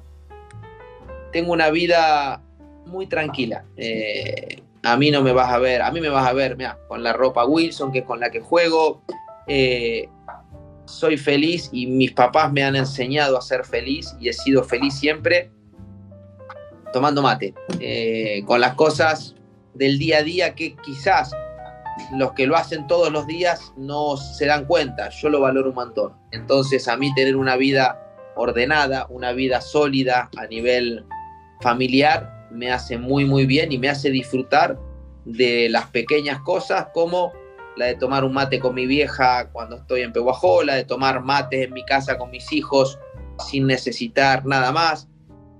tengo 1.32 1.52
una 1.52 1.70
vida 1.70 2.42
muy 2.86 3.08
tranquila. 3.08 3.66
Eh, 3.76 4.62
a 4.84 4.98
mí 4.98 5.12
no 5.12 5.22
me 5.22 5.34
vas 5.34 5.52
a 5.52 5.58
ver, 5.58 5.82
a 5.82 5.92
mí 5.92 6.00
me 6.00 6.10
vas 6.10 6.26
a 6.28 6.34
ver 6.34 6.56
mira, 6.56 6.80
con 6.88 7.04
la 7.04 7.14
ropa 7.14 7.46
Wilson, 7.46 7.92
que 7.92 8.00
es 8.00 8.06
con 8.06 8.20
la 8.20 8.32
que 8.32 8.40
juego. 8.40 9.04
Eh, 9.48 10.08
soy 10.86 11.18
feliz 11.18 11.70
y 11.72 11.88
mis 11.88 12.12
papás 12.12 12.52
me 12.52 12.64
han 12.64 12.76
enseñado 12.76 13.38
a 13.38 13.42
ser 13.42 13.66
feliz 13.66 14.16
y 14.20 14.30
he 14.30 14.34
sido 14.34 14.64
feliz 14.64 14.94
siempre 14.94 15.52
tomando 16.92 17.22
mate, 17.22 17.54
eh, 17.80 18.44
con 18.46 18.62
las 18.62 18.76
cosas 18.76 19.36
del 19.74 19.98
día 19.98 20.20
a 20.20 20.24
día 20.24 20.56
que 20.56 20.76
quizás 20.78 21.36
los 22.16 22.34
que 22.34 22.48
lo 22.48 22.56
hacen 22.56 22.88
todos 22.88 23.12
los 23.12 23.28
días 23.28 23.74
no 23.76 24.16
se 24.16 24.46
dan 24.46 24.66
cuenta. 24.66 25.10
Yo 25.10 25.30
lo 25.30 25.42
valoro 25.42 25.70
un 25.70 25.76
montón. 25.76 26.14
Entonces 26.32 26.88
a 26.88 26.96
mí 26.96 27.14
tener 27.16 27.36
una 27.36 27.56
vida 27.56 28.00
ordenada, 28.36 29.08
una 29.10 29.32
vida 29.32 29.60
sólida 29.62 30.30
a 30.38 30.48
nivel 30.48 31.06
familiar, 31.62 32.48
me 32.52 32.72
hace 32.72 32.98
muy, 32.98 33.26
muy 33.26 33.46
bien 33.46 33.72
y 33.72 33.78
me 33.78 33.90
hace 33.90 34.10
disfrutar 34.10 34.80
de 35.26 35.70
las 35.70 35.88
pequeñas 35.88 36.40
cosas 36.42 36.88
como 36.94 37.34
la 37.76 37.86
de 37.88 37.96
tomar 37.96 38.24
un 38.24 38.34
mate 38.34 38.60
con 38.60 38.76
mi 38.76 38.86
vieja 38.86 39.50
cuando 39.52 39.78
estoy 39.78 40.02
en 40.02 40.14
Peguajó, 40.14 40.64
la 40.64 40.76
de 40.76 40.86
tomar 40.86 41.24
mates 41.24 41.66
en 41.66 41.74
mi 41.74 41.84
casa 41.86 42.18
con 42.18 42.30
mis 42.32 42.52
hijos 42.52 43.00
sin 43.50 43.68
necesitar 43.68 44.46
nada 44.46 44.72
más. 44.72 45.08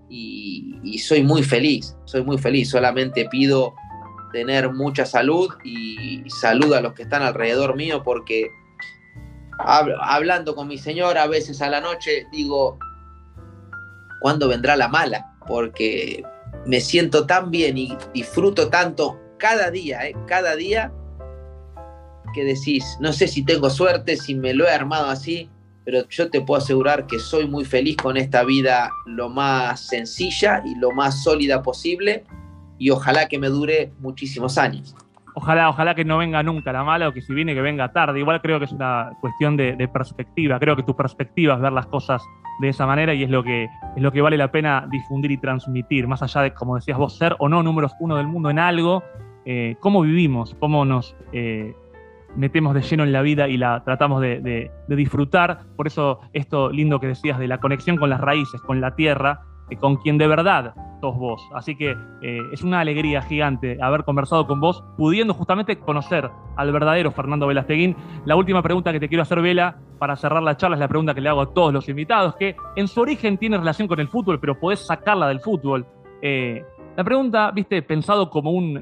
Y, 0.10 0.80
y 0.84 1.00
soy 1.00 1.24
muy 1.24 1.44
feliz, 1.44 1.98
soy 2.06 2.24
muy 2.24 2.38
feliz. 2.38 2.70
Solamente 2.70 3.28
pido 3.30 3.74
tener 4.32 4.72
mucha 4.72 5.06
salud 5.06 5.50
y 5.64 6.24
salud 6.30 6.74
a 6.74 6.82
los 6.82 6.94
que 6.94 7.04
están 7.04 7.22
alrededor 7.22 7.76
mío 7.76 8.04
porque 8.04 8.50
hablando 9.60 10.56
con 10.56 10.68
mi 10.68 10.78
señora 10.78 11.24
a 11.24 11.28
veces 11.28 11.62
a 11.62 11.70
la 11.70 11.80
noche 11.80 12.28
digo, 12.32 12.78
¿cuándo 14.20 14.48
vendrá 14.48 14.76
la 14.76 14.88
mala? 14.88 15.36
Porque 15.48 16.24
me 16.66 16.82
siento 16.82 17.26
tan 17.26 17.52
bien 17.52 17.78
y 17.78 17.98
disfruto 18.14 18.70
tanto 18.70 19.20
cada 19.38 19.72
día, 19.72 20.08
¿eh? 20.08 20.16
cada 20.28 20.56
día, 20.56 20.92
que 22.34 22.44
decís, 22.44 22.98
no 23.00 23.14
sé 23.14 23.28
si 23.28 23.44
tengo 23.44 23.70
suerte, 23.70 24.18
si 24.18 24.36
me 24.36 24.54
lo 24.54 24.66
he 24.66 24.72
armado 24.72 25.08
así, 25.10 25.50
pero 25.86 26.08
yo 26.10 26.30
te 26.30 26.42
puedo 26.42 26.62
asegurar 26.62 27.08
que 27.08 27.20
soy 27.20 27.48
muy 27.48 27.66
feliz 27.66 27.98
con 27.98 28.18
esta 28.18 28.44
vida 28.44 28.92
lo 29.06 29.30
más 29.30 29.88
sencilla 29.88 30.62
y 30.66 30.76
lo 30.76 30.92
más 30.92 31.24
sólida 31.24 31.62
posible 31.62 32.24
y 32.78 32.90
ojalá 32.90 33.28
que 33.28 33.40
me 33.40 33.48
dure 33.48 33.92
muchísimos 34.00 34.58
años. 34.58 34.96
Ojalá, 35.36 35.70
ojalá 35.70 35.96
que 35.96 36.06
no 36.06 36.20
venga 36.20 36.44
nunca 36.44 36.72
la 36.72 36.84
mala 36.84 37.10
o 37.10 37.14
que 37.14 37.22
si 37.22 37.34
viene 37.34 37.56
que 37.56 37.62
venga 37.62 37.92
tarde. 37.92 38.20
Igual 38.20 38.42
creo 38.42 38.60
que 38.60 38.66
es 38.66 38.72
una 38.72 39.12
cuestión 39.20 39.58
de, 39.58 39.90
perspectiva. 39.92 40.60
Creo 40.60 40.76
que 40.76 40.84
tu 40.84 40.96
perspectiva 40.96 41.56
es 41.56 41.62
ver 41.62 41.74
las 41.74 41.88
cosas 41.88 42.22
de 42.62 42.70
esa 42.70 42.86
manera 42.86 43.16
y 43.16 43.24
es 43.24 43.30
lo 43.32 43.44
que 43.44 43.64
es 43.64 44.02
lo 44.02 44.12
que 44.12 44.22
vale 44.22 44.38
la 44.38 44.52
pena 44.52 44.88
difundir 44.92 45.32
y 45.32 45.38
transmitir, 45.38 46.08
más 46.08 46.22
allá 46.22 46.42
de, 46.42 46.54
como 46.54 46.76
decías 46.76 47.00
vos, 47.00 47.18
ser 47.18 47.36
o 47.40 47.50
no 47.50 47.64
números 47.64 47.94
uno 48.00 48.18
del 48.18 48.28
mundo 48.28 48.52
en 48.52 48.60
algo, 48.60 49.04
eh, 49.46 49.76
cómo 49.80 50.02
vivimos, 50.02 50.56
cómo 50.60 50.86
nos 50.86 51.16
eh, 51.32 51.76
metemos 52.36 52.74
de 52.74 52.82
lleno 52.82 53.04
en 53.04 53.12
la 53.12 53.22
vida 53.22 53.48
y 53.48 53.58
la 53.58 53.84
tratamos 53.84 54.22
de, 54.22 54.72
disfrutar. 54.88 55.62
Por 55.76 55.88
eso 55.88 56.20
esto 56.34 56.70
lindo 56.72 57.00
que 57.00 57.08
decías 57.08 57.40
de 57.40 57.48
la 57.48 57.60
conexión 57.60 57.98
con 57.98 58.10
las 58.10 58.22
raíces, 58.22 58.62
con 58.62 58.82
la 58.82 58.96
tierra, 58.96 59.42
con 59.80 59.98
quien 59.98 60.18
de 60.18 60.28
verdad 60.28 60.74
sos 61.02 61.18
vos. 61.18 61.42
Así 61.54 61.76
que 61.76 61.96
eh, 62.22 62.40
es 62.52 62.64
una 62.64 62.80
alegría 62.80 63.22
gigante 63.22 63.78
haber 63.82 64.04
conversado 64.04 64.46
con 64.48 64.60
vos, 64.60 64.84
pudiendo 64.98 65.34
justamente 65.34 65.78
conocer 65.78 66.30
al 66.56 66.72
verdadero 66.72 67.12
Fernando 67.12 67.48
Velasteguín. 67.48 67.96
La 68.26 68.36
última 68.36 68.62
pregunta 68.62 68.92
que 68.92 69.00
te 69.00 69.10
quiero 69.10 69.24
hacer, 69.24 69.42
Vela, 69.42 69.78
para 70.00 70.16
cerrar 70.16 70.44
la 70.44 70.58
charla, 70.58 70.76
es 70.76 70.80
la 70.80 70.88
pregunta 70.88 71.14
que 71.14 71.22
le 71.22 71.30
hago 71.30 71.42
a 71.42 71.54
todos 71.54 71.74
los 71.74 71.90
invitados, 71.90 72.36
que 72.36 72.56
en 72.76 72.88
su 72.88 73.02
origen 73.02 73.38
tiene 73.38 73.58
relación 73.58 73.88
con 73.88 74.00
el 74.00 74.08
fútbol, 74.08 74.40
pero 74.40 74.60
podés 74.60 74.86
sacarla 74.86 75.28
del 75.28 75.40
fútbol. 75.40 75.86
Eh, 76.22 76.64
la 76.96 77.04
pregunta, 77.04 77.52
viste, 77.52 77.82
pensado 77.82 78.30
como 78.30 78.52
un, 78.52 78.80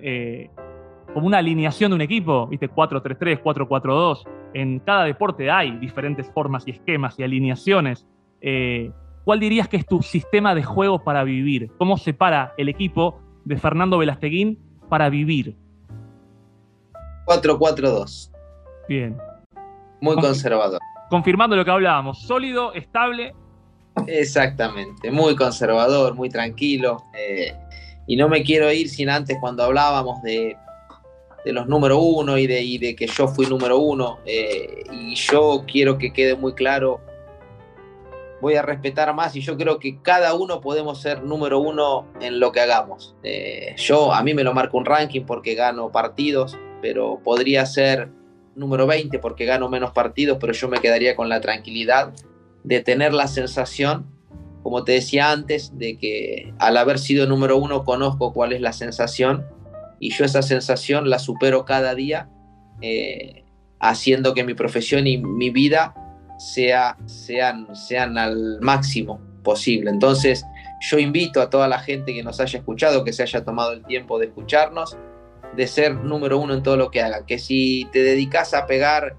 como 1.14 1.28
una 1.28 1.40
alineación 1.40 1.92
de 1.92 1.96
un 1.96 2.02
equipo, 2.02 2.48
¿viste? 2.48 2.70
4-3-3, 2.70 3.42
4-4-2. 3.42 4.24
En 4.54 4.80
cada 4.80 5.04
deporte 5.04 5.50
hay 5.50 5.78
diferentes 5.78 6.30
formas 6.34 6.68
y 6.68 6.72
esquemas 6.72 7.20
y 7.20 7.24
alineaciones. 7.24 8.08
Eh, 8.42 8.92
¿Cuál 9.24 9.40
dirías 9.40 9.68
que 9.68 9.78
es 9.78 9.86
tu 9.86 10.02
sistema 10.02 10.56
de 10.56 10.64
juego 10.64 11.04
para 11.04 11.24
vivir? 11.24 11.72
¿Cómo 11.78 11.98
separa 11.98 12.54
el 12.58 12.70
equipo 12.70 13.22
de 13.46 13.58
Fernando 13.58 13.98
Velasteguín 13.98 14.58
para 14.90 15.10
vivir? 15.10 15.56
4-4-2. 17.26 18.32
Bien. 18.90 19.18
Muy 20.02 20.16
conservador. 20.16 20.80
Confirmando 21.10 21.56
lo 21.56 21.64
que 21.64 21.72
hablábamos, 21.72 22.22
sólido, 22.22 22.74
estable. 22.74 23.36
Exactamente, 24.08 25.12
muy 25.12 25.36
conservador, 25.36 26.16
muy 26.16 26.30
tranquilo. 26.30 27.04
Eh, 27.14 27.54
y 28.08 28.16
no 28.16 28.28
me 28.28 28.42
quiero 28.42 28.72
ir 28.72 28.90
sin 28.90 29.10
antes 29.10 29.38
cuando 29.40 29.64
hablábamos 29.64 30.22
de 30.24 30.58
de 31.44 31.54
los 31.54 31.68
número 31.68 32.00
uno 32.00 32.38
y 32.38 32.48
de, 32.48 32.78
de 32.80 32.96
que 32.96 33.08
yo 33.08 33.28
fui 33.28 33.46
número 33.48 33.80
uno. 33.80 34.20
Eh, 34.26 34.84
y 34.92 35.16
yo 35.16 35.64
quiero 35.70 35.98
que 35.98 36.14
quede 36.14 36.36
muy 36.36 36.54
claro, 36.54 37.02
voy 38.42 38.56
a 38.56 38.62
respetar 38.62 39.14
más 39.14 39.36
y 39.36 39.42
yo 39.42 39.56
creo 39.56 39.80
que 39.80 40.00
cada 40.02 40.34
uno 40.34 40.62
podemos 40.62 41.00
ser 41.00 41.24
número 41.24 41.60
uno 41.60 42.08
en 42.20 42.40
lo 42.40 42.52
que 42.52 42.60
hagamos. 42.60 43.16
Eh, 43.24 43.76
yo, 43.78 44.14
a 44.14 44.24
mí 44.24 44.34
me 44.34 44.44
lo 44.44 44.54
marco 44.54 44.78
un 44.78 44.86
ranking 44.86 45.22
porque 45.22 45.56
gano 45.56 45.92
partidos, 45.92 46.58
pero 46.82 47.20
podría 47.24 47.66
ser 47.66 48.10
número 48.56 48.88
20 48.88 49.20
porque 49.20 49.46
gano 49.46 49.70
menos 49.70 49.92
partidos, 49.92 50.38
pero 50.42 50.54
yo 50.54 50.68
me 50.68 50.80
quedaría 50.80 51.16
con 51.16 51.30
la 51.30 51.40
tranquilidad 51.40 52.14
de 52.64 52.82
tener 52.82 53.14
la 53.14 53.28
sensación, 53.28 54.06
como 54.64 54.84
te 54.84 54.94
decía 54.94 55.32
antes, 55.32 55.78
de 55.78 55.98
que 55.98 56.54
al 56.60 56.78
haber 56.78 57.00
sido 57.00 57.28
número 57.28 57.58
uno 57.58 57.84
conozco 57.84 58.34
cuál 58.34 58.54
es 58.54 58.62
la 58.62 58.74
sensación 58.74 59.46
y 60.02 60.10
yo 60.10 60.26
esa 60.26 60.42
sensación 60.42 61.12
la 61.12 61.20
supero 61.20 61.64
cada 61.64 61.94
día 61.94 62.28
eh, 62.82 63.46
haciendo 63.80 64.34
que 64.34 64.44
mi 64.44 64.56
profesión 64.56 65.06
y 65.06 65.20
mi 65.20 65.52
vida 65.52 65.94
sea, 66.40 66.98
sean, 67.06 67.74
sean 67.76 68.18
al 68.18 68.60
máximo 68.62 69.22
posible. 69.44 69.92
Entonces 69.92 70.44
yo 70.90 70.98
invito 70.98 71.40
a 71.40 71.52
toda 71.52 71.68
la 71.68 71.78
gente 71.78 72.16
que 72.16 72.24
nos 72.24 72.40
haya 72.40 72.58
escuchado, 72.58 73.04
que 73.04 73.14
se 73.14 73.22
haya 73.22 73.46
tomado 73.46 73.74
el 73.74 73.86
tiempo 73.86 74.18
de 74.18 74.26
escucharnos, 74.26 74.98
de 75.56 75.68
ser 75.68 75.94
número 75.94 76.40
uno 76.40 76.56
en 76.56 76.64
todo 76.64 76.78
lo 76.78 76.90
que 76.90 77.04
haga. 77.04 77.28
Que 77.28 77.38
si 77.38 77.88
te 77.92 78.02
dedicas 78.02 78.56
a 78.56 78.66
pegar 78.66 79.16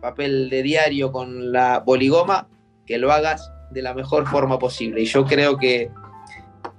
papel 0.00 0.50
de 0.50 0.64
diario 0.64 1.12
con 1.12 1.52
la 1.52 1.78
boligoma, 1.78 2.48
que 2.84 2.98
lo 2.98 3.12
hagas 3.12 3.48
de 3.70 3.82
la 3.82 3.94
mejor 3.94 4.26
forma 4.26 4.58
posible. 4.58 5.02
Y 5.02 5.04
yo 5.04 5.24
creo 5.24 5.56
que, 5.56 5.88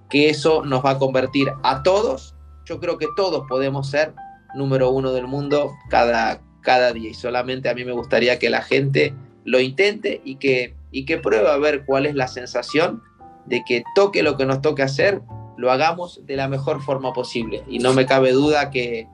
que 0.09 0.29
eso 0.29 0.65
nos 0.65 0.83
va 0.83 0.91
a 0.91 0.97
convertir 0.97 1.47
a 1.63 1.81
todos 1.81 2.36
yo 2.68 2.80
creo 2.80 2.97
que 2.97 3.07
todos 3.15 3.45
podemos 3.47 3.89
ser 3.89 4.13
número 4.55 4.91
uno 4.91 5.11
del 5.13 5.28
mundo 5.28 5.72
cada, 5.89 6.41
cada 6.61 6.91
día 6.93 7.09
y 7.09 7.13
solamente 7.13 7.70
a 7.70 7.74
mí 7.74 7.86
me 7.86 7.93
gustaría 7.93 8.39
que 8.39 8.49
la 8.49 8.61
gente 8.61 9.13
lo 9.45 9.59
intente 9.59 10.22
y 10.26 10.36
que, 10.36 10.76
y 10.91 11.05
que 11.05 11.18
pruebe 11.18 11.49
a 11.49 11.57
ver 11.57 11.86
cuál 11.86 12.05
es 12.05 12.15
la 12.15 12.28
sensación 12.28 13.01
de 13.45 13.63
que 13.65 13.84
toque 13.95 14.24
lo 14.24 14.36
que 14.36 14.45
nos 14.45 14.61
toque 14.61 14.84
hacer, 14.84 15.22
lo 15.55 15.72
hagamos 15.72 16.26
de 16.26 16.36
la 16.36 16.49
mejor 16.49 16.82
forma 16.82 17.13
posible. 17.13 17.63
Y 17.70 17.80
no 17.80 17.93
me 17.93 18.05
cabe 18.05 18.34
duda 18.34 18.70
que, 18.70 19.07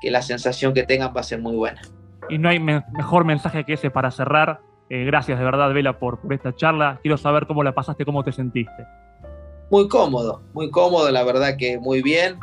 que 0.00 0.12
la 0.12 0.22
sensación 0.22 0.72
que 0.72 0.84
tengan 0.84 1.12
va 1.14 1.20
a 1.20 1.24
ser 1.24 1.40
muy 1.40 1.56
buena. 1.56 1.82
Y 2.28 2.38
no 2.38 2.48
hay 2.48 2.60
mejor 2.60 3.24
mensaje 3.24 3.64
que 3.64 3.72
ese 3.72 3.90
para 3.90 4.12
cerrar. 4.12 4.60
Eh, 4.88 5.04
gracias 5.04 5.36
de 5.36 5.44
verdad, 5.44 5.72
Vela, 5.72 5.98
por, 5.98 6.20
por 6.20 6.32
esta 6.32 6.54
charla. 6.54 7.00
Quiero 7.02 7.16
saber 7.16 7.48
cómo 7.48 7.64
la 7.64 7.74
pasaste, 7.74 8.04
cómo 8.04 8.22
te 8.22 8.30
sentiste. 8.30 8.86
Muy 9.68 9.88
cómodo, 9.88 10.42
muy 10.54 10.70
cómodo, 10.70 11.10
la 11.10 11.24
verdad 11.24 11.56
que 11.58 11.80
muy 11.80 12.02
bien 12.02 12.38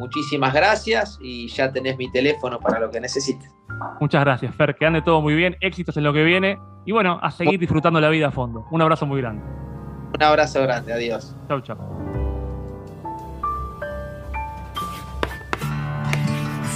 muchísimas 0.00 0.52
gracias 0.52 1.18
y 1.20 1.46
ya 1.48 1.70
tenés 1.70 1.96
mi 1.96 2.10
teléfono 2.10 2.58
para 2.58 2.80
lo 2.80 2.90
que 2.90 3.00
necesites. 3.00 3.54
Muchas 4.00 4.22
gracias, 4.22 4.54
Fer. 4.54 4.74
Que 4.74 4.86
ande 4.86 5.02
todo 5.02 5.20
muy 5.20 5.34
bien, 5.34 5.56
éxitos 5.60 5.96
en 5.96 6.04
lo 6.04 6.12
que 6.12 6.24
viene 6.24 6.58
y 6.84 6.92
bueno, 6.92 7.20
a 7.22 7.30
seguir 7.30 7.60
disfrutando 7.60 8.00
la 8.00 8.08
vida 8.08 8.28
a 8.28 8.30
fondo. 8.30 8.66
Un 8.70 8.82
abrazo 8.82 9.06
muy 9.06 9.20
grande. 9.20 9.44
Un 10.14 10.22
abrazo 10.22 10.62
grande, 10.62 10.92
adiós. 10.92 11.36
Chau, 11.46 11.60
chau. 11.60 11.78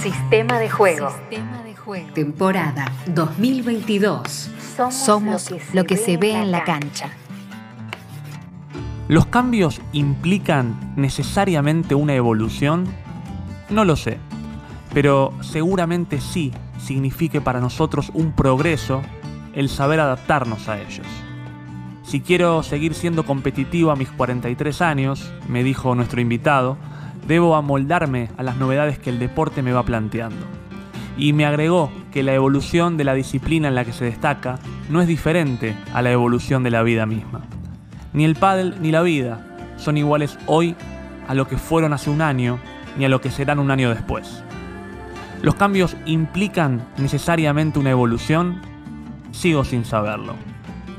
Sistema 0.01 0.59
de 0.59 0.69
juego. 0.69 1.09
Sistema 1.09 1.63
de 1.63 1.75
juego. 1.75 2.13
Temporada 2.13 2.91
2022. 3.07 4.51
Somos, 4.91 5.51
lo 5.73 5.85
que 5.85 5.97
se, 5.97 6.17
ve, 6.17 6.33
en 6.33 6.51
la 6.51 6.63
cancha. 6.63 7.09
¿Los 9.07 9.25
cambios 9.27 9.81
implican 9.93 10.93
necesariamente 10.95 11.95
una 11.95 12.13
evolución? 12.13 12.85
No 13.69 13.83
lo 13.83 13.95
sé, 13.95 14.17
pero 14.93 15.33
seguramente 15.41 16.21
sí 16.21 16.53
signifique 16.77 17.41
para 17.41 17.59
nosotros 17.59 18.11
un 18.13 18.31
progreso 18.33 19.01
el 19.53 19.69
saber 19.69 19.99
adaptarnos 19.99 20.69
a 20.69 20.79
ellos. 20.79 21.07
Si 22.03 22.21
quiero 22.21 22.61
seguir 22.61 22.93
siendo 22.93 23.25
competitivo 23.25 23.89
a 23.89 23.95
mis 23.95 24.09
43 24.11 24.81
años, 24.81 25.33
me 25.47 25.63
dijo 25.63 25.95
nuestro 25.95 26.21
invitado, 26.21 26.77
debo 27.27 27.55
amoldarme 27.55 28.29
a 28.37 28.43
las 28.43 28.57
novedades 28.57 28.99
que 28.99 29.09
el 29.09 29.17
deporte 29.17 29.63
me 29.63 29.73
va 29.73 29.83
planteando. 29.83 30.45
Y 31.17 31.33
me 31.33 31.45
agregó 31.45 31.89
que 32.11 32.21
la 32.21 32.33
evolución 32.33 32.97
de 32.97 33.05
la 33.05 33.15
disciplina 33.15 33.69
en 33.69 33.75
la 33.75 33.85
que 33.85 33.93
se 33.93 34.05
destaca 34.05 34.59
no 34.89 35.01
es 35.01 35.07
diferente 35.07 35.75
a 35.93 36.01
la 36.03 36.11
evolución 36.11 36.61
de 36.61 36.71
la 36.71 36.83
vida 36.83 37.07
misma. 37.07 37.41
Ni 38.13 38.23
el 38.23 38.35
pádel 38.35 38.75
ni 38.81 38.91
la 38.91 39.01
vida 39.01 39.73
son 39.77 39.97
iguales 39.97 40.37
hoy 40.45 40.75
a 41.27 41.33
lo 41.33 41.47
que 41.47 41.57
fueron 41.57 41.93
hace 41.93 42.09
un 42.11 42.21
año 42.21 42.59
ni 42.97 43.05
a 43.05 43.09
lo 43.09 43.21
que 43.21 43.31
serán 43.31 43.59
un 43.59 43.71
año 43.71 43.89
después. 43.89 44.43
¿Los 45.41 45.55
cambios 45.55 45.95
implican 46.05 46.87
necesariamente 46.97 47.79
una 47.79 47.91
evolución? 47.91 48.61
Sigo 49.31 49.63
sin 49.63 49.85
saberlo. 49.85 50.33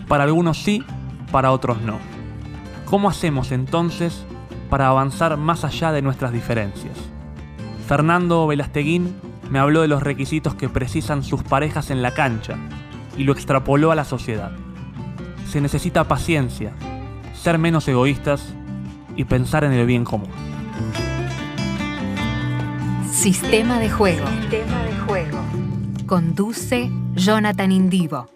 Para 0.08 0.24
algunos 0.24 0.62
sí, 0.62 0.84
para 1.32 1.50
otros 1.50 1.80
no. 1.80 1.98
¿Cómo 2.84 3.08
hacemos 3.08 3.50
entonces 3.50 4.24
para 4.70 4.88
avanzar 4.88 5.36
más 5.36 5.64
allá 5.64 5.90
de 5.90 6.02
nuestras 6.02 6.32
diferencias? 6.32 6.96
Fernando 7.86 8.46
Velasteguín 8.46 9.14
me 9.50 9.58
habló 9.58 9.82
de 9.82 9.88
los 9.88 10.02
requisitos 10.02 10.54
que 10.54 10.68
precisan 10.68 11.22
sus 11.22 11.42
parejas 11.42 11.90
en 11.90 12.02
la 12.02 12.14
cancha 12.14 12.56
y 13.16 13.24
lo 13.24 13.32
extrapoló 13.32 13.90
a 13.90 13.96
la 13.96 14.04
sociedad. 14.04 14.52
Se 15.48 15.60
necesita 15.60 16.04
paciencia, 16.04 16.72
ser 17.34 17.58
menos 17.58 17.88
egoístas 17.88 18.54
y 19.16 19.24
pensar 19.24 19.64
en 19.64 19.72
el 19.72 19.86
bien 19.86 20.04
común. 20.04 20.30
Sistema 23.26 23.80
de 23.80 23.90
juego. 23.90 24.24
Sistema 24.40 24.84
de 24.84 24.96
juego. 24.98 25.38
Conduce 26.06 26.88
Jonathan 27.16 27.72
Indivo. 27.72 28.28